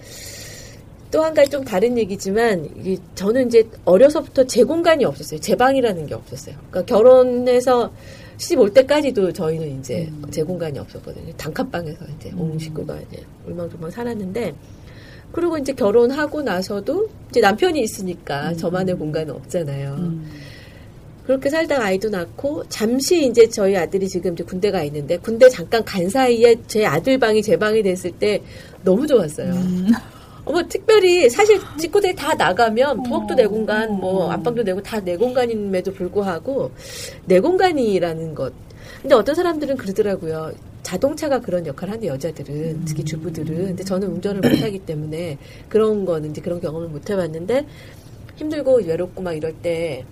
또 1.12 1.24
한 1.24 1.34
가지 1.34 1.50
좀 1.50 1.64
다른 1.64 1.98
얘기지만 1.98 2.66
이 2.84 2.98
저는 3.16 3.48
이제 3.48 3.68
어려서부터 3.86 4.44
제 4.46 4.64
공간이 4.64 5.06
없었어요. 5.06 5.40
제 5.40 5.56
방이라는 5.56 6.06
게 6.08 6.14
없었어요. 6.14 6.56
그러니까 6.70 6.84
결혼해서 6.94 7.92
시집 8.38 8.60
올 8.60 8.74
때까지도 8.74 9.32
저희는 9.32 9.80
이제 9.80 10.12
제 10.30 10.44
공간이 10.44 10.78
없었거든요. 10.78 11.32
단칸방에서 11.38 12.06
이제 12.20 12.32
온 12.38 12.60
식구가 12.60 12.98
이제 13.10 13.24
울망졸망 13.48 13.90
살았는데 13.92 14.54
그리고 15.32 15.58
이제 15.58 15.74
결혼하고 15.74 16.42
나서도 16.42 17.10
이제 17.30 17.40
남편이 17.40 17.80
있으니까 17.82 18.54
저만의 18.56 18.96
공간은 18.96 19.34
없잖아요. 19.36 19.96
그렇게 21.26 21.50
살다가 21.50 21.86
아이도 21.86 22.10
낳고 22.10 22.64
잠시 22.70 23.26
이제 23.28 23.50
저희 23.50 23.76
아들이 23.76 24.08
지금 24.08 24.34
이제 24.34 24.44
군대 24.44 24.70
가 24.72 24.84
있는데 24.84 25.18
군대 25.18 25.50
잠깐 25.50 25.84
간 25.84 26.08
사이에 26.08 26.56
제 26.68 26.86
아들 26.86 27.18
방이 27.18 27.42
제 27.42 27.58
방이 27.58 27.82
됐을 27.82 28.12
때 28.12 28.42
너무 28.84 29.08
좋았어요. 29.08 29.52
어머 30.46 30.62
특별히 30.68 31.28
사실 31.28 31.60
식구들이 31.80 32.16
다 32.16 32.36
나가면 32.36 33.02
부엌도 33.04 33.34
내 33.34 33.48
공간, 33.48 33.92
뭐 33.94 34.30
안방도 34.30 34.62
내고 34.62 34.82
다 34.84 35.00
내 35.00 35.18
공간임에도 35.18 35.92
불구하고 35.94 36.70
내 37.26 37.40
공간이라는 37.40 38.36
것. 38.36 38.54
근데 39.02 39.16
어떤 39.16 39.34
사람들은 39.34 39.78
그러더라고요. 39.78 40.52
자동차가 40.84 41.40
그런 41.42 41.66
역할을 41.66 41.94
하는데 41.94 42.08
여자들은 42.08 42.86
특히 42.86 43.04
주부들은 43.04 43.56
근데 43.66 43.84
저는 43.84 44.08
운전을 44.08 44.48
못하기 44.48 44.80
때문에 44.86 45.40
그런 45.68 46.06
거는 46.06 46.30
이제 46.30 46.42
그런 46.42 46.62
경험을 46.62 46.90
못 46.90 47.10
해봤는데 47.10 47.66
힘들고 48.36 48.82
외롭고 48.84 49.24
막 49.24 49.34
이럴 49.34 49.54
때 49.54 50.06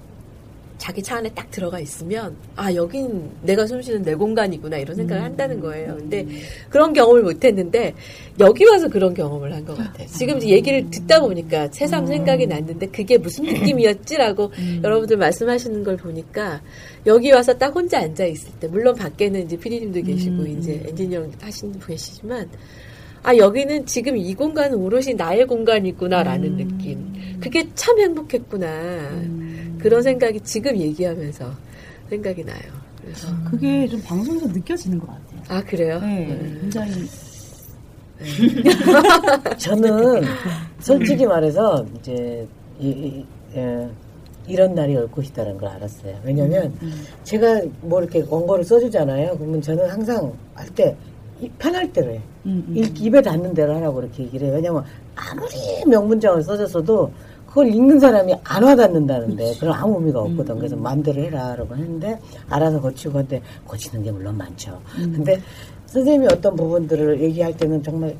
자기 0.78 1.02
차 1.02 1.18
안에 1.18 1.30
딱 1.34 1.50
들어가 1.52 1.80
있으면 1.80 2.36
아 2.56 2.74
여긴 2.74 3.30
내가 3.42 3.66
숨쉬는 3.66 4.04
내 4.04 4.16
공간이구나 4.16 4.78
이런 4.78 4.96
생각을 4.96 5.24
한다는 5.24 5.60
거예요. 5.62 5.96
근데 5.96 6.26
그런 6.70 6.92
경험을 6.94 7.22
못했는데 7.24 7.94
여기 8.40 8.66
와서 8.66 8.88
그런 8.90 9.14
경험을 9.14 9.54
한 9.54 9.64
것 9.66 9.78
같아요. 9.78 10.08
지금 10.08 10.38
이제 10.38 10.50
얘기를 10.50 10.90
듣다 10.90 11.22
보니까 11.22 11.70
새삼 11.72 12.06
생각이 12.08 12.48
났는데 12.48 12.88
그게 12.88 13.18
무슨 13.18 13.46
느낌이었지라고 13.46 14.52
여러분들 14.84 15.16
말씀하시는 15.18 15.84
걸 15.84 15.96
보니까 15.98 16.62
여기 17.06 17.32
와서 17.32 17.54
딱 17.58 17.74
혼자 17.74 18.00
앉아 18.00 18.26
있을 18.26 18.52
때 18.60 18.68
물론 18.68 18.96
밖에는 18.96 19.44
이제 19.46 19.56
피디님도 19.58 20.02
계시고 20.02 20.46
이제 20.48 20.84
엔지니어 20.88 21.28
하시는 21.40 21.72
분 21.80 21.88
계시지만 21.88 22.50
아 23.24 23.36
여기는 23.36 23.86
지금 23.86 24.18
이 24.18 24.34
공간은 24.36 24.78
오롯이 24.78 25.14
나의 25.16 25.48
공간이구나라는 25.48 26.58
느낌. 26.58 27.14
그게 27.40 27.68
참 27.74 27.98
행복했구나. 28.00 28.68
그런 29.80 30.02
생각이 30.02 30.40
지금 30.42 30.78
얘기하면서 30.78 31.46
생각이 32.10 32.44
나요. 32.44 32.62
그래서 33.02 33.28
그게 33.50 33.88
좀 33.88 34.02
방송에서 34.02 34.48
느껴지는 34.48 35.00
것 35.00 35.08
같아요. 35.08 35.42
아 35.50 35.62
그래요? 35.64 36.00
네, 36.00 36.28
음. 36.32 36.58
굉장히 36.62 36.92
저는 39.58 40.24
솔직히 40.80 41.26
말해서 41.26 41.86
이제 42.00 42.48
이, 42.80 42.88
이, 42.90 43.26
예, 43.58 43.88
이런 44.48 44.74
날이 44.76 44.96
올 44.96 45.10
것이다라는 45.12 45.58
걸 45.58 45.70
알았어요. 45.70 46.18
왜냐면 46.24 46.74
제가 47.24 47.62
뭐 47.82 48.02
이렇게 48.02 48.24
원고를 48.28 48.64
써주잖아요. 48.64 49.38
그러면 49.38 49.62
저는 49.62 49.90
항상 49.90 50.32
할 50.56 50.68
때 50.76 50.96
편할 51.58 51.92
대로 51.92 52.12
해. 52.12 52.22
음, 52.46 52.64
음. 52.68 52.78
입- 52.78 53.02
입에 53.02 53.22
닿는 53.22 53.54
대로 53.54 53.76
하라고 53.76 54.02
이렇게 54.02 54.24
얘기를 54.24 54.48
해요. 54.48 54.56
왜냐면 54.56 54.84
아무리 55.16 55.86
명문장을 55.88 56.42
써줬어도 56.44 57.12
그걸 57.48 57.68
읽는 57.68 58.00
사람이 58.00 58.34
안 58.44 58.64
와닿는다는데 58.64 59.54
그럼 59.60 59.74
아무 59.76 60.00
의미가 60.00 60.20
없거든. 60.22 60.58
그래서 60.58 60.76
마음대로 60.76 61.22
해라 61.22 61.56
라고 61.56 61.76
했는데 61.76 62.20
알아서 62.50 62.82
고치고 62.82 63.20
한데 63.20 63.42
고치는 63.68 64.04
게 64.04 64.12
물론 64.12 64.38
많죠. 64.38 64.80
근데 64.96 65.40
선생님이 65.86 66.28
어떤 66.34 66.56
부분들을 66.56 67.22
얘기할 67.22 67.56
때는 67.56 67.84
정말 67.84 68.16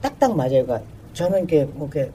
딱딱 0.00 0.36
맞아요. 0.36 0.64
그러니까 0.66 0.80
저는 1.14 1.38
이렇게 1.40 1.64
뭐 1.74 1.88
이렇게 1.92 2.10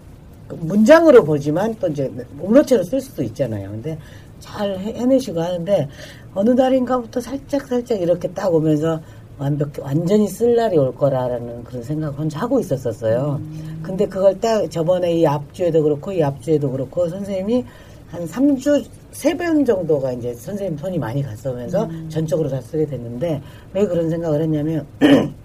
그 0.47 0.55
문장으로 0.55 1.23
보지만 1.23 1.73
또 1.79 1.87
이제 1.87 2.11
음로체로 2.43 2.83
쓸 2.83 2.99
수도 2.99 3.23
있잖아요. 3.23 3.69
근데 3.71 3.97
잘 4.41 4.77
해- 4.77 4.93
해내시고 4.95 5.39
하는데 5.41 5.87
어느 6.33 6.49
날인가부터 6.49 7.21
살짝 7.21 7.65
살짝 7.67 8.01
이렇게 8.01 8.27
딱 8.29 8.53
오면서 8.53 8.99
완벽 9.37 9.71
완전히 9.81 10.27
쓸 10.27 10.55
날이 10.55 10.77
올 10.77 10.93
거라라는 10.95 11.63
그런 11.63 11.83
생각을 11.83 12.17
혼자 12.17 12.39
하고 12.39 12.59
있었었어요. 12.59 13.41
근데 13.81 14.05
그걸 14.07 14.39
딱 14.39 14.69
저번에 14.69 15.13
이 15.13 15.25
앞주에도 15.25 15.81
그렇고 15.83 16.11
이 16.11 16.21
앞주에도 16.23 16.71
그렇고 16.71 17.07
선생님이 17.09 17.65
한 18.09 18.25
3주 18.27 18.85
세 19.11 19.35
번 19.35 19.63
정도가 19.65 20.11
이제 20.13 20.33
선생님 20.33 20.77
손이 20.77 20.97
많이 20.99 21.21
갔으면서 21.23 21.87
전적으로 22.09 22.49
다 22.49 22.59
쓰게 22.61 22.85
됐는데 22.85 23.41
왜 23.73 23.85
그런 23.85 24.09
생각을 24.09 24.41
했냐면 24.41 24.85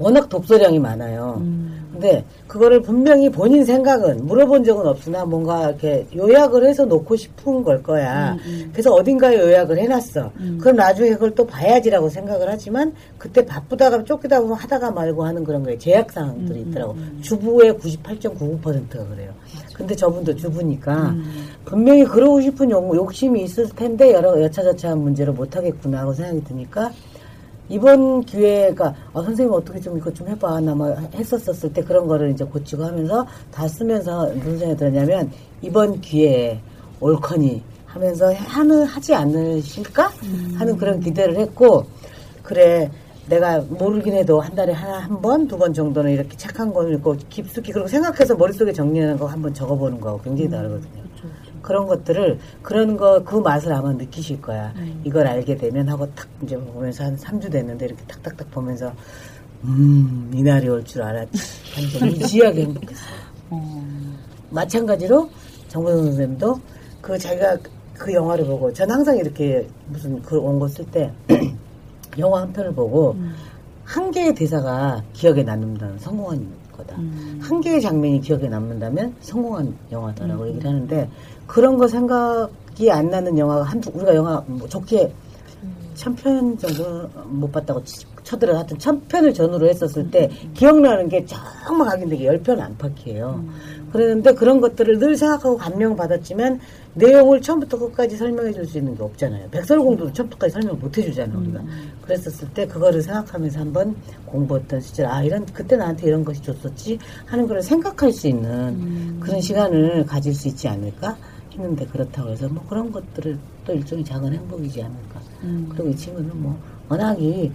워낙 0.00 0.28
독서량이 0.30 0.78
많아요. 0.78 1.42
근데 1.92 2.24
그거를 2.46 2.80
분명히 2.80 3.28
본인 3.30 3.64
생각은 3.64 4.26
물어본 4.26 4.64
적은 4.64 4.86
없으나 4.86 5.26
뭔가 5.26 5.68
이렇게 5.68 6.06
요약을 6.16 6.66
해서 6.66 6.86
놓고 6.86 7.14
싶은 7.14 7.62
걸 7.62 7.82
거야. 7.82 8.34
그래서 8.72 8.92
어딘가에 8.94 9.38
요약을 9.38 9.78
해놨어. 9.78 10.32
그럼 10.58 10.76
나중에 10.76 11.10
그걸 11.10 11.34
또 11.34 11.46
봐야지라고 11.46 12.08
생각을 12.08 12.48
하지만 12.48 12.94
그때 13.18 13.44
바쁘다가 13.44 14.02
쫓기다 14.04 14.40
보면 14.40 14.56
하다가 14.56 14.90
말고 14.90 15.24
하는 15.24 15.44
그런 15.44 15.62
거에 15.62 15.76
제약 15.76 16.10
사항들이 16.10 16.62
있더라고. 16.62 16.96
주부의 17.20 17.74
98.99%가 17.74 19.06
그래요. 19.08 19.32
근데 19.74 19.94
저분도 19.94 20.34
주부니까 20.36 21.14
분명히 21.66 22.04
그러고 22.04 22.40
싶은 22.40 22.70
욕, 22.70 22.94
욕심이 22.96 23.42
있을 23.42 23.68
텐데 23.70 24.12
여러 24.12 24.40
여차저차한 24.42 24.98
문제로 24.98 25.32
못 25.34 25.54
하겠구나 25.54 26.00
하고 26.00 26.14
생각이 26.14 26.44
드니까 26.44 26.90
이번 27.70 28.22
기회가 28.22 28.92
아, 29.14 29.22
선생님 29.22 29.54
어떻게 29.54 29.80
좀 29.80 29.96
이거 29.96 30.12
좀 30.12 30.28
해봐. 30.28 30.60
나뭐 30.60 30.94
했었었을 31.14 31.72
때 31.72 31.82
그런 31.82 32.06
거를 32.08 32.30
이제 32.32 32.44
고치고 32.44 32.84
하면서 32.84 33.24
다 33.52 33.66
쓰면서 33.68 34.26
무슨 34.34 34.58
생각이 34.58 34.76
들었냐면 34.76 35.30
이번 35.62 36.00
기회에 36.00 36.60
옳거니 37.00 37.62
하면서 37.86 38.32
하는 38.34 38.82
하지 38.84 39.14
않으실까? 39.14 40.10
하는 40.58 40.76
그런 40.76 40.98
기대를 41.00 41.36
했고 41.38 41.84
그래 42.42 42.90
내가 43.28 43.60
모르긴 43.60 44.14
해도 44.14 44.40
한 44.40 44.52
달에 44.56 44.72
하나 44.72 44.98
한 44.98 45.20
번 45.22 45.46
두 45.46 45.56
번 45.56 45.72
정도는 45.72 46.10
이렇게 46.10 46.36
착한 46.36 46.72
걸 46.72 46.92
읽고 46.94 47.16
깊숙이 47.28 47.70
그리고 47.70 47.86
생각해서 47.86 48.34
머릿속에 48.34 48.72
정리하는 48.72 49.16
거 49.16 49.26
한번 49.26 49.54
적어보는 49.54 50.00
거하고 50.00 50.20
굉장히 50.22 50.50
다르거든요. 50.50 51.02
그런 51.62 51.86
것들을 51.86 52.38
그런 52.62 52.96
거 52.96 53.22
그 53.24 53.36
맛을 53.36 53.72
아마 53.72 53.92
느끼실 53.92 54.40
거야. 54.40 54.72
이걸 55.04 55.26
알게 55.26 55.56
되면 55.56 55.88
하고 55.88 56.06
탁 56.14 56.26
이제 56.42 56.56
보면서 56.56 57.04
한 57.04 57.16
3주 57.16 57.50
됐는데 57.50 57.86
이렇게 57.86 58.02
탁탁탁 58.06 58.50
보면서 58.50 58.92
음 59.64 60.30
이날이 60.34 60.68
올 60.68 60.82
줄 60.84 61.02
알았지. 61.02 61.38
완전 61.76 62.08
무지하게 62.18 62.62
행복했어요. 62.62 63.20
마찬가지로 64.50 65.28
정보선 65.68 66.04
선생님도 66.06 66.60
그 67.00 67.18
자기가 67.18 67.56
그 67.98 68.12
영화를 68.12 68.44
보고 68.46 68.72
전 68.72 68.90
항상 68.90 69.16
이렇게 69.16 69.66
무슨 69.88 70.20
그 70.22 70.40
원고 70.40 70.66
쓸 70.68 70.84
때 70.86 71.12
영화 72.18 72.40
한 72.42 72.52
편을 72.52 72.74
보고 72.74 73.14
한 73.84 74.10
개의 74.10 74.34
대사가 74.34 75.02
기억에 75.12 75.42
남는다는 75.42 75.98
성공한 75.98 76.46
거다. 76.76 76.96
한 77.40 77.60
개의 77.60 77.80
장면이 77.80 78.20
기억에 78.20 78.48
남는다면 78.48 79.14
성공한 79.20 79.76
영화다라고 79.92 80.48
얘기를 80.48 80.68
하는데 80.70 81.08
그런 81.50 81.76
거 81.76 81.88
생각이 81.88 82.90
안 82.92 83.10
나는 83.10 83.36
영화가 83.36 83.64
한두 83.64 83.90
우리가 83.92 84.14
영화 84.14 84.40
뭐 84.46 84.68
좋게 84.68 85.12
천편 85.94 86.56
정도 86.58 87.08
못 87.26 87.50
봤다고 87.50 87.82
치- 87.84 88.06
쳐들어 88.22 88.54
하여튼 88.56 88.78
천 88.78 89.00
편을 89.08 89.34
전후로 89.34 89.68
했었을 89.68 90.08
때 90.10 90.30
기억나는 90.54 91.08
게 91.08 91.26
정말 91.66 91.88
각인되게 91.88 92.24
열 92.26 92.38
편 92.42 92.60
안팎이에요. 92.60 93.44
그러는데 93.92 94.32
그런 94.34 94.60
것들을 94.60 94.98
늘 95.00 95.16
생각하고 95.16 95.56
감명받았지만 95.56 96.60
내용을 96.94 97.42
처음부터 97.42 97.76
끝까지 97.78 98.16
설명해 98.16 98.52
줄 98.52 98.64
수 98.64 98.78
있는 98.78 98.96
게 98.96 99.02
없잖아요. 99.02 99.50
백설공주도 99.50 100.12
처음부터까지 100.12 100.52
설명 100.52 100.78
못 100.78 100.96
해주잖아요, 100.96 101.36
우리가. 101.40 101.60
그랬었을 102.02 102.48
때 102.54 102.66
그거를 102.68 103.02
생각하면서 103.02 103.58
한번 103.58 103.96
공부했던 104.26 104.80
시절, 104.80 105.06
아, 105.06 105.22
이런, 105.24 105.44
그때 105.46 105.76
나한테 105.76 106.06
이런 106.06 106.24
것이 106.24 106.40
줬었지 106.40 106.98
하는 107.26 107.48
걸 107.48 107.60
생각할 107.60 108.12
수 108.12 108.28
있는 108.28 109.18
그런 109.18 109.40
시간을 109.40 110.06
가질 110.06 110.32
수 110.34 110.46
있지 110.48 110.68
않을까 110.68 111.16
했는데 111.52 111.84
그렇다고 111.86 112.30
해서 112.30 112.48
뭐 112.48 112.64
그런 112.68 112.90
것들을 112.92 113.38
또 113.64 113.72
일종의 113.72 114.04
작은 114.04 114.32
행복이지 114.32 114.82
않을까. 114.82 115.20
그리고 115.70 115.88
이 115.90 115.96
친구는 115.96 116.42
뭐 116.42 116.58
워낙이 116.88 117.50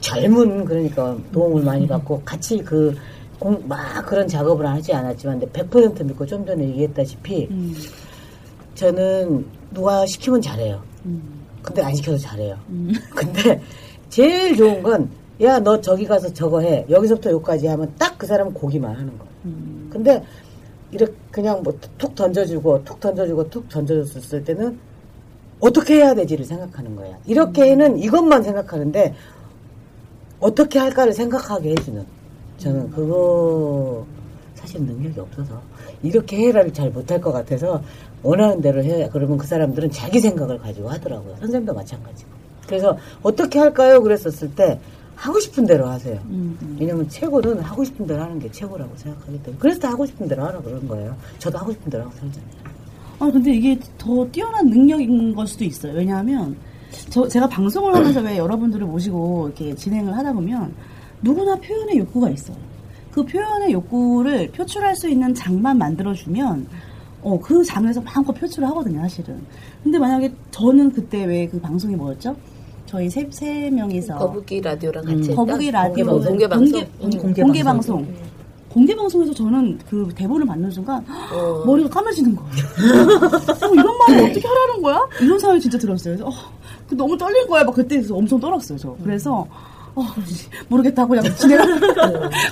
젊은 0.00 0.64
그러니까 0.64 1.16
도움을 1.32 1.62
많이 1.64 1.86
받고 1.86 2.22
같이 2.24 2.58
그 2.58 2.94
공, 3.38 3.60
막 3.66 4.04
그런 4.06 4.26
작업을 4.28 4.66
하지 4.66 4.92
않았지만 4.92 5.40
근데 5.40 5.62
100% 5.64 6.04
믿고 6.04 6.24
좀 6.26 6.44
전에 6.46 6.64
얘기했다시피 6.68 7.48
저는 8.74 9.46
누가 9.72 10.04
시키면 10.06 10.40
잘해요. 10.40 10.82
근데 11.62 11.82
안 11.82 11.94
시켜도 11.94 12.18
잘해요. 12.18 12.56
근데 13.14 13.60
제일 14.10 14.56
좋은 14.56 14.82
건 14.82 15.24
야 15.40 15.58
너 15.58 15.80
저기 15.80 16.06
가서 16.06 16.32
저거 16.32 16.60
해 16.60 16.86
여기서부터 16.88 17.30
여기까지 17.32 17.66
하면 17.66 17.92
딱 17.98 18.14
그 18.16 18.26
사람은 18.28 18.54
고기만 18.54 18.94
하는 18.94 19.18
거예요. 19.18 19.32
근데 19.90 20.22
이렇게 20.94 21.12
그냥 21.32 21.62
뭐 21.62 21.74
툭 21.98 22.14
던져주고 22.14 22.84
툭 22.84 23.00
던져주고 23.00 23.50
툭 23.50 23.68
던져줬을 23.68 24.44
때는 24.44 24.78
어떻게 25.60 25.96
해야 25.96 26.14
되지를 26.14 26.44
생각하는 26.44 26.94
거야. 26.94 27.18
이렇게는 27.26 27.98
이것만 27.98 28.42
생각하는데 28.44 29.14
어떻게 30.38 30.78
할까를 30.78 31.12
생각하게 31.12 31.70
해주는. 31.70 32.04
저는 32.58 32.90
그거 32.90 34.06
사실 34.54 34.82
능력이 34.82 35.18
없어서 35.18 35.60
이렇게 36.02 36.36
해라를 36.46 36.72
잘 36.72 36.90
못할 36.90 37.20
것 37.20 37.32
같아서 37.32 37.82
원하는 38.22 38.60
대로 38.60 38.82
해 38.84 39.08
그러면 39.12 39.36
그 39.36 39.46
사람들은 39.46 39.90
자기 39.90 40.20
생각을 40.20 40.58
가지고 40.58 40.90
하더라고요. 40.90 41.36
선생님도 41.40 41.74
마찬가지고. 41.74 42.30
그래서 42.68 42.96
어떻게 43.22 43.58
할까요? 43.58 44.00
그랬었을 44.00 44.54
때 44.54 44.78
하고 45.16 45.38
싶은 45.40 45.66
대로 45.66 45.86
하세요 45.86 46.20
왜냐면 46.78 47.08
최고는 47.08 47.60
하고 47.60 47.84
싶은 47.84 48.06
대로 48.06 48.22
하는 48.22 48.38
게 48.38 48.50
최고라고 48.50 48.94
생각하기 48.96 49.42
때문에 49.42 49.58
그래서 49.58 49.80
다 49.80 49.90
하고 49.90 50.04
싶은 50.06 50.26
대로 50.28 50.44
하라 50.44 50.60
그런 50.60 50.86
거예요 50.88 51.14
저도 51.38 51.58
하고 51.58 51.72
싶은 51.72 51.90
대로 51.90 52.04
하고 52.04 52.12
살잖아요 52.12 52.64
아 53.20 53.30
근데 53.30 53.54
이게 53.54 53.78
더 53.96 54.26
뛰어난 54.30 54.66
능력인 54.66 55.34
걸 55.34 55.46
수도 55.46 55.64
있어요. 55.64 55.92
왜냐하면 55.94 56.56
저 57.10 57.26
제가 57.28 57.48
방송을 57.48 57.94
하면서 57.94 58.20
왜 58.20 58.36
여러분들을 58.36 58.86
모시고 58.86 59.46
이렇게 59.48 59.74
진행을 59.74 60.16
하다 60.16 60.32
보면 60.32 60.74
누구나 61.22 61.54
표현의 61.56 61.98
욕구가 61.98 62.30
있어요. 62.30 62.56
그 63.12 63.24
표현의 63.24 63.72
욕구를 63.72 64.50
표출할 64.50 64.96
수 64.96 65.08
있는 65.08 65.32
장만 65.32 65.78
만들어주면 65.78 66.66
어, 67.22 67.38
그 67.40 67.62
장에서 67.64 68.00
마음껏 68.02 68.32
표출을 68.32 68.68
하거든요, 68.68 69.00
사실은. 69.02 69.40
근데 69.82 69.98
만약에 69.98 70.34
저는 70.50 70.92
그때 70.92 71.24
왜 71.24 71.46
그 71.46 71.58
방송이 71.60 71.94
뭐였죠? 71.96 72.36
저희 72.94 73.10
세, 73.10 73.26
세 73.28 73.68
명이서 73.70 74.16
거북이 74.16 74.60
라디오랑 74.60 75.04
같이 75.04 75.30
했던 75.30 75.34
거북이 75.34 75.68
라디오 75.72 76.20
공개 76.20 76.46
방송. 76.46 76.80
공개, 77.00 77.16
음. 77.18 77.22
공개, 77.22 77.42
공개 77.42 77.62
방송. 77.64 77.96
방송. 77.96 78.24
공개 78.68 78.94
방송에서 78.94 79.34
저는 79.34 79.80
그 79.90 80.08
대본을 80.14 80.46
받는 80.46 80.70
순간 80.70 81.04
어. 81.32 81.64
머리가 81.66 81.88
까매지는 81.88 82.36
거예요. 82.36 82.50
어, 82.52 83.74
이런 83.74 83.98
말을 83.98 84.30
어떻게 84.30 84.46
하라는 84.46 84.80
거야? 84.80 85.00
이런 85.20 85.36
생각이 85.40 85.60
진짜 85.60 85.76
들었어요. 85.76 86.14
그래서 86.14 86.28
어, 86.28 86.32
그 86.88 86.94
너무 86.94 87.18
떨린 87.18 87.48
거야. 87.48 87.64
막 87.64 87.74
그때 87.74 88.00
엄청 88.10 88.38
떨었어요. 88.38 88.78
저. 88.78 88.96
그래서 89.02 89.44
어, 89.96 90.02
모르겠다고 90.68 91.08
그냥 91.08 91.24
진행을 91.34 91.80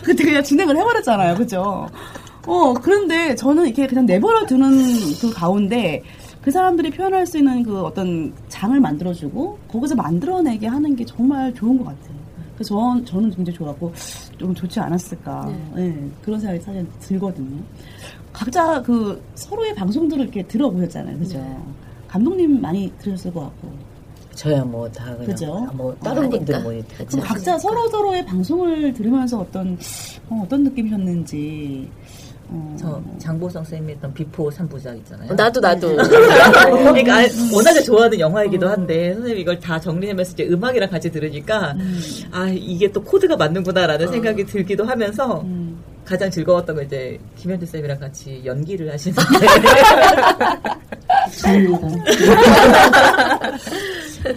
그때 0.02 0.24
그냥 0.24 0.42
진행을 0.42 0.76
해버렸잖아요. 0.76 1.36
그죠? 1.36 1.88
어 2.48 2.74
그런데 2.74 3.36
저는 3.36 3.66
이렇게 3.66 3.86
그냥 3.86 4.06
내버려 4.06 4.44
두는 4.46 4.72
그 5.20 5.32
가운데 5.32 6.02
그 6.42 6.50
사람들이 6.50 6.90
표현할 6.90 7.24
수 7.26 7.38
있는 7.38 7.62
그 7.62 7.80
어떤 7.82 8.32
장을 8.48 8.78
만들어주고 8.78 9.58
거기서 9.68 9.94
만들어내게 9.94 10.66
하는 10.66 10.96
게 10.96 11.04
정말 11.04 11.54
좋은 11.54 11.78
것 11.78 11.84
같아요. 11.84 12.20
그래서 12.54 12.74
전, 12.76 13.04
저는 13.04 13.30
굉장히 13.30 13.56
좋았고 13.56 13.92
좀 14.38 14.54
좋지 14.54 14.78
않았을까 14.80 15.52
네, 15.74 16.10
그런 16.22 16.38
생각이 16.40 16.60
사실 16.62 16.86
들거든요. 17.00 17.62
각자 18.32 18.82
그 18.82 19.22
서로의 19.34 19.74
방송들을 19.74 20.22
이렇게 20.24 20.42
들어보셨잖아요, 20.46 21.18
그죠? 21.18 21.62
감독님 22.08 22.60
많이 22.60 22.92
들으셨을 22.98 23.32
것 23.32 23.40
같고. 23.40 23.92
저야 24.34 24.64
뭐 24.64 24.88
다 24.90 25.04
그냥 25.12 25.26
그죠? 25.26 25.66
뭐 25.74 25.94
다른 26.02 26.22
하니까. 26.24 26.36
분들 26.38 26.62
뭐. 26.62 26.72
그럼 27.06 27.24
각자 27.24 27.58
서로 27.58 27.86
서로의 27.90 28.24
방송을 28.24 28.92
들으면서 28.94 29.40
어떤 29.40 29.78
어, 30.30 30.44
떤 30.48 30.64
느낌이셨는지. 30.64 31.88
어, 32.54 32.76
저 32.78 33.02
장보성 33.18 33.64
쌤이 33.64 33.92
했던 33.92 34.12
Before 34.12 34.50
3부작 34.50 34.96
있잖아요. 34.98 35.30
어, 35.30 35.34
나도 35.34 35.60
나도. 35.60 35.96
그러니까 35.96 37.20
워낙에 37.52 37.82
좋아하는 37.82 38.20
영화이기도 38.20 38.68
한데 38.68 39.14
선생님 39.14 39.38
이걸 39.38 39.58
다 39.58 39.80
정리하면서 39.80 40.32
이제 40.32 40.46
음악이랑 40.48 40.90
같이 40.90 41.10
들으니까 41.10 41.74
아 42.30 42.48
이게 42.48 42.92
또 42.92 43.02
코드가 43.02 43.36
맞는구나라는 43.36 44.08
생각이 44.08 44.44
들기도 44.44 44.84
하면서 44.84 45.40
음. 45.42 45.71
가장 46.04 46.30
즐거웠던 46.30 46.76
건 46.76 46.84
이제 46.86 47.18
김현주 47.36 47.66
쌤이랑 47.66 47.98
같이 48.00 48.42
연기를 48.44 48.92
하시는데 48.92 49.22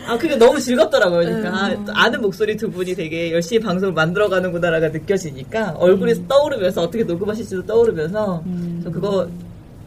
아 0.07 0.17
그게 0.17 0.35
너무 0.35 0.59
즐겁더라고요. 0.59 1.19
그러니까 1.25 1.49
아, 1.55 1.85
또 1.85 1.93
아는 1.95 2.21
목소리 2.21 2.57
두 2.57 2.69
분이 2.71 2.95
되게 2.95 3.31
열심히 3.31 3.61
방송을 3.61 3.93
만들어가는구나라가 3.93 4.89
느껴지니까 4.89 5.75
얼굴이 5.77 6.27
떠오르면서 6.27 6.81
어떻게 6.83 7.03
녹음하실지도 7.03 7.65
떠오르면서 7.65 8.43
저 8.83 8.91
그거 8.91 9.27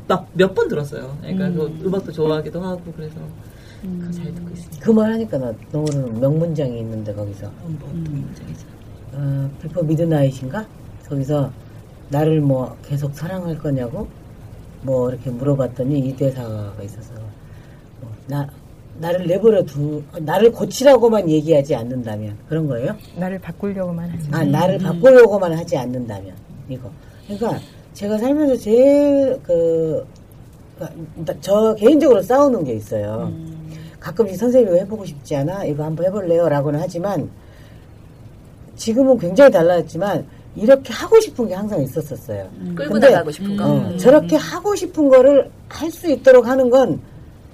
막 0.06 0.26
몇 0.34 0.54
번 0.54 0.68
들었어요. 0.68 1.16
그러니까 1.20 1.50
그 1.50 1.78
음악도 1.84 2.12
좋아하기도 2.12 2.60
하고 2.62 2.80
그래서 2.96 3.14
그거 3.82 4.10
잘 4.12 4.24
듣고 4.34 4.48
있습니다. 4.50 4.84
그 4.84 4.92
말 4.92 5.12
하니까 5.12 5.38
나 5.38 5.52
떠오르는 5.72 6.20
명문장이 6.20 6.78
있는데 6.80 7.12
거기서 7.12 7.50
뭐 7.62 7.76
어떤 7.88 8.02
문장이죠? 8.04 8.66
어, 9.12 9.50
Before 9.62 9.82
Midnight인가? 9.82 10.64
거기서 11.08 11.50
나를 12.10 12.40
뭐 12.40 12.76
계속 12.84 13.14
사랑할 13.14 13.58
거냐고 13.58 14.08
뭐 14.82 15.10
이렇게 15.10 15.30
물어봤더니 15.30 15.98
이 16.00 16.16
대사가 16.16 16.72
있어서 16.82 17.12
뭐 18.00 18.10
나 18.26 18.48
나를 19.00 19.26
내버려 19.28 19.62
두 19.64 20.02
나를 20.20 20.50
고치라고만 20.52 21.28
얘기하지 21.30 21.74
않는다면 21.76 22.36
그런 22.48 22.66
거예요? 22.66 22.96
나를 23.16 23.38
바꾸려고만 23.38 24.10
하지. 24.10 24.28
아 24.32 24.44
나를 24.44 24.78
바꾸려고만 24.78 25.56
하지 25.56 25.76
않는다면 25.76 26.34
이거 26.68 26.90
그러니까 27.26 27.60
제가 27.94 28.18
살면서 28.18 28.56
제일 28.56 29.38
그, 29.42 30.04
그러니까 30.76 31.34
저 31.40 31.74
개인적으로 31.76 32.22
싸우는 32.22 32.64
게 32.64 32.72
있어요. 32.74 33.32
가끔씩 34.00 34.36
선생님 34.36 34.68
이거 34.68 34.76
해보고 34.78 35.04
싶지 35.04 35.36
않아? 35.36 35.64
이거 35.64 35.84
한번 35.84 36.06
해볼래요? 36.06 36.48
라고는 36.48 36.80
하지만 36.80 37.28
지금은 38.76 39.18
굉장히 39.18 39.50
달라졌지만 39.50 40.26
이렇게 40.56 40.92
하고 40.92 41.20
싶은 41.20 41.46
게 41.48 41.54
항상 41.54 41.80
있었었어요. 41.82 42.48
끌고 42.74 42.94
근데, 42.94 43.10
나가고 43.10 43.30
싶은 43.30 43.56
거. 43.56 43.64
어, 43.64 43.96
저렇게 43.96 44.36
하고 44.36 44.74
싶은 44.74 45.08
거를 45.08 45.50
할 45.68 45.90
수 45.90 46.10
있도록 46.10 46.46
하는 46.46 46.68
건 46.70 47.00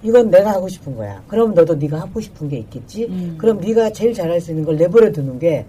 이건 0.03 0.31
내가 0.31 0.53
하고 0.53 0.69
싶은 0.69 0.95
거야. 0.97 1.23
그럼 1.29 1.55
너도 1.55 1.75
네가 1.75 2.01
하고 2.01 2.21
싶은 2.21 2.49
게 2.49 2.59
있겠지. 2.59 3.35
그럼 3.39 3.59
네가 3.61 3.91
제일 3.91 4.13
잘할 4.15 4.41
수 4.41 4.51
있는 4.51 4.65
걸 4.65 4.77
내버려 4.77 5.11
두는 5.13 5.39
게 5.39 5.65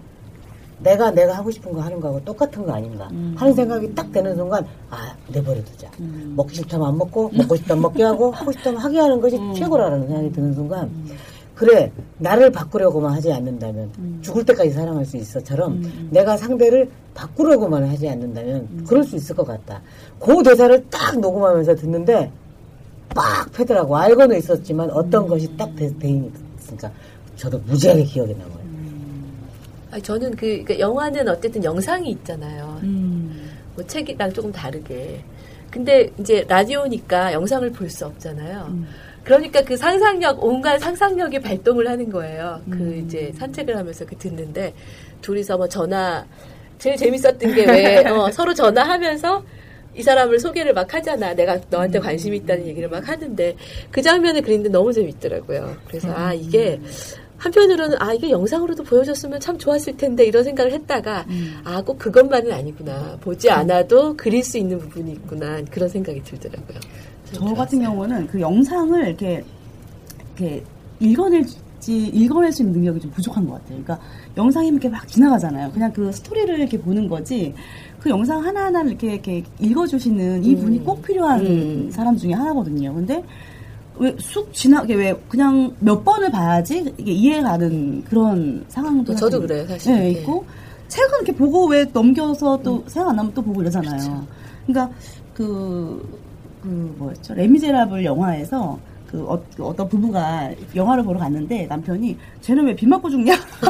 내가 0.78 1.10
내가 1.10 1.38
하고 1.38 1.50
싶은 1.50 1.72
거 1.72 1.80
하는 1.80 1.98
거하고 1.98 2.22
똑같은 2.24 2.64
거 2.66 2.72
아닌가 2.74 3.08
하는 3.34 3.54
생각이 3.54 3.94
딱 3.94 4.12
드는 4.12 4.36
순간 4.36 4.64
아 4.90 5.14
내버려 5.32 5.62
두자. 5.64 5.90
먹고 5.98 6.50
싶다면 6.50 6.88
안 6.88 6.98
먹고 6.98 7.30
먹고 7.34 7.56
싶다면 7.56 7.82
먹게 7.82 8.02
하고 8.02 8.30
하고 8.30 8.52
싶다면 8.52 8.78
하게 8.80 8.98
하는 8.98 9.18
것이 9.20 9.38
최고라는 9.56 10.06
생각이 10.06 10.32
드는 10.32 10.52
순간 10.54 10.90
그래 11.56 11.90
나를 12.18 12.52
바꾸려고만 12.52 13.12
하지 13.14 13.32
않는다면 13.32 13.90
죽을 14.20 14.44
때까지 14.44 14.70
사랑할 14.70 15.04
수 15.06 15.16
있어처럼 15.16 15.82
내가 16.10 16.36
상대를 16.36 16.88
바꾸려고만 17.14 17.82
하지 17.88 18.08
않는다면 18.08 18.84
그럴 18.86 19.02
수 19.02 19.16
있을 19.16 19.34
것 19.34 19.44
같다. 19.46 19.80
그 20.20 20.42
대사를 20.42 20.84
딱 20.90 21.18
녹음하면서 21.18 21.74
듣는데 21.74 22.30
빡 23.14 23.50
패더라고 23.54 23.96
알고는 23.96 24.36
있었지만 24.36 24.90
어떤 24.90 25.26
것이 25.26 25.48
딱 25.56 25.74
대, 25.74 25.90
대인이 25.98 26.30
있으니까 26.58 26.90
저도 27.36 27.58
무지하게 27.66 28.04
기억에 28.04 28.32
남아요. 28.34 28.66
아니, 29.92 30.02
저는 30.02 30.32
그 30.32 30.46
그러니까 30.46 30.78
영화는 30.78 31.26
어쨌든 31.28 31.64
영상이 31.64 32.10
있잖아요. 32.10 32.78
음. 32.82 33.48
뭐 33.74 33.86
책이랑 33.86 34.30
조금 34.34 34.52
다르게. 34.52 35.24
근데 35.70 36.10
이제 36.18 36.44
라디오니까 36.46 37.32
영상을 37.32 37.70
볼 37.72 37.88
수 37.88 38.04
없잖아요. 38.04 38.74
그러니까 39.26 39.60
그 39.62 39.76
상상력, 39.76 40.42
온갖 40.42 40.78
상상력이 40.78 41.40
발동을 41.40 41.88
하는 41.88 42.08
거예요. 42.10 42.60
그 42.70 43.02
이제 43.04 43.32
산책을 43.36 43.76
하면서 43.76 44.06
그 44.06 44.16
듣는데 44.16 44.72
둘이서 45.20 45.56
뭐 45.56 45.68
전화, 45.68 46.24
제일 46.78 46.96
재밌었던 46.96 47.54
게 47.54 47.66
왜, 47.66 48.04
어, 48.06 48.30
서로 48.30 48.54
전화하면서 48.54 49.44
이 49.96 50.02
사람을 50.02 50.38
소개를 50.38 50.74
막 50.74 50.94
하잖아. 50.94 51.34
내가 51.34 51.58
너한테 51.68 51.98
관심 51.98 52.34
이 52.34 52.36
있다는 52.36 52.68
얘기를 52.68 52.88
막 52.88 53.08
하는데 53.08 53.56
그 53.90 54.00
장면을 54.00 54.42
그리는데 54.42 54.68
너무 54.68 54.92
재밌더라고요. 54.92 55.76
그래서 55.88 56.14
아, 56.14 56.32
이게 56.32 56.80
한편으로는 57.38 57.96
아 58.00 58.12
이게 58.12 58.30
영상으로도 58.30 58.84
보여줬으면 58.84 59.40
참 59.40 59.58
좋았을 59.58 59.96
텐데 59.96 60.24
이런 60.24 60.44
생각을 60.44 60.72
했다가 60.72 61.26
음. 61.28 61.60
아꼭 61.64 61.98
그것만은 61.98 62.52
아니구나 62.52 63.18
보지 63.20 63.50
않아도 63.50 64.16
그릴 64.16 64.42
수 64.44 64.56
있는 64.56 64.78
부분이 64.78 65.12
있구나 65.12 65.60
그런 65.70 65.88
생각이 65.88 66.22
들더라고요. 66.22 66.78
저 67.32 67.44
같은 67.54 67.80
경우는 67.80 68.26
그 68.28 68.40
영상을 68.40 69.06
이렇게 69.06 69.44
이렇게 70.36 70.62
읽어낼지 71.00 72.08
읽어낼 72.08 72.52
수 72.52 72.62
있는 72.62 72.74
능력이 72.74 73.00
좀 73.00 73.10
부족한 73.10 73.46
것 73.46 73.54
같아요. 73.54 73.82
그러니까 73.82 73.98
영상이 74.36 74.68
이렇게 74.68 74.88
막 74.88 75.06
지나가잖아요. 75.08 75.70
그냥 75.72 75.92
그 75.92 76.12
스토리를 76.12 76.58
이렇게 76.58 76.78
보는 76.78 77.08
거지. 77.08 77.54
그 78.00 78.10
영상 78.10 78.44
하나하나를 78.44 78.90
이렇게, 78.90 79.14
이렇게 79.14 79.44
읽어주시는 79.58 80.44
이 80.44 80.54
분이 80.56 80.84
꼭 80.84 81.02
필요한 81.02 81.44
음. 81.44 81.90
사람 81.90 82.16
중에 82.16 82.32
하나거든요. 82.32 82.94
근데 82.94 83.22
왜쑥 83.98 84.52
지나게 84.52 84.94
왜 84.94 85.14
그냥 85.28 85.74
몇 85.80 86.04
번을 86.04 86.30
봐야지 86.30 86.92
이게 86.98 87.12
이해가 87.12 87.50
가는 87.50 88.04
그런 88.04 88.64
상황도 88.68 89.14
저도 89.14 89.38
사실, 89.38 89.46
그래요, 89.46 89.66
사실. 89.66 89.94
네, 89.94 90.04
예. 90.04 90.10
있고 90.10 90.44
책은 90.88 91.10
이렇게 91.22 91.32
보고 91.32 91.66
왜 91.66 91.84
넘겨서 91.92 92.60
또 92.62 92.84
생각 92.86 93.10
안 93.10 93.16
나면 93.16 93.32
또 93.34 93.42
보고 93.42 93.62
이러잖아요. 93.62 94.26
그러니까 94.66 94.94
그 95.34 96.25
그 96.66 96.94
뭐였죠? 96.98 97.34
레미제라블 97.34 98.04
영화에서 98.04 98.76
그 99.08 99.24
어, 99.28 99.40
떤 99.76 99.88
부부가 99.88 100.50
영화를 100.74 101.04
보러 101.04 101.20
갔는데 101.20 101.66
남편이 101.66 102.18
쟤는 102.40 102.66
왜 102.66 102.74
비 102.74 102.86
맞고 102.88 103.08
죽냐? 103.08 103.36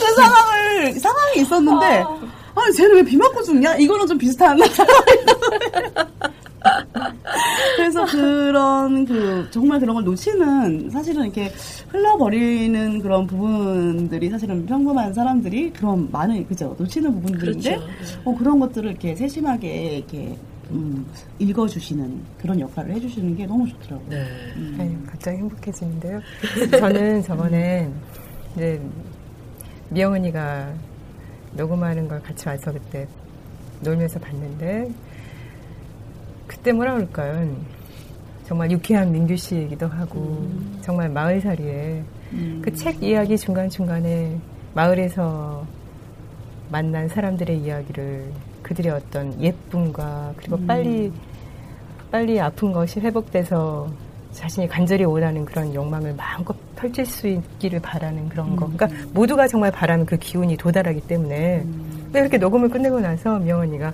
그 0.00 0.14
상황을 0.16 0.92
상황이 0.98 1.40
있었는데 1.40 1.86
아니 2.54 2.74
쟤는 2.76 2.96
왜 2.96 3.02
비 3.02 3.16
맞고 3.18 3.42
죽냐? 3.42 3.76
이거는 3.76 4.06
좀 4.06 4.16
비슷한 4.16 4.58
그래서 8.00 8.16
그런 8.16 9.04
그 9.04 9.48
정말 9.50 9.80
그런 9.80 9.94
걸 9.94 10.04
놓치는 10.04 10.90
사실은 10.90 11.24
이렇게 11.24 11.52
흘러버리는 11.88 13.00
그런 13.00 13.26
부분들이 13.26 14.30
사실은 14.30 14.66
평범한 14.66 15.12
사람들이 15.12 15.72
그런 15.72 16.10
많은 16.10 16.46
그죠 16.46 16.74
놓치는 16.78 17.12
부분들인데 17.14 17.76
그렇죠. 17.76 18.20
어, 18.24 18.34
그런 18.36 18.60
것들을 18.60 18.90
이렇게 18.90 19.14
세심하게 19.14 19.96
이렇게 19.96 20.36
음, 20.70 21.04
읽어주시는 21.38 22.20
그런 22.38 22.60
역할을 22.60 22.94
해주시는 22.94 23.36
게 23.36 23.46
너무 23.46 23.68
좋더라고요. 23.68 24.08
네. 24.08 24.26
아유, 24.78 24.96
갑자기 25.04 25.38
행복해지는데요. 25.38 26.20
저는 26.78 27.22
저번에 27.22 27.90
이제 28.54 28.80
미영은이가 29.88 30.72
녹음하는 31.56 32.06
걸 32.06 32.22
같이 32.22 32.48
와서 32.48 32.72
그때 32.72 33.08
놀면서 33.80 34.20
봤는데 34.20 34.90
그때 36.46 36.72
뭐라 36.72 36.94
그럴까요? 36.94 37.56
정말 38.50 38.68
유쾌한 38.72 39.12
민규 39.12 39.36
씨이기도 39.36 39.86
하고 39.86 40.44
정말 40.80 41.08
마을살이에 41.08 42.02
음. 42.32 42.60
그책 42.64 43.00
이야기 43.00 43.38
중간중간에 43.38 44.36
마을에서 44.74 45.64
만난 46.68 47.06
사람들의 47.06 47.56
이야기를 47.60 48.32
그들의 48.64 48.90
어떤 48.90 49.40
예쁨과 49.40 50.32
그리고 50.36 50.58
빨리 50.66 51.12
빨리 52.10 52.40
아픈 52.40 52.72
것이 52.72 52.98
회복돼서 52.98 53.88
자신이 54.32 54.66
간절히 54.66 55.04
원하는 55.04 55.44
그런 55.44 55.72
욕망을 55.72 56.12
마음껏 56.14 56.56
펼칠 56.74 57.06
수 57.06 57.28
있기를 57.28 57.78
바라는 57.78 58.30
그런 58.30 58.56
거. 58.56 58.68
그러니까 58.68 58.88
모두가 59.12 59.46
정말 59.46 59.70
바라는 59.70 60.06
그 60.06 60.16
기운이 60.16 60.56
도달하기 60.56 61.02
때문에. 61.02 61.62
근데 62.06 62.18
이렇게 62.18 62.36
녹음을 62.36 62.68
끝내고 62.68 62.98
나서 62.98 63.38
명언이가 63.38 63.92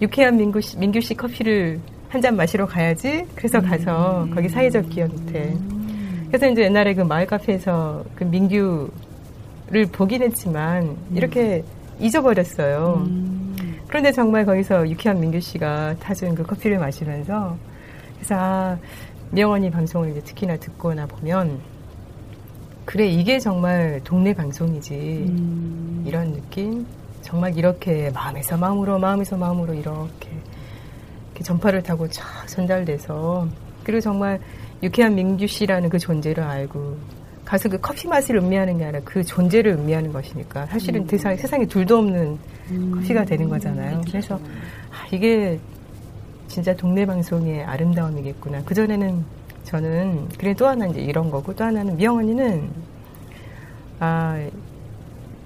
유쾌한 0.00 0.38
민규 0.38 0.62
씨, 0.62 0.78
민규 0.78 1.02
씨 1.02 1.14
커피를 1.14 1.78
한 2.14 2.22
잔 2.22 2.36
마시러 2.36 2.64
가야지. 2.64 3.26
그래서 3.34 3.60
가서 3.60 4.28
거기 4.32 4.48
사회적 4.48 4.88
기업한테. 4.88 5.58
그래서 6.28 6.48
이제 6.48 6.62
옛날에 6.62 6.94
그 6.94 7.00
마을 7.00 7.26
카페에서 7.26 8.04
그 8.14 8.22
민규를 8.22 9.86
보긴 9.90 10.22
했지만 10.22 10.96
이렇게 11.12 11.64
잊어버렸어요. 11.98 13.04
그런데 13.88 14.12
정말 14.12 14.46
거기서 14.46 14.88
유쾌한 14.88 15.18
민규 15.18 15.40
씨가 15.40 15.96
타준 15.98 16.36
그 16.36 16.44
커피를 16.44 16.78
마시면서 16.78 17.56
그래서 18.14 18.36
아, 18.38 18.78
명언이 19.32 19.72
방송을 19.72 20.12
이제 20.12 20.20
특히나 20.20 20.56
듣거나 20.56 21.06
보면 21.06 21.58
그래 22.84 23.08
이게 23.08 23.40
정말 23.40 24.00
동네 24.04 24.32
방송이지 24.32 26.04
이런 26.06 26.32
느낌 26.32 26.86
정말 27.22 27.58
이렇게 27.58 28.10
마음에서 28.14 28.56
마음으로 28.56 29.00
마음에서 29.00 29.36
마음으로 29.36 29.74
이렇게 29.74 30.33
전파를 31.42 31.82
타고 31.82 32.08
쫙 32.08 32.46
전달돼서 32.46 33.48
그리고 33.82 34.00
정말 34.00 34.40
유쾌한 34.82 35.14
민규 35.14 35.46
씨라는 35.46 35.88
그 35.88 35.98
존재를 35.98 36.42
알고 36.42 36.96
가서 37.44 37.68
그 37.68 37.78
커피 37.80 38.08
맛을 38.08 38.36
음미하는 38.36 38.78
게 38.78 38.84
아니라 38.84 39.00
그 39.04 39.22
존재를 39.22 39.72
음미하는 39.72 40.12
것이니까 40.12 40.66
사실은 40.66 41.06
세상에, 41.06 41.36
세상에 41.36 41.66
둘도 41.66 41.98
없는 41.98 42.38
커피가 42.94 43.24
되는 43.24 43.48
거잖아요. 43.48 44.00
그래서 44.06 44.36
아, 44.90 45.06
이게 45.12 45.58
진짜 46.48 46.74
동네 46.74 47.04
방송의 47.04 47.64
아름다움이겠구나. 47.64 48.62
그전에는 48.64 49.24
저는, 49.64 50.28
그래 50.38 50.54
또 50.54 50.68
하나 50.68 50.86
이제 50.86 51.00
이런 51.00 51.30
거고, 51.30 51.54
또 51.54 51.64
하나는 51.64 51.96
미영 51.96 52.16
언니는, 52.16 52.70
아, 53.98 54.46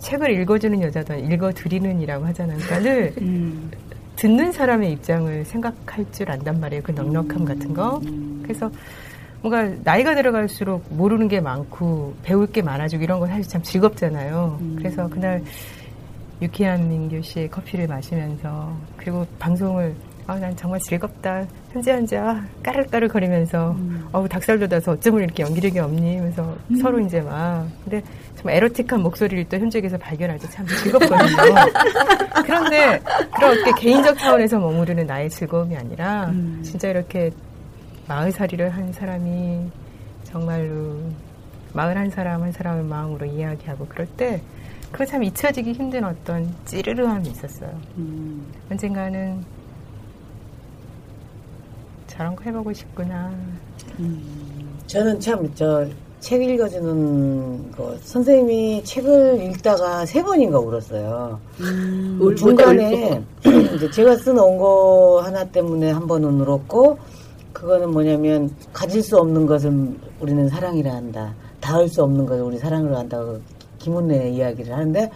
책을 0.00 0.40
읽어주는 0.40 0.82
여자도 0.82 1.14
아니고 1.14 1.32
읽어드리는 1.32 2.00
이라고 2.00 2.26
하잖아요. 2.26 2.58
그러니까 2.58 2.78
늘 2.80 3.14
음. 3.20 3.70
듣는 4.18 4.50
사람의 4.50 4.92
입장을 4.94 5.44
생각할 5.44 6.04
줄 6.10 6.30
안단 6.30 6.58
말이에요. 6.60 6.82
그 6.82 6.90
넉넉함 6.90 7.44
같은 7.44 7.72
거. 7.72 8.00
그래서 8.42 8.68
뭔가 9.40 9.72
나이가 9.84 10.16
들어갈수록 10.16 10.84
모르는 10.90 11.28
게 11.28 11.40
많고 11.40 12.14
배울 12.24 12.48
게 12.48 12.60
많아지고 12.60 13.04
이런 13.04 13.20
건 13.20 13.28
사실 13.28 13.44
참 13.44 13.62
즐겁잖아요. 13.62 14.58
그래서 14.76 15.08
그날 15.08 15.42
유쾌한 16.42 16.88
민규 16.88 17.22
씨의 17.22 17.48
커피를 17.48 17.86
마시면서 17.86 18.76
그리고 18.96 19.24
방송을 19.38 19.94
아, 20.28 20.38
난 20.38 20.54
정말 20.56 20.78
즐겁다. 20.80 21.46
현재 21.72 22.18
아, 22.18 22.44
까르까르 22.62 23.08
거리면서 23.08 23.74
어우 24.12 24.28
닭살 24.28 24.58
돋아서 24.58 24.92
어쩌면 24.92 25.22
이렇게 25.24 25.42
연기력이 25.42 25.78
없니? 25.78 26.18
하면서 26.18 26.54
서로 26.82 27.00
이제 27.00 27.22
막 27.22 27.66
근데 27.82 28.02
정말 28.36 28.56
에로틱한 28.56 29.00
목소리를 29.02 29.46
또 29.48 29.56
현직에서 29.58 29.96
발견할 29.96 30.38
때 30.38 30.46
참 30.48 30.66
즐겁거든요. 30.66 31.54
그런데 32.44 33.00
그렇게 33.36 33.72
개인적 33.80 34.18
차원에서 34.18 34.58
머무르는 34.58 35.06
나의 35.06 35.30
즐거움이 35.30 35.74
아니라 35.74 36.30
진짜 36.62 36.88
이렇게 36.88 37.30
마을살이를 38.06 38.68
한 38.68 38.92
사람이 38.92 39.70
정말로 40.24 40.98
마을 41.72 41.96
한 41.96 42.10
사람 42.10 42.42
한 42.42 42.52
사람을 42.52 42.84
마음으로 42.84 43.24
이야기하고 43.24 43.86
그럴 43.86 44.06
때 44.06 44.42
그거 44.92 45.06
참 45.06 45.22
잊혀지기 45.24 45.72
힘든 45.72 46.04
어떤 46.04 46.54
찌르르함이 46.66 47.28
있었어요. 47.30 47.70
음. 47.96 48.46
언젠가는 48.70 49.42
저런 52.18 52.34
거 52.34 52.42
해보고 52.44 52.72
싶구나. 52.72 53.32
저는 54.88 55.20
참 55.20 55.54
저 55.54 55.86
책 56.20 56.42
읽어주는 56.42 57.70
거 57.70 57.96
선생님이 58.02 58.82
책을 58.82 59.40
읽다가 59.40 60.04
세 60.04 60.20
번인가 60.20 60.58
울었어요. 60.58 61.38
울보다 62.18 62.34
중간에 62.34 63.22
이제 63.76 63.88
제가 63.92 64.16
쓴 64.16 64.36
원고 64.36 65.20
하나 65.20 65.44
때문에 65.44 65.92
한 65.92 66.08
번은 66.08 66.40
울었고 66.40 66.98
그거는 67.52 67.92
뭐냐면 67.92 68.50
가질 68.72 69.00
수 69.00 69.16
없는 69.16 69.46
것을 69.46 69.70
우리는 70.18 70.48
사랑이라 70.48 70.92
한다. 70.92 71.32
닿을 71.60 71.88
수 71.88 72.02
없는 72.02 72.26
것을 72.26 72.42
우리 72.42 72.58
사랑으로 72.58 72.96
한다고 72.96 73.38
김은혜 73.78 74.30
이야기를 74.30 74.72
하는데 74.74 75.08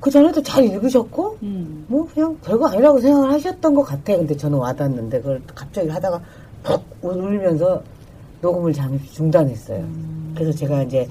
그 0.00 0.10
전에도 0.10 0.42
잘 0.42 0.64
읽으셨고 0.64 1.38
음. 1.42 1.84
뭐 1.88 2.06
그냥 2.12 2.36
별거 2.42 2.68
아니라고 2.68 3.00
생각을 3.00 3.32
하셨던 3.32 3.74
것 3.74 3.82
같아요. 3.82 4.18
근데 4.18 4.36
저는 4.36 4.58
와닿는데 4.58 5.20
그걸 5.20 5.42
갑자기 5.54 5.88
하다가 5.88 6.20
푹 6.62 6.82
울면서 7.02 7.82
녹음을 8.40 8.72
잠시 8.72 9.12
중단했어요. 9.12 9.84
그래서 10.34 10.52
제가 10.52 10.82
이제 10.82 11.08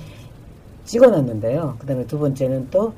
찍어놨는데요. 0.86 1.76
그 1.80 1.88
다음에 1.88 2.06
두 2.06 2.20
번째는 2.20 2.70
또 2.70 2.94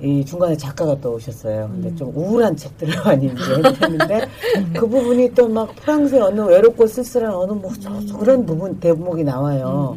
이 0.00 0.22
중간에 0.24 0.54
작가가 0.56 0.94
또 1.00 1.14
오셨어요. 1.14 1.70
근데 1.72 1.94
좀 1.94 2.12
우울한 2.14 2.54
책들을 2.54 2.94
많이 3.02 3.26
이제 3.26 3.34
했는데 3.82 4.28
그 4.74 4.86
부분이 4.86 5.32
또 5.34 5.48
막 5.48 5.74
프랑스의 5.76 6.20
어느 6.20 6.40
외롭고 6.42 6.86
쓸쓸한 6.86 7.32
어느 7.32 7.52
뭐 7.52 7.72
저, 7.80 8.04
저 8.04 8.18
그런 8.18 8.44
부분 8.44 8.78
대목이 8.78 9.24
나와요. 9.24 9.96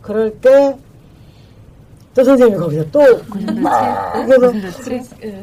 그럴 0.00 0.38
때 0.38 0.76
또 2.14 2.22
선생님이 2.24 2.58
거기서 2.60 2.90
또 2.90 3.00
막 3.60 4.26
그래서 4.26 4.52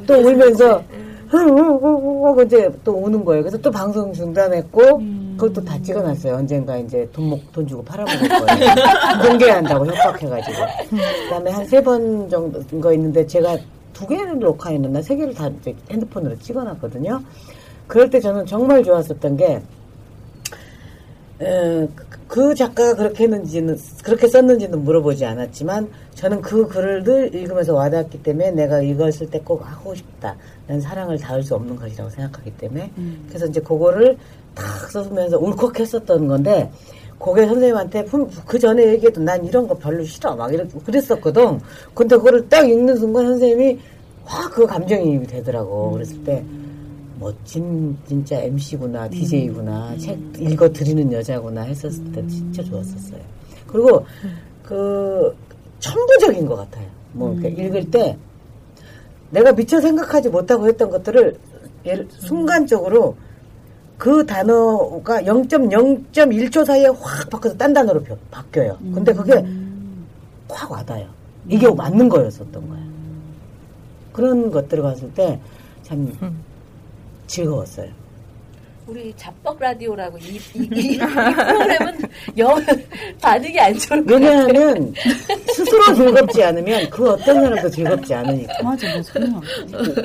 또 0.06 0.14
울면서 0.16 0.84
하고 1.28 2.42
이제 2.44 2.72
또 2.84 2.92
우는 2.94 3.24
거예요. 3.24 3.44
그래서 3.44 3.58
또 3.60 3.70
방송 3.72 4.12
중단했고 4.14 5.02
그것도 5.38 5.64
다 5.64 5.80
찍어놨어요. 5.82 6.36
언젠가 6.36 6.76
이제 6.78 7.08
돈, 7.14 7.30
먹, 7.30 7.40
돈 7.52 7.66
주고 7.68 7.84
팔아먹을 7.84 8.28
거예요. 8.28 8.46
공개한다고 9.24 9.86
협박해가지고. 9.86 10.58
그다음에 11.26 11.52
한 11.52 11.66
세 11.66 11.82
번 11.82 12.28
정도 12.30 12.62
거 12.82 12.92
있는데 12.94 13.26
제가 13.26 13.58
두 13.94 14.08
개를 14.08 14.40
녹화했는데 14.40 15.02
세 15.04 15.16
개를 15.16 15.34
다 15.34 15.48
이제 15.62 15.76
핸드폰으로 15.92 16.38
찍어놨거든요. 16.40 17.22
그럴 17.88 18.10
때 18.10 18.20
저는 18.20 18.46
정말 18.46 18.84
좋았었던 18.84 19.38
게 19.38 19.62
에, 21.42 21.88
그- 22.30 22.50
그 22.50 22.56
작가가 22.56 22.94
그렇게 22.96 23.24
했는지는 23.24 23.78
그렇게 24.04 24.28
썼는지는 24.28 24.84
물어보지 24.84 25.26
않았지만 25.26 25.90
저는 26.16 26.42
그 26.42 26.68
글을 26.68 27.04
늘 27.04 27.34
읽으면서 27.36 27.74
와닿았기 27.74 28.22
때문에 28.24 28.52
내가 28.52 28.82
이것을 28.82 29.30
때 29.30 29.40
꼭 29.40 29.62
하고 29.66 29.94
싶다. 29.96 30.36
난 30.68 30.80
사랑을 30.80 31.18
닿을 31.18 31.42
수 31.44 31.56
없는 31.56 31.76
것이라고 31.76 32.10
생각하기 32.12 32.52
때문에 32.58 32.92
그래서 33.28 33.48
이제 33.48 33.60
그거를 33.60 34.16
탁 34.54 34.64
써면서 34.92 35.38
울컥했었던 35.40 36.28
건데 36.28 36.70
고개 37.18 37.46
선생님한테 37.48 38.06
품- 38.06 38.30
그 38.46 38.58
전에 38.60 38.88
얘기해도 38.94 39.22
난 39.22 39.44
이런 39.44 39.68
거 39.68 39.74
별로 39.76 40.04
싫어 40.04 40.36
막 40.36 40.54
이렇게 40.54 40.70
그랬었거든. 40.86 41.60
근데 41.94 42.16
그거를 42.16 42.48
딱 42.48 42.68
읽는 42.70 42.96
순간 42.98 43.26
선생님이 43.26 43.80
확 44.24 44.52
그 44.54 44.66
감정이입이 44.68 45.26
되더라고. 45.28 45.92
그랬을 45.92 46.24
때 46.24 46.44
멋진 47.20 47.98
진짜 48.08 48.40
MC구나 48.42 49.10
DJ구나 49.10 49.96
책 49.98 50.18
읽어 50.40 50.70
드리는 50.72 51.12
여자구나 51.12 51.62
했었을 51.64 52.12
때 52.12 52.26
진짜 52.28 52.64
좋았었어요. 52.64 53.20
그리고 53.68 54.06
그 54.64 55.36
천부적인 55.80 56.46
것 56.46 56.56
같아요. 56.56 56.86
뭐 57.14 57.34
이렇게 57.34 57.50
읽을 57.50 57.92
때 57.92 58.18
내가 59.32 59.52
미처 59.52 59.80
생각하지 59.82 60.30
못하고 60.30 60.68
했던 60.68 60.90
것들을 60.90 61.38
예를- 61.86 62.08
순간적으로 62.10 63.16
그 63.98 64.26
단어가 64.26 65.22
0.0.1초 65.22 66.66
사이에 66.66 66.88
확 66.88 67.30
바뀌어서 67.30 67.58
딴 67.58 67.74
단어로 67.74 68.02
벼- 68.04 68.18
바뀌어요. 68.32 68.78
근데 68.94 69.12
그게 69.14 69.44
확 70.50 70.72
와닿아요. 70.72 71.06
이게 71.48 71.70
맞는 71.70 72.08
거였었던 72.10 72.70
거야. 72.70 72.80
그런 74.14 74.50
것들을 74.52 74.84
봤을 74.84 75.12
때 75.14 75.40
참 75.84 76.12
즐거웠어요. 77.30 77.88
우리 78.88 79.14
잡법 79.16 79.60
라디오라고 79.60 80.18
이, 80.18 80.40
이, 80.56 80.68
이, 80.74 80.94
이 80.96 80.98
프로그램은 80.98 82.00
영 82.40 82.60
반응이 83.22 83.60
안 83.60 83.78
좋을 83.78 84.04
것 84.04 84.16
같아요. 84.16 84.48
왜냐하면 84.48 84.94
스스로 85.54 85.94
즐겁지 85.94 86.44
않으면 86.44 86.90
그 86.90 87.08
어떤 87.12 87.36
사람도 87.40 87.70
즐겁지 87.70 88.16
않으니까. 88.16 88.54
맞아, 88.64 88.88
맞아. 88.96 89.14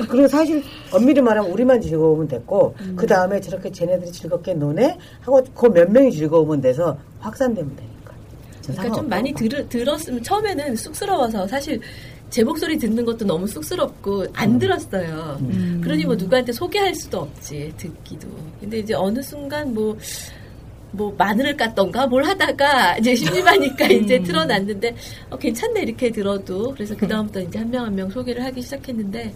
그리고 0.07 0.27
사실 0.27 0.63
엄밀히 0.91 1.19
말하면 1.19 1.49
우리만 1.49 1.81
즐거우면 1.81 2.27
됐고 2.27 2.75
그 2.95 3.07
다음에 3.07 3.41
저렇게 3.41 3.71
쟤네들이 3.71 4.11
즐겁게 4.11 4.53
노네 4.53 4.95
하고 5.21 5.43
그 5.55 5.67
몇 5.67 5.89
명이 5.91 6.11
즐거우면 6.11 6.61
돼서 6.61 6.95
확산되면 7.21 7.75
되니까. 7.75 8.13
전 8.61 8.75
그러니까 8.75 8.95
좀 8.97 9.09
많이 9.09 9.33
봐. 9.33 9.39
들, 9.39 9.67
들었으면 9.67 10.21
처음에는 10.21 10.75
쑥스러워서 10.75 11.47
사실 11.47 11.81
제 12.35 12.43
목소리 12.43 12.77
듣는 12.77 13.05
것도 13.05 13.23
너무 13.25 13.47
쑥스럽고 13.47 14.25
안 14.33 14.59
들었어요. 14.59 15.39
그러니 15.81 16.03
뭐 16.03 16.15
누구한테 16.15 16.51
소개할 16.51 16.93
수도 16.93 17.19
없지 17.19 17.71
듣기도. 17.77 18.27
근데 18.59 18.79
이제 18.79 18.93
어느 18.93 19.21
순간 19.21 19.73
뭐. 19.73 19.97
뭐 20.91 21.13
마늘을 21.17 21.57
깠던가? 21.57 22.07
뭘 22.07 22.23
하다가 22.23 22.97
이제 22.99 23.15
심심하니까 23.15 23.85
이제 23.87 24.17
틀어놨는데 24.23 24.95
어, 25.29 25.37
괜찮네 25.37 25.81
이렇게 25.83 26.09
들어도. 26.09 26.73
그래서 26.73 26.95
그 26.95 27.05
다음부터 27.07 27.41
이제 27.41 27.59
한명 27.59 27.85
한 27.85 27.95
명 27.95 28.09
소개를 28.09 28.41
하기 28.45 28.61
시작했는데 28.61 29.33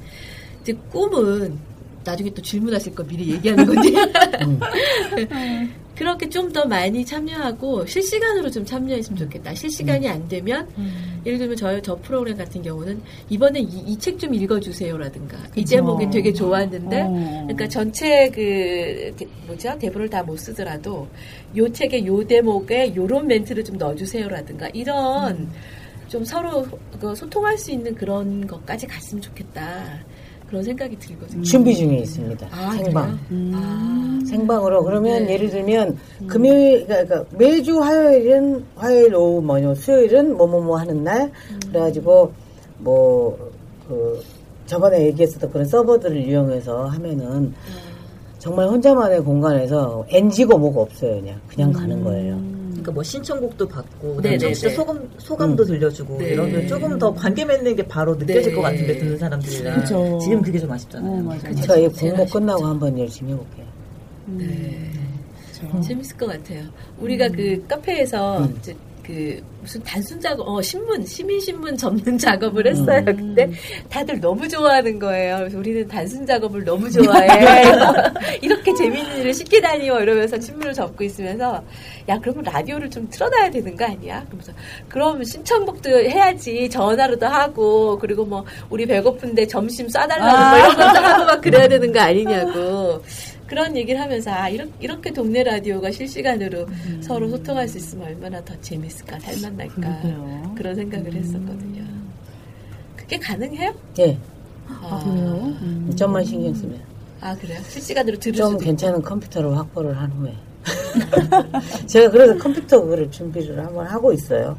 이제 0.62 0.74
꿈은 0.90 1.58
나중에 2.06 2.30
또 2.34 2.42
질문하실 2.42 2.96
거 2.96 3.04
미리 3.04 3.32
얘기하는 3.34 3.66
건데 3.66 3.90
그렇게 6.00 6.30
좀 6.30 6.54
더 6.54 6.66
많이 6.66 7.04
참여하고 7.06 7.86
실시간으로 7.86 8.50
좀 8.50 8.64
참여했으면 8.66 9.18
좋겠다. 9.18 9.54
실시간이 9.54 10.08
안 10.08 10.26
되면 10.30 10.66
예를 11.26 11.38
들면 11.38 11.58
저, 11.58 11.80
저 11.82 11.96
프로그램 12.00 12.38
같은 12.38 12.62
경우는 12.62 13.02
이번에 13.30 13.60
이 13.60 13.98
책 14.00 14.18
좀 14.18 14.34
읽어주세요라든가. 14.34 15.38
이 15.56 15.66
제목이 15.66 16.10
되게 16.10 16.32
좋았는데 16.32 17.02
어. 17.02 17.10
그러니까 17.44 17.68
전체 17.68 18.30
그 18.30 19.14
대- 19.18 19.28
뭐죠? 19.46 19.78
대본을 19.78 20.10
다 20.10 20.24
못 20.24 20.38
쓰더라도 20.38 21.06
요 21.58 21.70
책의 21.72 22.06
요 22.08 22.26
대목에 22.26 22.96
요런 22.96 23.28
멘트를 23.28 23.64
좀 23.66 23.78
넣어주세요라든가 23.78 24.70
이런 24.70 25.50
좀 26.08 26.24
서로 26.24 26.66
그 27.00 27.14
소통할 27.14 27.58
수 27.58 27.72
있는 27.72 27.94
그런 27.94 28.48
것까지 28.48 28.88
갔으면 28.88 29.22
좋겠다 29.22 30.00
그런 30.50 30.64
생각이 30.64 30.98
들거든요. 30.98 31.44
준비 31.44 31.76
중에 31.76 32.00
있습니다. 32.00 32.48
아, 32.52 32.72
생방. 32.72 33.20
그래요? 33.28 33.52
아, 33.54 34.20
생방으로 34.28 34.84
그러면 34.84 35.26
네. 35.26 35.34
예를 35.34 35.50
들면 35.50 35.98
금요일 36.28 36.86
그러니까 36.88 37.24
매주 37.38 37.80
화요일은 37.80 38.66
화요일 38.76 39.16
오후 39.16 39.42
뭐냐 39.42 39.76
수요일은 39.76 40.36
뭐뭐뭐 40.36 40.78
하는 40.78 41.04
날 41.04 41.32
그래가지고 41.72 42.34
뭐 42.80 43.50
그 43.90 44.24
저번에 44.68 45.08
얘기했었던 45.08 45.52
그런 45.52 45.66
서버들을 45.66 46.16
이용해서 46.28 46.86
하면은 46.86 47.52
정말 48.38 48.68
혼자만의 48.70 49.22
공간에서 49.24 50.06
NG고 50.10 50.60
뭐고 50.60 50.84
없어요 50.84 51.20
그냥 51.20 51.42
그냥 51.48 51.74
가는 51.74 52.04
거예요. 52.04 52.40
그러니까 52.90 52.92
뭐 52.92 53.04
신청곡도 53.04 53.68
받고. 53.68 54.22
청취자 54.22 54.70
소감 54.70 55.10
소감도 55.18 55.64
들려주고 55.64 56.18
네. 56.18 56.30
이러면 56.30 56.68
조금 56.68 56.98
더 56.98 57.14
관계 57.14 57.46
맺는 57.46 57.76
게 57.76 57.88
바로 57.88 58.16
느껴질 58.16 58.52
네. 58.52 58.56
것 58.56 58.62
같은데 58.62 58.98
듣는 58.98 59.18
사람들이랑 59.18 59.80
그죠. 59.80 60.20
지금 60.22 60.42
그게 60.42 60.60
좀 60.60 60.72
아쉽잖아요. 60.72 61.30
어, 61.30 61.38
제일 61.62 61.90
공모. 61.90 62.26
끝나고 62.26 62.66
한번 62.66 62.98
열심히 62.98 63.34
해볼게요. 63.34 63.66
네. 64.26 64.92
재밌을 65.86 66.18
것 66.18 66.28
같아요. 66.28 66.64
우리가 67.00 67.28
그 67.30 67.64
카페에서 67.68 68.40
음. 68.40 68.56
그 69.10 69.44
무슨 69.62 69.82
단순 69.82 70.22
작업, 70.22 70.48
어, 70.48 70.62
신문, 70.62 71.04
시민 71.04 71.40
신문 71.40 71.76
접는 71.76 72.16
작업을 72.20 72.68
했어요. 72.68 73.04
근데 73.06 73.50
다들 73.90 74.20
너무 74.20 74.48
좋아하는 74.48 75.00
거예요. 75.00 75.38
그래서 75.40 75.58
우리는 75.58 75.88
단순 75.88 76.28
작업을 76.28 76.64
너무 76.64 76.88
좋아해. 76.94 77.64
이렇게 78.40 78.72
재밌는 78.76 79.18
일을 79.18 79.34
쉽게 79.34 79.62
다니워 79.62 80.00
이러면서 80.02 80.40
신문을 80.40 80.76
접고 80.76 81.04
있으면서 81.04 81.64
야 82.08 82.20
그러면 82.22 82.44
라디오를 82.44 82.88
좀 82.92 83.10
틀어놔야 83.10 83.50
되는 83.50 83.76
거 83.76 83.86
아니야? 83.86 84.24
그러면서 84.26 84.54
그럼 84.88 85.24
신청곡도 85.24 85.90
해야지 85.90 86.70
전화로도 86.70 87.26
하고 87.26 87.98
그리고 87.98 88.26
뭐 88.26 88.46
우리 88.70 88.86
배고픈데 88.86 89.48
점심 89.48 89.88
쏴달라고 89.88 90.50
뭐 90.50 90.58
이런 90.60 90.76
것도 90.76 91.00
하고 91.04 91.26
막 91.26 91.42
그래야 91.42 91.68
되는 91.68 91.92
거 91.92 92.00
아니냐고. 92.00 93.02
그런 93.50 93.76
얘기를 93.76 94.00
하면서 94.00 94.32
아 94.32 94.48
이렇게, 94.48 94.72
이렇게 94.80 95.12
동네 95.12 95.44
라디오가 95.44 95.92
실시간으로 95.92 96.68
서로 97.02 97.28
소통할 97.30 97.68
수 97.68 97.80
있으면 97.80 98.08
얼마나 98.08 98.44
더 98.46 98.54
재밌을까 98.62 99.18
그러게요. 99.18 100.54
그런 100.56 100.76
생각을 100.76 101.14
했었거든요. 101.14 101.84
그게 102.96 103.18
가능해요? 103.18 103.74
예, 104.00 104.18
아, 104.68 105.02
그래요? 105.04 105.34
음. 105.62 105.92
점만 105.96 106.24
신경 106.24 106.54
쓰면 106.54 106.80
아 107.22 107.36
그래요? 107.36 107.60
실시간으로 107.68 108.20
들을 108.20 108.36
좀 108.36 108.52
수도 108.52 108.60
괜찮은 108.60 109.02
컴퓨터를 109.02 109.58
확보를 109.58 109.98
한 109.98 110.12
후에 110.12 110.34
제가 111.88 112.12
그래서 112.12 112.38
컴퓨터 112.38 112.80
그거를 112.82 113.10
준비를 113.10 113.66
한번 113.66 113.88
하고 113.88 114.14
있어요. 114.14 114.56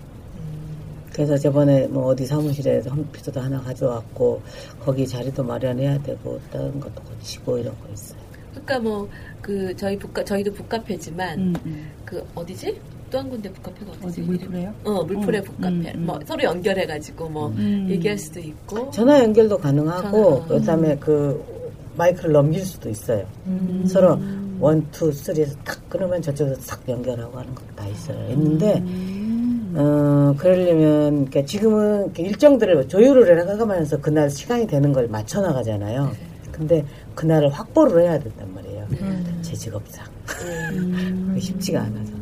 그래서 1.13 1.37
저번에 1.37 1.87
뭐 1.87 2.07
어디 2.07 2.27
사무실에 2.27 2.81
컴퓨터도 2.81 3.41
하나 3.41 3.61
가져왔고 3.61 4.43
거기 4.81 5.07
자리도 5.07 5.45
마련해야 5.45 6.03
되고 6.03 6.41
다른 6.53 6.81
것도 6.81 7.03
고치고 7.03 7.59
이런 7.59 7.79
거 7.81 7.89
있어요. 7.93 8.20
그러니까 8.71 8.79
뭐 8.81 9.09
그 9.43 9.75
저희 9.77 9.99
북카 9.99 10.25
저희도 10.25 10.53
북카페지만 10.53 11.39
음, 11.39 11.55
음. 11.67 11.91
그 12.05 12.25
어디지? 12.35 12.79
또 13.11 13.19
한 13.19 13.29
군데 13.29 13.51
북카페가 13.51 13.91
어디지? 13.91 14.07
어디 14.07 14.21
물푸레요? 14.23 14.75
어 14.85 15.03
물푸레 15.03 15.39
음, 15.39 15.45
북카페. 15.45 15.69
음, 15.69 15.87
음. 15.95 16.07
뭐 16.07 16.21
서로 16.25 16.45
연결해가지고 16.45 17.29
뭐 17.29 17.49
음. 17.49 17.87
얘기할 17.91 18.17
수도 18.19 18.39
있고. 18.39 18.91
전화 18.91 19.19
연결도 19.21 19.59
가능하고 19.59 20.47
전화. 20.47 20.47
그다음에 20.47 20.97
그 20.99 21.43
마이크를 21.97 22.33
넘길 22.33 22.65
수도 22.65 22.89
있어요. 22.89 23.27
서로 23.89 24.19
one, 24.61 24.87
two, 24.93 25.11
three에서 25.11 25.57
탁 25.65 25.77
끊으면 25.89 26.23
저쪽에서 26.23 26.61
탁 26.61 26.81
연결하고 26.89 27.37
하는 27.39 27.55
것도 27.55 27.67
다 27.75 27.87
있어요. 27.89 28.31
있는데 28.31 28.83
어 29.75 30.35
그러려면 30.39 31.27
그러니까 31.27 31.45
지금은 31.45 32.13
일정들을 32.17 32.89
조율을 32.89 33.41
해가면서 33.51 34.01
그날 34.01 34.31
시간이 34.31 34.67
되는 34.67 34.93
걸 34.93 35.09
맞춰 35.09 35.41
나가잖아요. 35.41 36.13
근데 36.53 36.85
그날을 37.21 37.51
확보를 37.51 38.03
해야 38.03 38.19
된단 38.19 38.51
말이에요. 38.55 38.87
제 39.43 39.55
직업상. 39.55 40.07
그게 40.25 41.39
쉽지가 41.39 41.83
않아서. 41.83 42.13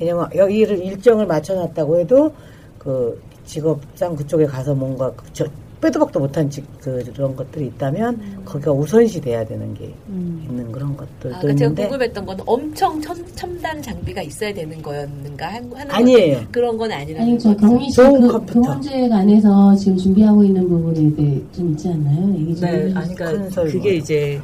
왜냐면 0.00 0.28
여기를 0.34 0.78
일정을 0.84 1.26
맞춰놨다고 1.26 2.00
해도 2.00 2.34
그 2.76 3.22
직업상 3.44 4.16
그쪽에 4.16 4.46
가서 4.46 4.74
뭔가 4.74 5.12
그 5.12 5.22
저, 5.32 5.46
빼도 5.80 6.00
박도 6.00 6.18
못한 6.20 6.50
직, 6.50 6.64
그런 6.80 7.36
것들이 7.36 7.66
있다면 7.66 8.42
거기가 8.44 8.72
우선시 8.72 9.20
돼야 9.20 9.44
되는 9.44 9.72
게 9.74 9.92
있는 10.08 10.72
그런 10.72 10.96
것들도 10.96 11.36
아, 11.36 11.38
그러니까 11.40 11.58
제가 11.58 11.70
있는데 11.70 11.82
궁금했던 11.84 12.26
건 12.26 12.38
엄청 12.46 13.00
첨, 13.00 13.24
첨단 13.36 13.80
장비가 13.80 14.22
있어야 14.22 14.52
되는 14.52 14.80
거였는가 14.82 15.46
한- 15.46 15.70
하는 15.72 15.90
아니에요. 15.94 16.40
그런 16.50 16.76
건 16.76 16.90
아니라는 16.90 17.28
아니 17.30 17.38
저 17.38 17.50
거죠. 17.54 17.66
경미 17.68 17.84
씨 17.90 17.96
좋은 17.96 18.20
그, 18.20 18.26
그 18.26 18.32
컴퓨터. 18.32 18.60
문제에 18.60 19.08
관해서 19.08 19.74
지금 19.76 19.96
준비하고 19.96 20.42
있는 20.44 20.68
부분에 20.68 21.14
대해 21.14 21.40
좀 21.52 21.70
있지 21.72 21.88
않나요? 21.88 22.34
얘기 22.34 22.54
좀 22.56 22.68
네. 22.70 22.92
아니 22.94 23.14
큰 23.14 23.26
그러니까. 23.48 23.62
그게 23.64 23.94
이제 23.96 24.40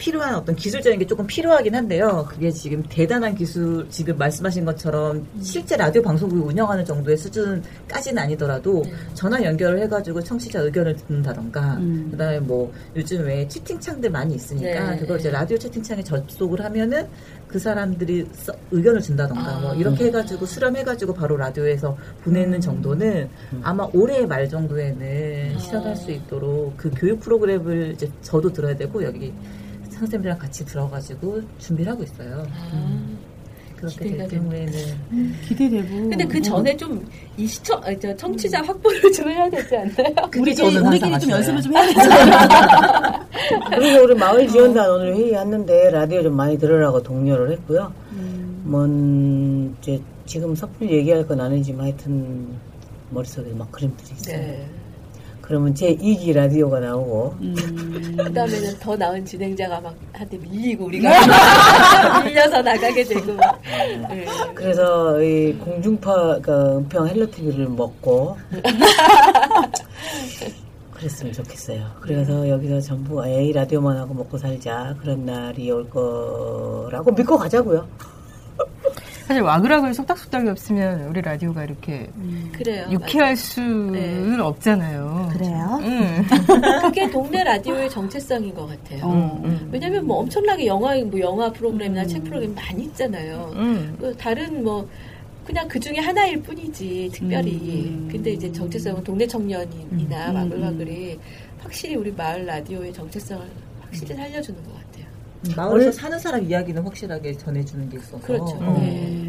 필요한 0.00 0.34
어떤 0.34 0.56
기술적인 0.56 0.98
게 0.98 1.06
조금 1.06 1.26
필요하긴 1.26 1.74
한데요. 1.74 2.26
그게 2.30 2.50
지금 2.50 2.82
대단한 2.88 3.34
기술, 3.34 3.86
지금 3.90 4.16
말씀하신 4.16 4.64
것처럼 4.64 5.26
실제 5.42 5.76
라디오 5.76 6.00
방송국을 6.00 6.42
운영하는 6.46 6.86
정도의 6.86 7.18
수준까지는 7.18 8.22
아니더라도 8.22 8.82
전화 9.12 9.42
연결을 9.44 9.78
해가지고 9.82 10.22
청취자 10.22 10.60
의견을 10.60 10.96
듣는다던가, 10.96 11.76
음. 11.76 12.08
그 12.10 12.16
다음에 12.16 12.40
뭐 12.40 12.72
요즘 12.96 13.26
왜 13.26 13.46
채팅창들 13.46 14.08
많이 14.10 14.34
있으니까 14.36 14.92
네. 14.92 14.96
그걸 14.98 15.20
이제 15.20 15.30
라디오 15.30 15.58
채팅창에 15.58 16.02
접속을 16.02 16.64
하면은 16.64 17.06
그 17.46 17.58
사람들이 17.58 18.26
써- 18.32 18.54
의견을 18.70 19.02
준다던가 19.02 19.56
아. 19.56 19.60
뭐 19.60 19.74
이렇게 19.74 20.04
해가지고 20.06 20.46
수렴해가지고 20.46 21.12
바로 21.12 21.36
라디오에서 21.36 21.94
보내는 22.24 22.58
정도는 22.62 23.28
아마 23.62 23.86
올해 23.92 24.24
말 24.24 24.48
정도에는 24.48 25.58
실현할 25.58 25.94
수 25.94 26.10
있도록 26.10 26.74
그 26.78 26.90
교육 26.96 27.20
프로그램을 27.20 27.92
이제 27.92 28.10
저도 28.22 28.50
들어야 28.50 28.74
되고 28.74 29.02
여기 29.04 29.34
선생님들이랑 30.00 30.38
같이 30.38 30.64
들어가지고 30.64 31.40
준비를 31.58 31.92
하고 31.92 32.02
있어요. 32.02 32.46
그렇게 33.76 34.04
기대가 34.04 34.26
될 34.28 34.40
경우에는 34.40 34.72
기대되고. 35.46 35.88
근데 35.88 36.24
그 36.26 36.38
어. 36.38 36.42
전에 36.42 36.76
좀 36.76 37.02
이 37.40 37.46
시청, 37.46 37.82
아니, 37.82 37.98
저 37.98 38.14
청취자 38.14 38.60
확보를 38.62 39.00
좀 39.12 39.30
해야 39.30 39.48
되지 39.48 39.74
않나요? 39.74 40.14
저는 40.54 40.86
우리끼리 40.86 41.18
좀. 41.20 41.30
연습을 41.30 41.62
좀 41.62 41.74
해야 41.74 41.86
되잖아. 41.86 43.26
그래서 43.70 44.02
우리 44.02 44.14
마을 44.14 44.46
지원단 44.46 44.90
오늘 44.90 45.14
회의했는데 45.16 45.90
라디오 45.90 46.22
좀 46.22 46.36
많이 46.36 46.58
들으라고 46.58 47.02
독려를 47.02 47.52
했고요. 47.52 47.90
뭔 48.64 49.74
이제 49.80 49.98
지금 50.26 50.54
섣불리 50.54 50.92
얘기할 50.98 51.26
건 51.26 51.40
아니지만 51.40 51.86
하여튼 51.86 52.48
머릿속에 53.08 53.50
막 53.54 53.72
그림들이 53.72 54.10
있어요. 54.12 54.36
네. 54.36 54.68
그러면 55.50 55.74
제 55.74 55.96
2기 55.96 56.32
라디오가 56.32 56.78
나오고 56.78 57.34
음. 57.40 58.14
그 58.16 58.32
다음에는 58.32 58.78
더 58.78 58.94
나은 58.94 59.24
진행자가 59.24 59.80
막 59.80 59.96
한테 60.12 60.38
밀리고 60.38 60.84
우리가 60.84 61.10
밀려서 62.22 62.62
나가게 62.62 63.02
되고 63.02 63.32
막. 63.32 63.60
네. 63.64 64.24
그래서 64.54 65.20
이 65.20 65.52
공중파 65.54 66.38
그 66.40 66.76
은평 66.76 67.08
헬로 67.08 67.28
TV를 67.32 67.66
먹고 67.66 68.38
그랬으면 70.94 71.32
좋겠어요. 71.32 71.84
그래서 72.00 72.48
여기서 72.48 72.80
전부 72.80 73.26
에이 73.26 73.52
라디오만 73.52 73.96
하고 73.96 74.14
먹고 74.14 74.38
살자 74.38 74.94
그런 75.00 75.24
날이 75.24 75.68
올 75.72 75.90
거라고 75.90 77.10
믿고 77.10 77.36
가자고요. 77.36 77.88
사실 79.30 79.44
와그락을 79.44 79.94
속닥속닥이 79.94 80.48
없으면 80.48 81.02
우리 81.04 81.22
라디오가 81.22 81.62
이렇게 81.62 82.10
그래요. 82.50 82.88
유쾌할 82.90 83.36
수는 83.36 83.92
네. 83.92 84.42
없잖아요. 84.42 85.28
그래요? 85.32 85.78
응. 85.82 86.26
맞아요. 86.48 86.82
그게 86.82 87.08
동네 87.08 87.44
라디오의 87.44 87.88
정체성인 87.90 88.52
것 88.52 88.66
같아요. 88.66 89.02
어. 89.04 89.68
왜냐면 89.70 90.04
뭐 90.04 90.18
엄청나게 90.18 90.66
영화, 90.66 90.96
뭐 91.04 91.20
영화 91.20 91.48
프로그램이나 91.48 92.04
책 92.06 92.24
프로그램 92.24 92.52
많이 92.56 92.82
있잖아요. 92.86 93.52
응. 93.54 93.96
그 94.00 94.16
다른 94.16 94.64
뭐 94.64 94.88
그냥 95.46 95.68
그 95.68 95.78
중에 95.78 95.98
하나일 95.98 96.42
뿐이지 96.42 97.10
특별히. 97.12 97.52
음. 97.86 98.08
근데 98.10 98.32
이제 98.32 98.50
정체성은 98.50 99.04
동네 99.04 99.28
청년이나 99.28 100.30
음, 100.30 100.34
마글마글이 100.34 101.20
확실히 101.60 101.94
우리 101.94 102.10
마을 102.10 102.44
라디오의 102.46 102.92
정체성을 102.92 103.46
확실히 103.80 104.16
살려주는 104.16 104.60
것 104.64 104.70
같아요. 104.70 104.79
마을에서 105.56 105.92
사는 105.92 106.18
사람 106.18 106.44
이야기는 106.44 106.82
확실하게 106.82 107.36
전해주는 107.36 107.88
게 107.88 107.96
있어서 107.98 108.18
그렇죠. 108.20 108.56
어. 108.60 108.78
네. 108.80 109.26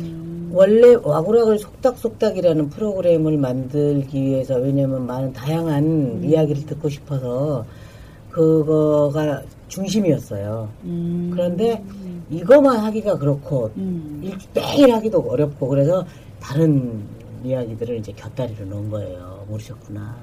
원래 0.53 0.95
와구락을 1.01 1.57
속닥속닥이라는 1.59 2.69
프로그램을 2.69 3.37
만들기 3.37 4.21
위해서 4.21 4.55
왜냐면 4.55 5.05
많은 5.07 5.31
다양한 5.31 6.21
이야기를 6.23 6.65
듣고 6.65 6.89
싶어서 6.89 7.65
그거가 8.29 9.41
중심이었어요. 9.69 10.69
음. 10.83 11.29
그런데 11.33 11.81
이것만 12.29 12.77
하기가 12.79 13.17
그렇고 13.17 13.71
음. 13.77 14.19
일- 14.23 14.37
매일 14.53 14.93
하기도 14.93 15.19
어렵고 15.19 15.67
그래서 15.67 16.05
다른 16.41 17.01
이야기들을 17.43 17.97
이제 17.97 18.11
곁다리로 18.13 18.65
넣은 18.65 18.89
거예요. 18.89 19.45
모르셨구나. 19.49 20.17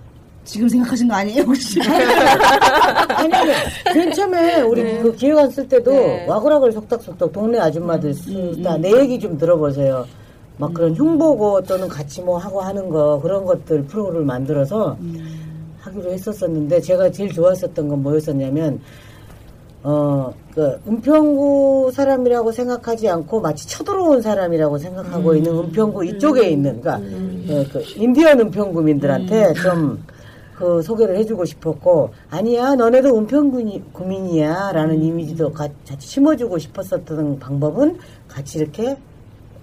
지금 0.49 0.67
생각하신 0.67 1.09
거 1.09 1.15
아니에요, 1.15 1.43
혹시? 1.43 1.79
아니, 1.85 3.35
아니, 3.35 3.53
맨 3.95 4.13
처음에 4.13 4.63
우리 4.63 4.99
그 4.99 5.15
기획안 5.15 5.51
쓸 5.51 5.69
때도 5.69 5.91
네. 5.91 6.27
와구락을 6.27 6.73
속닥속닥 6.73 7.33
동네 7.33 7.59
아줌마들 7.59 8.15
수다 8.15 8.79
내 8.79 8.91
얘기 8.99 9.21
좀 9.21 9.37
들어보세요. 9.37 10.07
막 10.57 10.73
그런 10.73 10.95
흉보고 10.95 11.63
또는 11.63 11.87
같이 11.87 12.23
뭐 12.23 12.39
하고 12.39 12.63
하는 12.63 12.89
거 12.89 13.21
그런 13.21 13.45
것들 13.45 13.85
프로를 13.85 14.25
만들어서 14.25 14.97
하기로 15.81 16.13
했었었는데 16.13 16.81
제가 16.81 17.11
제일 17.11 17.31
좋았었던 17.31 17.87
건 17.87 18.03
뭐였었냐면 18.03 18.81
어, 19.83 20.33
그, 20.55 20.81
은평구 20.89 21.93
사람이라고 21.93 22.51
생각하지 22.51 23.09
않고 23.09 23.41
마치 23.41 23.69
쳐들어온 23.69 24.21
사람이라고 24.23 24.77
생각하고 24.79 25.35
있는 25.37 25.57
은평구 25.57 26.05
이쪽에 26.05 26.49
있는, 26.49 26.81
그러니까, 26.81 27.01
예, 27.49 27.65
그, 27.65 27.85
인디언 27.97 28.41
은평구민들한테 28.41 29.53
좀, 29.55 30.03
그, 30.59 30.83
소개를 30.83 31.17
해주고 31.19 31.45
싶었고, 31.45 32.11
아니야, 32.31 32.75
너네도 32.75 33.17
은평구민이야, 33.17 34.73
라는 34.73 35.01
이미지도 35.01 35.53
가- 35.53 35.69
같이 35.89 36.09
심어주고 36.09 36.59
싶었었던 36.59 37.39
방법은 37.39 37.99
같이 38.27 38.59
이렇게, 38.59 38.97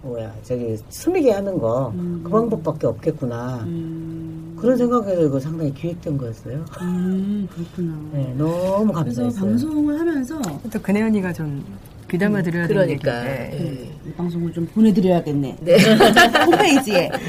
뭐야, 0.04 0.34
저기, 0.44 0.78
스미게 0.88 1.32
하는 1.32 1.58
거, 1.60 1.92
그 2.24 2.30
방법밖에 2.30 2.88
없겠구나. 2.88 3.64
음, 3.66 4.56
그런 4.58 4.78
생각에서 4.78 5.22
이거 5.26 5.38
상당히 5.38 5.74
기획된 5.74 6.18
거였어요. 6.18 6.64
음, 6.82 7.46
그렇구나. 7.54 7.94
네, 8.14 8.34
너무 8.38 8.94
그래서 8.94 9.24
감사했어요. 9.24 9.42
방송을 9.42 10.00
하면서 10.00 10.42
또 10.72 10.80
그네 10.82 11.02
언니가 11.04 11.34
좀 11.34 11.62
귀담아 12.10 12.42
드려야 12.42 12.68
되는 12.68 12.86
그러니까. 12.86 13.46
얘기인데. 13.52 13.92
예. 14.06 14.10
이 14.10 14.14
방송을 14.14 14.54
좀 14.54 14.66
보내드려야겠네. 14.68 15.58
네. 15.60 15.76
홈페이지에. 16.46 17.10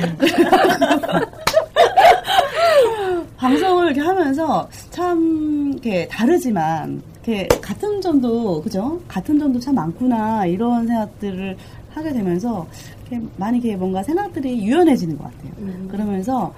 방송을 3.36 3.86
이렇게 3.86 4.00
하면서 4.00 4.68
참 4.90 5.70
이렇게 5.72 6.08
다르지만 6.08 7.02
이렇게 7.14 7.46
같은 7.60 8.00
점도 8.00 8.62
그죠? 8.62 9.00
같은 9.08 9.38
점도 9.38 9.60
참 9.60 9.74
많구나 9.74 10.46
이런 10.46 10.86
생각들을 10.86 11.56
하게 11.90 12.12
되면서 12.12 12.66
이렇게 13.08 13.26
많이 13.36 13.58
이렇게 13.58 13.76
뭔가 13.76 14.02
생각들이 14.02 14.62
유연해지는 14.64 15.18
것 15.18 15.24
같아요. 15.24 15.52
그러면서 15.88 16.52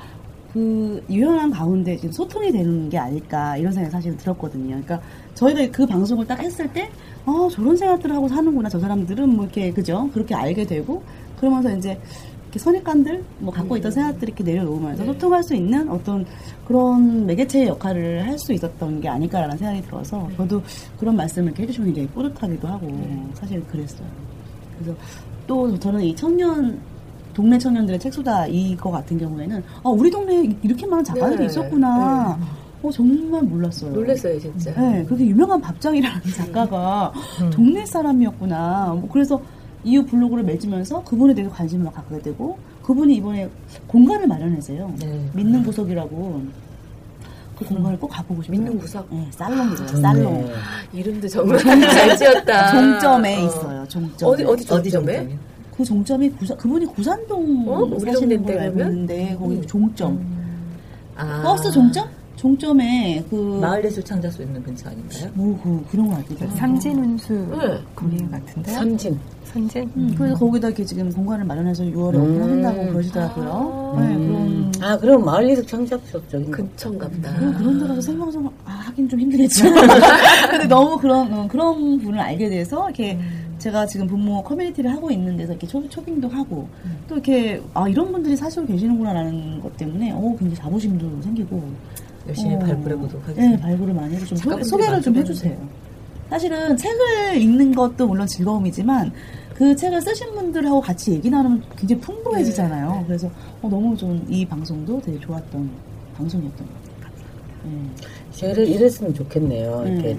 그 0.53 1.05
유연한 1.11 1.51
가운데 1.51 1.97
지금 1.97 2.11
소통이 2.13 2.51
되는 2.51 2.89
게 2.89 2.97
아닐까 2.99 3.57
이런 3.57 3.73
생각이 3.73 3.93
사실 3.93 4.17
들었거든요. 4.17 4.69
그러니까 4.69 5.01
저희가 5.35 5.71
그 5.71 5.87
방송을 5.87 6.27
딱 6.27 6.41
했을 6.41 6.73
때, 6.73 6.89
아 7.27 7.49
저런 7.53 7.77
생각들을 7.77 8.17
하고 8.17 8.29
사는구나 8.29 8.69
저 8.69 8.81
사람들은 8.81 9.29
뭐 9.29 9.45
이렇게 9.45 9.73
그죠? 9.73 10.09
그렇게 10.13 10.35
알게 10.35 10.67
되고 10.67 11.03
그러면서 11.39 11.77
이제 11.77 12.01
이렇게 12.49 12.59
선입관들 12.59 13.23
뭐 13.41 13.53
갖고 13.53 13.77
있던 13.77 13.91
생각들이 13.91 14.33
이렇게 14.33 14.43
내려놓으면서 14.43 15.05
소통할 15.05 15.43
수 15.43 15.55
있는 15.55 15.87
어떤 15.89 16.25
그런 16.67 17.27
매개체의 17.27 17.69
역할을 17.69 18.27
할 18.27 18.39
수 18.39 18.53
있었던 18.53 19.01
게 19.01 19.09
아닐까라는 19.09 19.59
생각이 19.59 19.83
들어서 19.83 20.29
저도 20.37 20.63
그런 20.97 21.17
말씀을 21.17 21.49
이렇게 21.49 21.65
해주시면 21.65 21.87
굉장히 21.93 22.09
뿌듯하기도 22.09 22.69
하고 22.69 22.89
사실 23.35 23.61
그랬어요. 23.67 24.07
그래서 24.79 24.97
또 25.47 25.77
저는 25.79 26.01
이 26.03 26.15
청년 26.15 26.79
동네 27.35 27.59
청년들의 27.59 27.99
책수다 27.99 28.47
이거 28.47 28.93
같은 28.93 29.19
경우에는 29.19 29.63
아 29.83 29.89
우리 29.89 30.09
동네에 30.09 30.57
이렇게 30.63 30.87
많은 30.87 31.03
작가들이 31.03 31.39
네. 31.41 31.47
있었구나. 31.47 32.39
어 32.81 32.91
정말 32.93 33.43
몰랐어요. 33.43 33.91
놀랐어요, 33.91 34.39
진짜. 34.39 34.73
네, 34.81 35.05
그게 35.05 35.27
유명한 35.27 35.61
밥장이라는 35.61 36.21
작가가 36.37 37.13
동네 37.51 37.85
사람이었구나. 37.85 38.95
뭐 39.01 39.09
그래서 39.13 39.41
이후 39.85 40.05
블로그를 40.05 40.43
맺으면서 40.45 41.03
그분에 41.05 41.35
대해서 41.35 41.53
관심을 41.55 41.91
갖게 41.93 42.19
되고 42.21 42.59
그분이 42.83 43.15
이번에 43.17 43.49
공간을 43.87 44.27
마련해서요. 44.27 44.95
네. 45.01 45.29
믿는 45.35 45.63
구석이라고 45.63 46.43
그 47.59 47.65
공간을 47.65 47.99
꼭 47.99 48.09
가보고 48.09 48.43
싶어요. 48.43 48.59
믿는 48.59 48.79
구석? 48.79 49.07
네, 49.11 49.27
살롱이래요. 49.33 49.89
살롱. 50.01 50.45
네. 50.47 50.53
이름도 50.93 51.29
정말 51.29 51.59
잘 51.91 52.17
지었다. 52.17 52.71
종점에 52.73 53.43
어. 53.43 53.47
있어요. 53.47 53.89
종점. 53.89 54.29
어디, 54.31 54.45
어디 54.45 54.73
어디 54.73 54.91
종점에? 54.91 55.15
정점이요? 55.17 55.39
그 55.77 55.85
종점이 55.85 56.31
구사, 56.31 56.57
그분이 56.57 56.87
구산동 56.87 57.65
어? 57.69 57.99
사시는 58.01 58.43
걸로 58.45 58.61
알고? 58.61 58.81
있는데 58.81 59.37
거기 59.39 59.61
종점. 59.67 60.21
아. 61.17 61.43
버스 61.43 61.71
종점? 61.71 62.09
종점에 62.39 63.25
그 63.29 63.59
마을예술 63.61 64.05
창작소 64.05 64.45
있는 64.45 64.63
근처 64.63 64.89
아닌가요? 64.89 65.29
뭐 65.35 65.61
그, 65.61 65.85
그런 65.91 66.09
거 66.09 66.17
같아요. 66.17 66.49
삼진운수 66.57 67.33
네. 67.33 67.81
거기 67.97 68.17
같은데. 68.31 68.71
삼진. 68.71 69.19
삼진? 69.43 69.91
음, 69.97 70.15
그래서 70.17 70.37
거기다 70.37 70.69
이렇게 70.69 70.85
지금 70.85 71.11
공간을 71.13 71.45
마련해서 71.45 71.83
6월에 71.83 72.15
음. 72.15 72.21
오픈한다고 72.23 72.93
그러시더라고요. 72.93 73.97
네, 73.99 74.15
그런 74.15 74.73
아, 74.81 74.97
그럼 74.97 75.25
마을예술 75.25 75.67
창작소적인 75.67 76.51
거. 76.53 76.57
근처인가 76.59 77.09
보다. 77.09 77.35
그런, 77.35 77.55
그런 77.55 77.79
데라서 77.81 78.01
생방송 78.01 78.47
아, 78.65 78.71
하긴 78.71 79.09
좀 79.09 79.19
힘들겠지만 79.19 79.89
근데 80.51 80.67
너무 80.69 80.97
그런 80.97 81.33
어, 81.33 81.49
그런 81.49 81.99
분을 81.99 82.21
알게 82.21 82.49
돼서 82.51 82.85
이렇게 82.85 83.19
제가 83.59 83.85
지금 83.87 84.07
부모 84.07 84.41
커뮤니티를 84.45 84.93
하고 84.93 85.11
있는 85.11 85.37
데서 85.37 85.53
이렇게 85.55 85.67
초, 85.67 85.89
초빙도 85.89 86.29
하고 86.29 86.69
또 87.09 87.17
이렇게 87.17 87.61
아 87.75 87.89
이런 87.89 88.13
분들이 88.13 88.37
사실로 88.37 88.65
계시는구나라는 88.67 89.61
것 89.61 89.77
때문에 89.77 90.13
어 90.13 90.21
굉장히 90.39 90.55
자부심도 90.55 91.23
생기고 91.23 91.69
열심히 92.27 92.55
어, 92.55 92.59
발굴해 92.59 92.97
보도록 92.97 93.23
네 93.27 93.33
하겠습니다. 93.33 93.63
발굴을 93.63 93.95
많이 93.95 94.15
해서 94.17 94.27
좀 94.27 94.39
소, 94.39 94.63
소개를 94.65 95.01
좀. 95.01 95.15
해주세요. 95.17 95.57
사실은 96.31 96.77
책을 96.77 97.37
읽는 97.41 97.75
것도 97.75 98.07
물론 98.07 98.27
즐거움이지만 98.27 99.13
그 99.55 99.75
책을 99.75 100.01
쓰신 100.03 100.33
분들하고 100.35 100.81
같이 100.81 101.13
얘기 101.13 101.31
나누면 101.31 101.63
굉장히 101.77 102.01
풍부해지잖아요. 102.03 102.91
네, 102.93 102.99
네. 102.99 103.05
그래서 103.07 103.29
어, 103.63 103.69
너무 103.69 103.97
좀 103.97 104.25
이 104.29 104.45
방송도 104.45 105.01
되게 105.01 105.19
좋았던 105.21 105.71
방송이었던 106.17 106.67
것 106.67 107.01
같아요. 107.01 107.25
네. 107.65 107.91
제가 108.33 108.63
이랬으면 108.63 109.15
좋겠네요. 109.15 109.83
음. 109.87 109.93
이렇게 109.95 110.19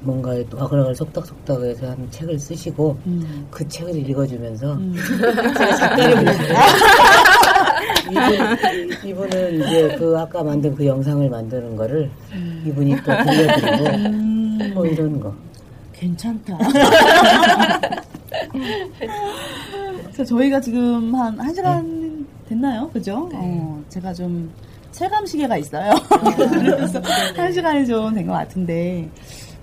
뭔가 0.00 0.32
또 0.50 0.60
아글아글 0.60 0.94
속닥속닥 0.94 1.62
해서 1.62 1.88
한 1.90 2.08
책을 2.10 2.38
쓰시고 2.38 2.96
음. 3.06 3.46
그 3.50 3.66
책을 3.68 3.96
읽어주면서 4.08 4.74
음. 4.74 4.94
제가 5.56 5.76
작가를 5.76 6.24
이분, 8.10 9.08
이분은 9.10 9.54
이제 9.60 9.96
그 9.98 10.16
아까 10.18 10.42
만든 10.42 10.74
그 10.74 10.86
영상을 10.86 11.28
만드는 11.28 11.76
거를 11.76 12.10
이분이 12.66 12.96
또 12.96 13.02
들려드리고 13.04 13.84
음. 13.96 14.70
뭐 14.74 14.86
이런 14.86 15.20
거. 15.20 15.34
괜찮다. 15.92 16.56
그래서 20.04 20.24
저희가 20.24 20.60
지금 20.60 21.14
한 21.14 21.36
1시간 21.38 22.24
됐나요? 22.48 22.88
그죠? 22.90 23.28
어, 23.34 23.82
제가 23.88 24.12
좀 24.14 24.50
체감 24.92 25.26
시계가 25.26 25.56
있어요. 25.58 25.92
그래서 26.50 27.00
1시간이 27.00 27.86
좀 27.86 28.14
된 28.14 28.26
것 28.26 28.32
같은데, 28.32 29.08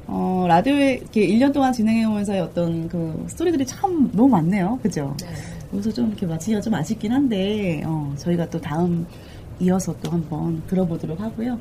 어, 0.08 0.46
라디오에 0.48 0.96
이렇게 1.02 1.28
1년 1.28 1.52
동안 1.54 1.74
진행해오면서의 1.74 2.42
어떤 2.42 2.88
그 2.88 3.26
스토리들이 3.28 3.66
참 3.66 4.10
너무 4.14 4.30
많네요. 4.30 4.80
그죠? 4.84 5.16
그래서 5.76 5.92
좀 5.92 6.08
이렇게 6.08 6.26
마치기가 6.26 6.62
좀 6.62 6.74
아쉽긴 6.74 7.12
한데, 7.12 7.82
어, 7.86 8.14
저희가 8.18 8.50
또 8.50 8.60
다음 8.60 9.06
이어서 9.60 9.96
또 10.02 10.12
한번 10.12 10.62
들어보도록 10.68 11.20
하고요. 11.20 11.58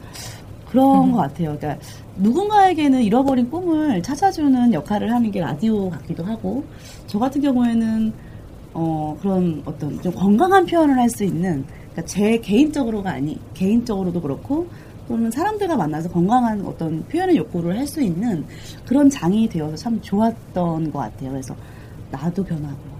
그런 0.68 1.12
것 1.12 1.18
같아요. 1.18 1.56
그러니까 1.56 1.78
누군가에게는 2.16 3.02
잃어버린 3.02 3.48
꿈을 3.48 4.02
찾아주는 4.02 4.72
역할을 4.72 5.12
하는 5.12 5.30
게 5.30 5.40
라디오 5.40 5.88
같기도 5.90 6.24
하고, 6.24 6.64
저 7.06 7.18
같은 7.18 7.40
경우에는 7.40 8.12
어, 8.72 9.16
그런 9.20 9.62
어떤 9.64 10.00
좀 10.02 10.12
건강한 10.12 10.66
표현을 10.66 10.98
할 10.98 11.08
수 11.08 11.22
있는, 11.22 11.64
그러니까 11.92 12.02
제 12.06 12.38
개인적으로가 12.38 13.10
아니, 13.12 13.38
개인적으로도 13.54 14.20
그렇고, 14.20 14.66
또는 15.06 15.30
사람들과 15.30 15.76
만나서 15.76 16.08
건강한 16.08 16.60
어떤 16.66 17.04
표현의 17.06 17.36
욕구를 17.36 17.78
할 17.78 17.86
수 17.86 18.02
있는 18.02 18.44
그런 18.84 19.08
장이 19.08 19.48
되어서 19.48 19.76
참 19.76 20.00
좋았던 20.00 20.90
것 20.90 20.98
같아요. 20.98 21.30
그래서 21.30 21.54
나도 22.10 22.42
변하고, 22.42 22.93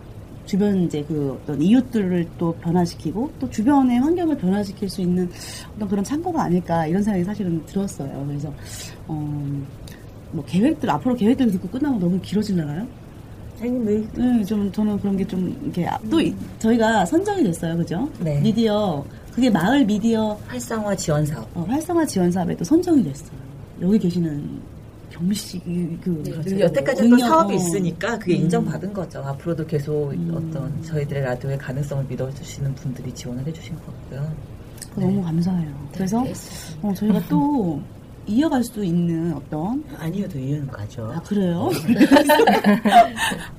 주변 0.46 0.82
이제 0.84 1.04
그 1.08 1.38
어떤 1.42 1.60
이웃들을 1.60 2.26
또 2.38 2.52
변화시키고, 2.60 3.30
또 3.40 3.48
주변의 3.50 3.98
환경을 3.98 4.36
변화시킬 4.36 4.88
수 4.88 5.00
있는 5.00 5.28
어떤 5.76 5.88
그런 5.88 6.04
창고가 6.04 6.42
아닐까, 6.44 6.86
이런 6.86 7.02
생각이 7.02 7.24
사실은 7.24 7.64
들었어요. 7.66 8.24
그래서, 8.26 8.52
어, 9.08 9.62
뭐 10.32 10.44
계획들, 10.44 10.88
앞으로 10.90 11.14
계획들 11.14 11.50
듣고 11.52 11.68
끝나면 11.68 11.98
너무 11.98 12.20
길어지려나요? 12.20 12.86
아니 13.60 13.70
뭐 13.70 13.84
네, 14.16 14.44
좀 14.44 14.70
저는 14.72 14.98
그런 14.98 15.16
게 15.16 15.24
좀 15.24 15.56
이렇게 15.62 15.86
아- 15.86 15.96
또 16.10 16.20
이- 16.20 16.34
저희가 16.58 17.06
선정이 17.06 17.44
됐어요, 17.44 17.76
그죠? 17.76 18.08
네. 18.20 18.40
미디어 18.40 19.02
그게 19.32 19.48
마을 19.48 19.84
미디어 19.84 20.36
활성화 20.48 20.96
지원 20.96 21.24
사업. 21.24 21.46
어, 21.56 21.64
활성화 21.68 22.04
지원 22.04 22.30
사업에 22.32 22.54
또 22.56 22.64
선정이 22.64 23.04
됐어요. 23.04 23.30
여기 23.80 23.96
계시는 23.98 24.60
경미 25.14 25.34
씨, 25.34 25.60
그, 25.60 25.98
그 26.02 26.40
그리고 26.42 26.60
여태까지 26.60 27.02
또 27.02 27.08
능력, 27.08 27.28
사업이 27.28 27.54
어. 27.54 27.56
있으니까 27.56 28.18
그게 28.18 28.34
음. 28.36 28.42
인정받은 28.42 28.92
거죠. 28.92 29.20
앞으로도 29.20 29.64
계속 29.64 30.10
음. 30.12 30.32
어떤 30.34 30.82
저희들의 30.82 31.22
라디오의 31.22 31.56
가능성을 31.58 32.04
믿어주시는 32.08 32.74
분들이 32.74 33.14
지원을 33.14 33.46
해주신 33.46 33.76
것 33.76 33.86
같고요. 33.86 34.34
너무 34.96 35.22
감사해요. 35.22 35.88
그래서 35.92 36.22
네, 36.22 36.32
어, 36.82 36.92
저희가 36.94 37.20
또 37.28 37.80
이어갈 38.28 38.64
수 38.64 38.84
있는 38.84 39.32
어떤 39.34 39.84
아니어도 39.98 40.38
이해는 40.38 40.66
가죠. 40.68 41.12
아 41.14 41.20
그래요? 41.22 41.70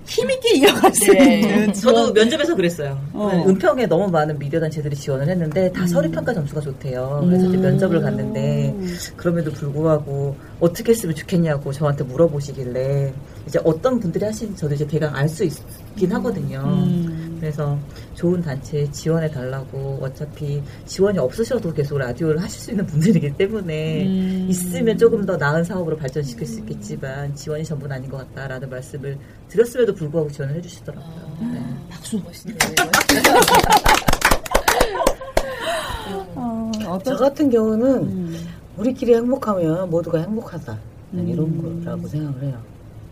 힘있게 0.06 0.58
이어갈 0.58 0.94
수 0.94 1.12
네. 1.12 1.42
있는 1.42 1.74
저도. 1.74 2.14
면접에서 2.14 2.56
그랬어요. 2.56 3.00
어. 3.14 3.44
은평에 3.48 3.86
너무 3.88 4.10
많은 4.10 4.38
미디어 4.40 4.60
단체들이 4.60 4.96
지원을 4.96 5.28
했는데 5.28 5.72
다 5.72 5.82
음. 5.82 5.88
서류 5.88 6.10
평가 6.12 6.34
점수가 6.34 6.62
좋대요. 6.62 7.24
그래서 7.26 7.48
이제 7.48 7.58
음. 7.58 7.62
면접을 7.62 8.02
갔는데 8.02 8.76
그럼에도 9.16 9.52
불구하고 9.52 10.36
어떻게 10.60 10.92
했으면 10.92 11.16
좋겠냐고 11.16 11.72
저한테 11.72 12.04
물어보시길래 12.04 13.14
이제 13.48 13.60
어떤 13.64 14.00
분들이 14.00 14.26
하시는지 14.26 14.60
저도 14.60 14.76
이제 14.76 14.86
대강 14.88 15.16
알 15.16 15.26
수 15.30 15.44
있긴 15.44 16.14
하거든요. 16.14 16.60
음. 16.64 17.25
그래서 17.46 17.78
좋은 18.16 18.42
단체에 18.42 18.90
지원해 18.90 19.30
달라고 19.30 20.00
어차피 20.02 20.64
지원이 20.88 21.20
없으셔도 21.20 21.72
계속 21.72 22.00
라디오를 22.00 22.42
하실 22.42 22.60
수 22.60 22.72
있는 22.72 22.84
분들이기 22.88 23.38
때문에 23.38 24.08
음. 24.08 24.48
있으면 24.50 24.98
조금 24.98 25.24
더 25.28 25.38
나은 25.38 25.64
사업으로 25.64 25.96
발전시킬 25.96 26.48
수 26.48 26.58
있겠지만 26.62 27.36
지원이 27.36 27.64
전부는 27.64 27.98
아닌 27.98 28.10
것 28.10 28.18
같다라는 28.18 28.68
말씀을 28.68 29.20
드렸음에도 29.50 29.94
불구하고 29.94 30.32
지원을 30.32 30.56
해주시더라고요. 30.56 31.38
네. 31.54 31.64
박수. 31.88 32.20
멋있네요. 32.20 32.58
어, 36.88 37.00
저 37.06 37.16
같은 37.16 37.52
경우는 37.52 38.02
음. 38.02 38.48
우리끼리 38.78 39.14
행복하면 39.14 39.92
모두가 39.92 40.18
행복하다. 40.18 40.80
난 41.12 41.28
이런 41.28 41.46
음. 41.46 41.84
거라고 41.84 42.08
생각을 42.08 42.42
해요. 42.42 42.60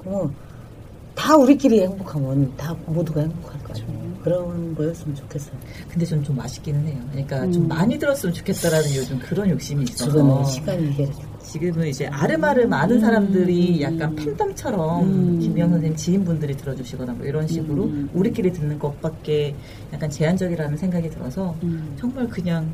그러면 0.02 0.34
다 1.16 1.36
우리끼리 1.36 1.82
행복하면 1.82 2.54
다 2.58 2.76
모두가 2.86 3.22
행복할 3.22 3.60
거 3.60 3.74
그렇죠. 3.74 3.86
그런 4.24 4.74
거였으면 4.76 5.16
좋겠어요. 5.16 5.56
근데 5.90 6.06
저는 6.06 6.24
좀 6.24 6.40
아쉽기는 6.40 6.88
해요. 6.88 6.98
그러니까 7.12 7.44
음. 7.44 7.52
좀 7.52 7.68
많이 7.68 8.00
들었으면 8.00 8.34
좋겠다라는 8.34 8.96
요즘 8.96 9.20
그런 9.20 9.50
욕심이 9.50 9.84
있어서 9.84 10.12
지금은 10.12 10.46
시간이 10.46 10.96
주고. 10.96 11.34
지금은 11.44 11.88
이제 11.88 12.08
아름아름 12.08 12.70
많은 12.70 13.00
사람들이 13.02 13.78
음. 13.78 13.82
약간 13.82 14.16
팬덤처럼 14.16 15.04
음. 15.04 15.40
김미영 15.40 15.70
선생님 15.70 15.98
지인분들이 15.98 16.56
들어주시거나 16.56 17.14
뭐 17.14 17.26
이런 17.26 17.48
식으로 17.48 17.84
음. 17.84 18.10
우리끼리 18.14 18.52
듣는 18.54 18.80
것밖에 18.80 19.56
약간 19.92 20.10
제한적이라는 20.10 20.78
생각이 20.78 21.10
들어서 21.10 21.56
음. 21.64 21.94
정말 22.00 22.28
그냥 22.28 22.72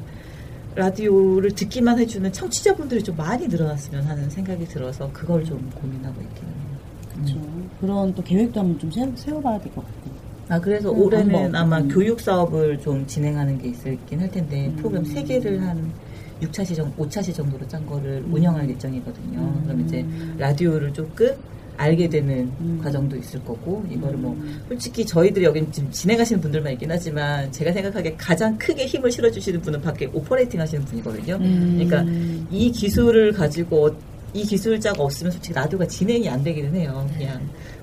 라디오를 0.76 1.52
듣기만 1.52 1.98
해주는 2.00 2.32
청취자분들이 2.32 3.04
좀 3.04 3.18
많이 3.18 3.48
늘어났으면 3.48 4.04
하는 4.04 4.30
생각이 4.30 4.66
들어서 4.66 5.10
그걸 5.12 5.44
좀 5.44 5.70
고민하고 5.76 6.22
있기는 6.22 6.50
해요. 6.50 6.69
그렇죠. 7.24 7.42
그런 7.80 8.14
또 8.16 8.24
계획도 8.24 8.60
한번 8.60 8.80
좀 8.80 8.92
세워, 8.92 9.12
세워봐야 9.16 9.60
될 9.60 9.72
것 9.74 9.84
같아요. 9.86 10.20
아 10.50 10.60
그래서 10.60 10.92
음, 10.92 11.00
올해는 11.00 11.32
방법. 11.32 11.56
아마 11.60 11.78
음. 11.80 11.88
교육 11.90 12.20
사업을 12.20 12.80
좀 12.82 13.06
진행하는 13.06 13.58
게 13.60 13.70
있긴 13.70 14.20
할 14.20 14.32
텐데 14.32 14.68
음. 14.68 14.76
프로그램 14.78 15.06
세 15.06 15.24
개를 15.24 15.62
한 15.62 15.92
6차 16.42 16.66
시 16.66 16.74
정도, 16.74 17.06
5차 17.06 17.22
시 17.24 17.34
정도로 17.34 17.68
짠 17.68 17.86
거를 17.86 18.24
운영할 18.32 18.68
예정이거든요. 18.70 19.40
음. 19.40 19.62
그럼 19.66 19.82
이제 19.82 20.04
라디오를 20.38 20.92
조금 20.94 21.30
알게 21.78 22.10
되는 22.10 22.52
음. 22.60 22.80
과정도 22.84 23.16
있을 23.16 23.42
거고 23.46 23.86
이거를 23.90 24.18
뭐 24.18 24.36
솔직히 24.68 25.06
저희들이 25.06 25.46
여기 25.46 25.66
지금 25.72 25.90
진행하시는 25.92 26.42
분들만 26.42 26.74
있긴 26.74 26.92
하지만 26.92 27.50
제가 27.54 27.72
생각하기에 27.72 28.16
가장 28.18 28.58
크게 28.58 28.86
힘을 28.86 29.10
실어주시는 29.12 29.62
분은 29.62 29.82
밖에 29.82 30.08
operating 30.12 30.60
하시는 30.60 30.84
분이거든요. 30.84 31.36
음. 31.36 31.76
그러니까 31.80 32.04
이 32.52 32.72
기술을 32.72 33.32
가지고 33.34 33.86
어- 33.88 33.96
이 34.34 34.44
기술자가 34.44 35.04
없으면 35.04 35.32
솔직히 35.32 35.54
라디오가 35.54 35.86
진행이 35.88 36.30
안 36.30 36.44
되기는 36.44 36.76
해요. 36.76 37.08
그냥 37.18 37.42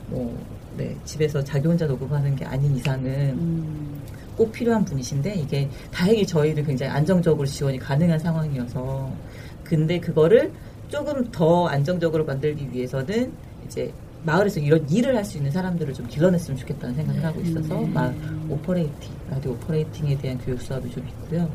뭐 0.09 0.36
네, 0.76 0.94
집에서 1.05 1.42
자기 1.42 1.66
혼자 1.66 1.86
녹음하는 1.86 2.36
게 2.36 2.44
아닌 2.44 2.76
이상은 2.76 3.07
음. 3.30 4.03
꼭 4.36 4.53
필요한 4.53 4.84
분이신데 4.84 5.34
이게 5.34 5.68
다행히 5.90 6.26
저희는 6.26 6.64
굉장히 6.64 6.92
안정적으로 6.92 7.47
지원이 7.47 7.78
가능한 7.78 8.18
상황이어서 8.18 9.11
근데 9.64 9.99
그거를 9.99 10.53
조금 10.88 11.28
더 11.32 11.66
안정적으로 11.66 12.24
만들기 12.24 12.70
위해서는 12.70 13.32
이제 13.66 13.92
마을에서 14.24 14.61
이런 14.61 14.88
일을 14.90 15.16
할 15.16 15.24
수 15.24 15.38
있는 15.38 15.51
사람들을 15.51 15.94
좀 15.94 16.07
길러냈으면 16.07 16.59
좋겠다는 16.59 16.94
생각을 16.94 17.24
하고 17.24 17.40
있어서 17.40 17.80
막 17.80 18.14
operating, 18.49 19.12
라디오 19.30 19.53
operating에 19.53 20.18
대한 20.18 20.38
교육 20.38 20.61
수업이 20.61 20.90
좀 20.90 21.07
있고요. 21.09 21.49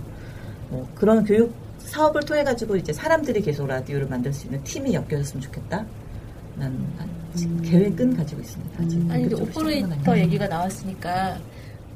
뭐 0.70 0.88
그런 0.96 1.24
교육 1.24 1.54
사업을 1.92 2.22
통해 2.22 2.44
가지고 2.44 2.78
이제 2.78 2.94
사람들이 2.94 3.42
계속 3.42 3.68
라디오를 3.68 4.08
만들 4.08 4.32
수 4.32 4.46
있는 4.48 4.64
팀이 4.64 4.94
엮여졌으면 4.94 5.42
좋겠다. 5.42 5.86
난 6.56 6.74
지금 7.36 7.62
계획은 7.62 8.16
가지고 8.16 8.42
있습니다. 8.42 8.84
아직 8.84 8.98
아니 9.12 9.24
근데 9.24 9.36
본격적으로 9.36 9.72
시작은 9.72 9.92
오퍼레이터. 10.00 10.18
얘기가 10.20 10.48
나왔으니까 10.48 11.38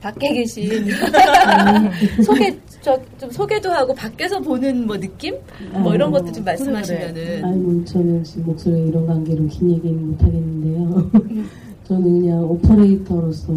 밖에 0.01 0.33
계신 0.33 0.85
소개 2.23 2.57
저, 2.81 2.99
좀 3.17 3.31
소개도 3.31 3.71
하고 3.71 3.93
밖에서 3.95 4.39
보는 4.39 4.85
뭐 4.85 4.99
느낌 4.99 5.35
뭐 5.71 5.95
이런 5.95 6.11
것도 6.11 6.31
좀 6.33 6.43
말씀하시면은 6.43 7.45
아이고 7.45 7.85
저는 7.85 8.23
지금 8.23 8.45
목소리 8.47 8.87
이런 8.89 9.07
관계로 9.07 9.47
긴 9.47 9.71
얘기는 9.71 10.07
못 10.11 10.21
하겠는데요. 10.21 11.11
저는 11.87 12.03
그냥 12.03 12.43
오퍼레이터로서 12.43 13.53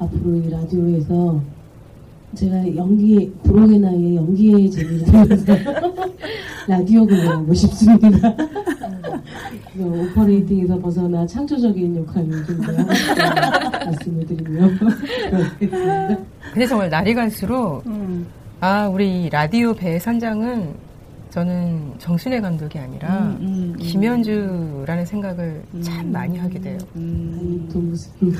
앞으로 0.00 0.34
이 0.34 0.50
라디오에서 0.50 1.40
제가 2.34 2.76
연기 2.76 3.32
부록의 3.44 3.78
나이에 3.78 4.16
연기의 4.16 4.70
재미를 4.70 5.14
하고 5.14 5.36
싶습니다. 7.54 8.34
그래서 9.72 9.88
오퍼레이팅에서 9.90 10.78
벗어나 10.78 11.26
창조적인 11.26 11.96
역할을 11.96 12.46
좀 12.46 12.62
해야 12.64 12.84
말씀을 13.84 14.26
그렇겠습니다. 15.28 16.16
근데 16.52 16.66
정말 16.66 16.90
날이 16.90 17.14
갈수록 17.14 17.82
아 18.60 18.86
우리 18.88 19.28
라디오 19.30 19.74
배 19.74 19.98
선장은 19.98 20.74
저는 21.30 21.94
정순애 21.98 22.40
감독이 22.40 22.78
아니라 22.78 23.24
음, 23.24 23.36
음, 23.40 23.72
음. 23.74 23.76
김현주라는 23.76 25.04
생각을 25.04 25.62
참 25.82 26.12
많이 26.12 26.38
하게 26.38 26.60
돼요. 26.60 26.78
아니 26.94 27.68
또 27.72 27.80
무슨 27.80 28.12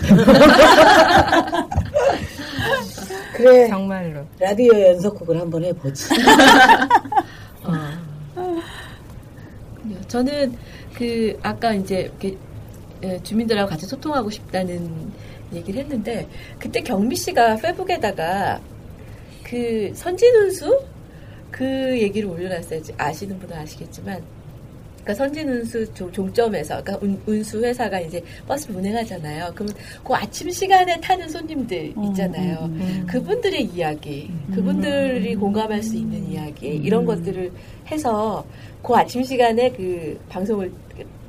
그래. 3.34 3.68
정말로. 3.68 4.24
라디오 4.38 4.72
연속곡을 4.72 5.40
한번 5.40 5.64
해보지. 5.64 6.08
저는 10.06 10.56
그 10.94 11.36
아까 11.42 11.74
이제 11.74 12.10
예, 13.02 13.20
주민들하고 13.22 13.68
같이 13.68 13.86
소통하고 13.86 14.30
싶다는 14.30 15.12
얘기를 15.52 15.82
했는데 15.82 16.28
그때 16.58 16.80
경미 16.80 17.16
씨가 17.16 17.56
페북에다가 17.56 18.60
그 19.42 19.90
선진운수 19.94 20.84
그 21.50 22.00
얘기를 22.00 22.28
올려놨어요. 22.28 22.80
아시는 22.96 23.38
분은 23.40 23.56
아시겠지만. 23.56 24.22
그러니까 25.04 25.14
선진 25.14 25.48
운수 25.48 25.92
종- 25.92 26.10
종점에서, 26.10 26.82
그러니까 26.82 27.06
운, 27.06 27.20
운수 27.26 27.62
회사가 27.62 28.00
이제 28.00 28.22
버스를 28.48 28.76
운행하잖아요. 28.76 29.52
그러면 29.54 29.74
그 30.02 30.14
아침 30.14 30.50
시간에 30.50 30.98
타는 31.00 31.28
손님들 31.28 31.92
있잖아요. 32.08 32.58
음. 32.62 33.04
그분들의 33.06 33.64
이야기, 33.66 34.30
그분들이 34.54 35.34
공감할 35.34 35.82
수 35.82 35.94
있는 35.96 36.26
이야기, 36.30 36.68
이런 36.68 37.04
것들을 37.04 37.52
해서 37.90 38.44
그 38.82 38.94
아침 38.94 39.22
시간에 39.22 39.70
그 39.72 40.18
방송을 40.30 40.72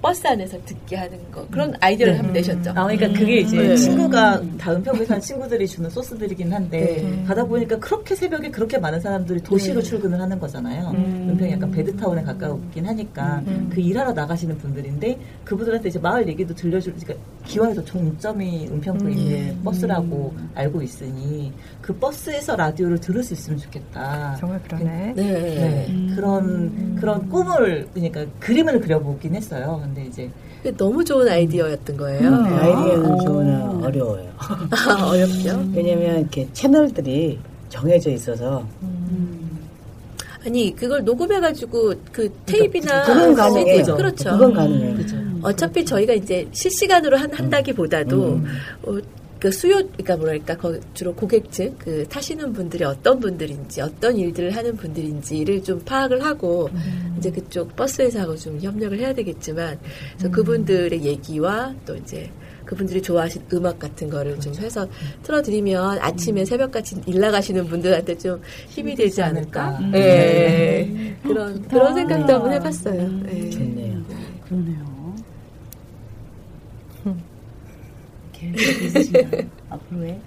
버스 0.05 0.27
안에서 0.27 0.55
듣게 0.65 0.97
하는 0.97 1.19
거 1.31 1.47
그런 1.47 1.73
아이디어를 1.79 2.13
네. 2.13 2.17
한번 2.17 2.33
내셨죠. 2.33 2.69
아, 2.75 2.83
그러니까 2.83 3.07
그게 3.07 3.37
이제 3.37 3.57
네. 3.57 3.75
친구가 3.75 4.39
다음 4.59 4.83
평에 4.83 5.03
사는 5.03 5.19
친구들이 5.19 5.67
주는 5.67 5.89
소스들이긴 5.89 6.53
한데 6.53 7.01
네. 7.01 7.23
가다 7.23 7.43
보니까 7.43 7.79
그렇게 7.79 8.13
새벽에 8.13 8.51
그렇게 8.51 8.77
많은 8.77 8.99
사람들이 8.99 9.41
도시로 9.41 9.81
네. 9.81 9.89
출근을 9.89 10.21
하는 10.21 10.39
거잖아요. 10.39 10.91
음. 10.91 11.29
은평이 11.31 11.53
약간 11.53 11.71
베드타운에 11.71 12.21
가까웠긴 12.21 12.85
하니까 12.85 13.41
음. 13.47 13.71
그 13.73 13.81
일하러 13.81 14.13
나가시는 14.13 14.59
분들인데 14.59 15.17
그분들한테 15.43 15.89
이제 15.89 15.97
마을 15.97 16.27
얘기도 16.27 16.53
들려줄 16.53 16.93
그러니까 16.99 17.25
기왕에서 17.47 17.83
종점이 17.85 18.67
은평구에 18.67 19.11
음. 19.11 19.17
있는 19.17 19.63
버스라고 19.63 20.35
알고 20.53 20.83
있으니 20.83 21.51
그 21.81 21.91
버스에서 21.95 22.55
라디오를 22.55 22.99
들을 22.99 23.23
수 23.23 23.33
있으면 23.33 23.57
좋겠다. 23.57 24.35
정말 24.39 24.61
그러네. 24.61 25.13
네. 25.15 25.23
네, 25.33 26.15
그런 26.15 26.95
그런 26.95 27.27
꿈을 27.27 27.87
그러니까 27.91 28.23
그림을 28.39 28.79
그려보긴 28.81 29.33
했어요. 29.33 29.81
근데 29.95 30.07
이제 30.09 30.29
너무 30.77 31.03
좋은 31.03 31.27
아이디어였던 31.27 31.95
거예요. 31.97 32.27
음, 32.27 32.45
아이디어는 32.45 33.19
좋으나 33.19 33.79
어려워요. 33.81 34.29
아, 34.37 35.09
어렵죠. 35.09 35.69
왜냐면 35.73 36.19
이렇게 36.19 36.47
채널들이 36.51 37.39
정해져 37.69 38.11
있어서 38.11 38.67
아니 40.45 40.75
그걸 40.75 41.03
녹음해가지고 41.03 41.93
그 42.11 42.29
테이프나 42.45 43.03
그건 43.03 43.33
가능해요. 43.33 43.83
CD, 43.83 43.91
그렇죠. 43.93 44.31
그건 44.31 44.53
가능해요. 44.53 44.95
어차피 45.41 45.85
저희가 45.85 46.13
이제 46.13 46.47
실시간으로 46.51 47.17
한, 47.17 47.31
한다기보다도 47.31 48.41
어, 48.83 48.97
그 49.45 49.51
수요, 49.51 49.75
그러니까 49.75 50.17
뭐랄까 50.17 50.57
거- 50.57 50.79
주로 50.95 51.13
고객층 51.13 51.75
그 51.77 52.03
타시는 52.09 52.51
분들이 52.51 52.83
어떤 52.83 53.19
분들인지 53.19 53.79
어떤 53.79 54.17
일들을 54.17 54.55
하는 54.55 54.75
분들인지를 54.75 55.61
좀 55.63 55.79
파악을 55.85 56.25
하고 56.25 56.67
이제 57.19 57.29
그쪽 57.29 57.75
버스 57.75 58.01
회사하고 58.01 58.35
좀 58.37 58.59
협력을 58.59 58.97
해야 58.97 59.13
되겠지만 59.13 59.77
그래서 60.17 60.31
그분들의 60.31 60.99
얘기와 61.03 61.75
또 61.85 61.95
이제 61.95 62.27
그분들이 62.65 62.99
좋아하시는 63.03 63.45
음악 63.53 63.77
같은 63.77 64.09
거를 64.09 64.39
좀 64.39 64.51
해서 64.55 64.87
틀어드리면 65.21 65.99
아침에 65.99 66.43
새벽같이 66.43 66.99
일 67.05 67.19
나가시는 67.19 67.67
분들한테 67.67 68.17
좀 68.17 68.41
힘이 68.69 68.95
되지 68.95 69.21
않을까? 69.21 69.77
예. 69.93 71.15
그런 71.21 71.61
그런 71.67 71.93
생각도 71.93 72.33
한번 72.33 72.51
해봤어요. 72.51 73.21
예. 73.31 73.49
좋네요. 73.51 74.01
그러네요. 74.47 74.95
계획이 78.57 78.85
있으신가요? 78.85 79.43
앞으로의? 79.69 80.19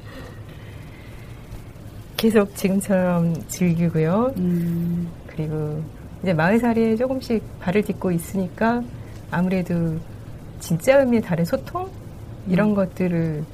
계속 2.17 2.55
지금처럼 2.57 3.35
즐기고요. 3.49 4.33
음, 4.39 5.09
그리고 5.27 5.83
이제 6.23 6.33
마을살이에 6.33 6.97
조금씩 6.97 7.43
발을 7.61 7.83
딛고 7.85 8.11
있으니까 8.11 8.83
아무래도 9.31 9.97
진짜 10.59 10.99
의미의 10.99 11.23
다른 11.23 11.45
소통 11.45 11.89
이런 12.49 12.75
것들을 12.75 13.45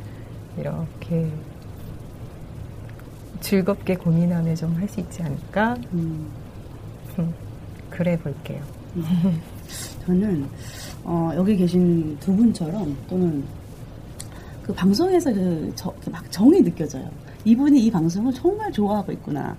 이렇게 0.57 1.31
즐겁게 3.41 3.95
고민하며 3.97 4.55
좀 4.55 4.74
할 4.77 4.89
수 4.89 5.01
있지 5.01 5.23
않을까 5.23 5.77
음. 5.93 6.27
그래 7.91 8.19
볼게요. 8.19 8.61
저는 10.07 10.49
어, 11.05 11.31
여기 11.36 11.57
계신 11.57 12.16
두 12.19 12.35
분처럼 12.35 12.97
또는 13.09 13.45
그 14.65 14.73
방송에서 14.73 15.32
그 15.32 15.73
저, 15.74 15.93
그막 16.05 16.31
정이 16.31 16.62
느껴져요. 16.62 17.09
이분이 17.45 17.81
이 17.85 17.91
방송을 17.91 18.32
정말 18.32 18.70
좋아하고 18.73 19.12
있구나. 19.12 19.57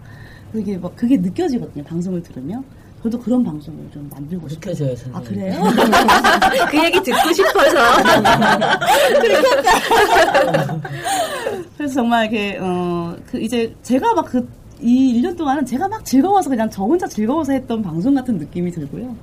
그게 0.52 0.78
막 0.78 0.96
그게 0.96 1.18
느껴지거든요. 1.18 1.84
방송을 1.84 2.24
들으면 2.24 2.64
저도 3.04 3.20
그런 3.20 3.44
방송을 3.44 3.80
좀 3.94 4.10
만들고 4.12 4.48
싶어요. 4.50 4.74
느껴져요, 4.74 4.96
선생님. 4.96 5.16
아 5.16 5.22
그래요? 5.22 5.62
그 6.72 6.84
얘기 6.86 7.04
듣고 7.04 7.32
싶어서. 7.34 7.78
그래서 11.78 11.94
정말 11.94 12.24
이렇게 12.34 12.58
어 12.62 13.16
그 13.30 13.40
이제 13.40 13.74
제가 13.84 14.14
막 14.14 14.26
그 14.26 14.48
이 14.82 15.22
1년 15.22 15.38
동안은 15.38 15.66
제가 15.66 15.88
막 15.88 16.04
즐거워서 16.04 16.50
그냥 16.50 16.70
저 16.70 16.84
혼자 16.84 17.08
즐거워서 17.08 17.54
했던 17.54 17.82
방송 17.82 18.14
같은 18.14 18.38
느낌이 18.38 18.72
들고요. 18.72 19.16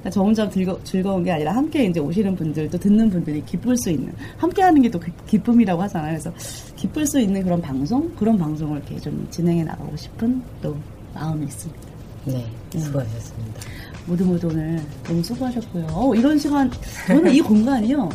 그러니까 0.00 0.10
저 0.10 0.22
혼자 0.22 0.48
즐거, 0.48 0.78
즐거운 0.84 1.22
게 1.22 1.30
아니라 1.30 1.54
함께 1.54 1.84
이제 1.84 2.00
오시는 2.00 2.34
분들 2.36 2.70
또 2.70 2.78
듣는 2.78 3.10
분들이 3.10 3.42
기쁠 3.44 3.76
수 3.76 3.90
있는 3.90 4.12
함께 4.38 4.62
하는 4.62 4.80
게 4.82 4.90
또 4.90 4.98
기쁨이라고 5.28 5.82
하잖아요. 5.82 6.12
그래서 6.12 6.32
기쁠 6.76 7.06
수 7.06 7.20
있는 7.20 7.42
그런 7.44 7.60
방송 7.60 8.10
그런 8.16 8.36
방송을 8.38 8.78
이렇게 8.78 8.98
좀 8.98 9.26
진행해 9.30 9.62
나가고 9.62 9.96
싶은 9.96 10.42
또 10.62 10.76
마음이 11.14 11.44
있습니다. 11.46 11.80
네, 12.24 12.46
수고하셨습니다. 12.78 13.60
모두 14.06 14.24
모두 14.24 14.48
오늘 14.48 14.80
너무 15.04 15.22
수고하셨고요. 15.22 15.86
어, 15.92 16.14
이런 16.14 16.38
시간 16.38 16.70
저는 17.06 17.32
이 17.32 17.40
공간이요. 17.40 18.08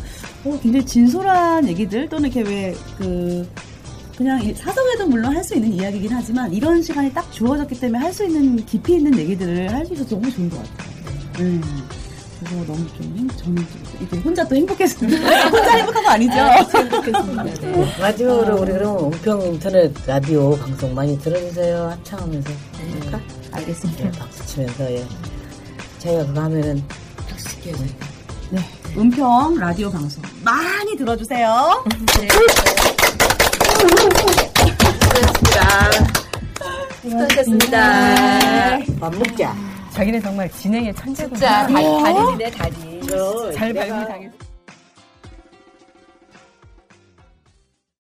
어, 0.45 0.59
굉장히 0.61 0.85
진솔한 0.85 1.67
얘기들 1.69 2.09
또는 2.09 2.29
이렇게 2.31 2.41
왜그 2.41 3.47
그냥 4.17 4.41
이 4.43 4.53
사석에도 4.53 5.07
물론 5.07 5.35
할 5.35 5.43
수 5.43 5.55
있는 5.55 5.71
이야기긴 5.73 6.11
하지만 6.11 6.51
이런 6.53 6.81
시간이 6.81 7.13
딱 7.13 7.31
주어졌기 7.31 7.79
때문에 7.79 7.99
할 7.99 8.11
수 8.13 8.25
있는 8.25 8.57
깊이 8.65 8.95
있는 8.95 9.17
얘기들을 9.17 9.71
할 9.73 9.85
수 9.85 9.93
있어서 9.93 10.15
너무 10.15 10.31
좋은 10.31 10.49
것 10.49 10.57
같아요. 10.57 10.94
음. 11.39 11.61
그래서 12.39 12.55
너무 12.65 12.87
좀 12.89 13.15
행, 13.17 13.27
저는 13.29 13.55
좀 13.55 13.97
이렇게 13.99 14.17
혼자 14.17 14.47
또 14.47 14.55
행복했습니다. 14.55 15.17
혼자 15.49 15.71
행복한 15.77 16.03
거 16.03 16.09
아니죠? 16.11 16.35
좋겠습니다. 16.91 17.43
네. 17.43 17.97
마지막으로 17.99 18.61
우리 18.61 18.73
그럼 18.73 19.13
은평 19.13 19.41
인터넷 19.41 19.93
라디오 20.05 20.55
방송 20.57 20.93
많이 20.93 21.17
들어주세요. 21.17 21.89
합창하면서. 21.91 22.49
할까? 23.01 23.19
알겠습니다. 23.53 24.03
네, 24.03 24.11
박수 24.19 24.45
치면서, 24.47 24.91
예. 24.91 25.05
저희가 25.99 26.25
그거 26.27 26.41
하면은 26.41 26.83
박수 27.29 27.49
칠게요. 27.49 27.75
네. 28.51 28.59
은평 28.97 29.55
라디오 29.57 29.89
방송 29.89 30.21
많이 30.43 30.95
들어주세요. 30.97 31.83
수고하셨습니다. 35.05 35.91
수고하셨습니다. 37.01 38.79
밥 38.99 39.15
먹자. 39.15 39.74
자기는 39.95 40.21
정말 40.21 40.49
진행의 40.51 40.93
천재구나. 40.93 41.37
진짜 41.39 41.67
다- 41.67 42.03
달인이네, 42.03 42.51
달인. 42.51 43.01
저잘 43.07 43.73
내가 43.73 43.85
발굴 43.95 44.07
당했어. 44.11 44.35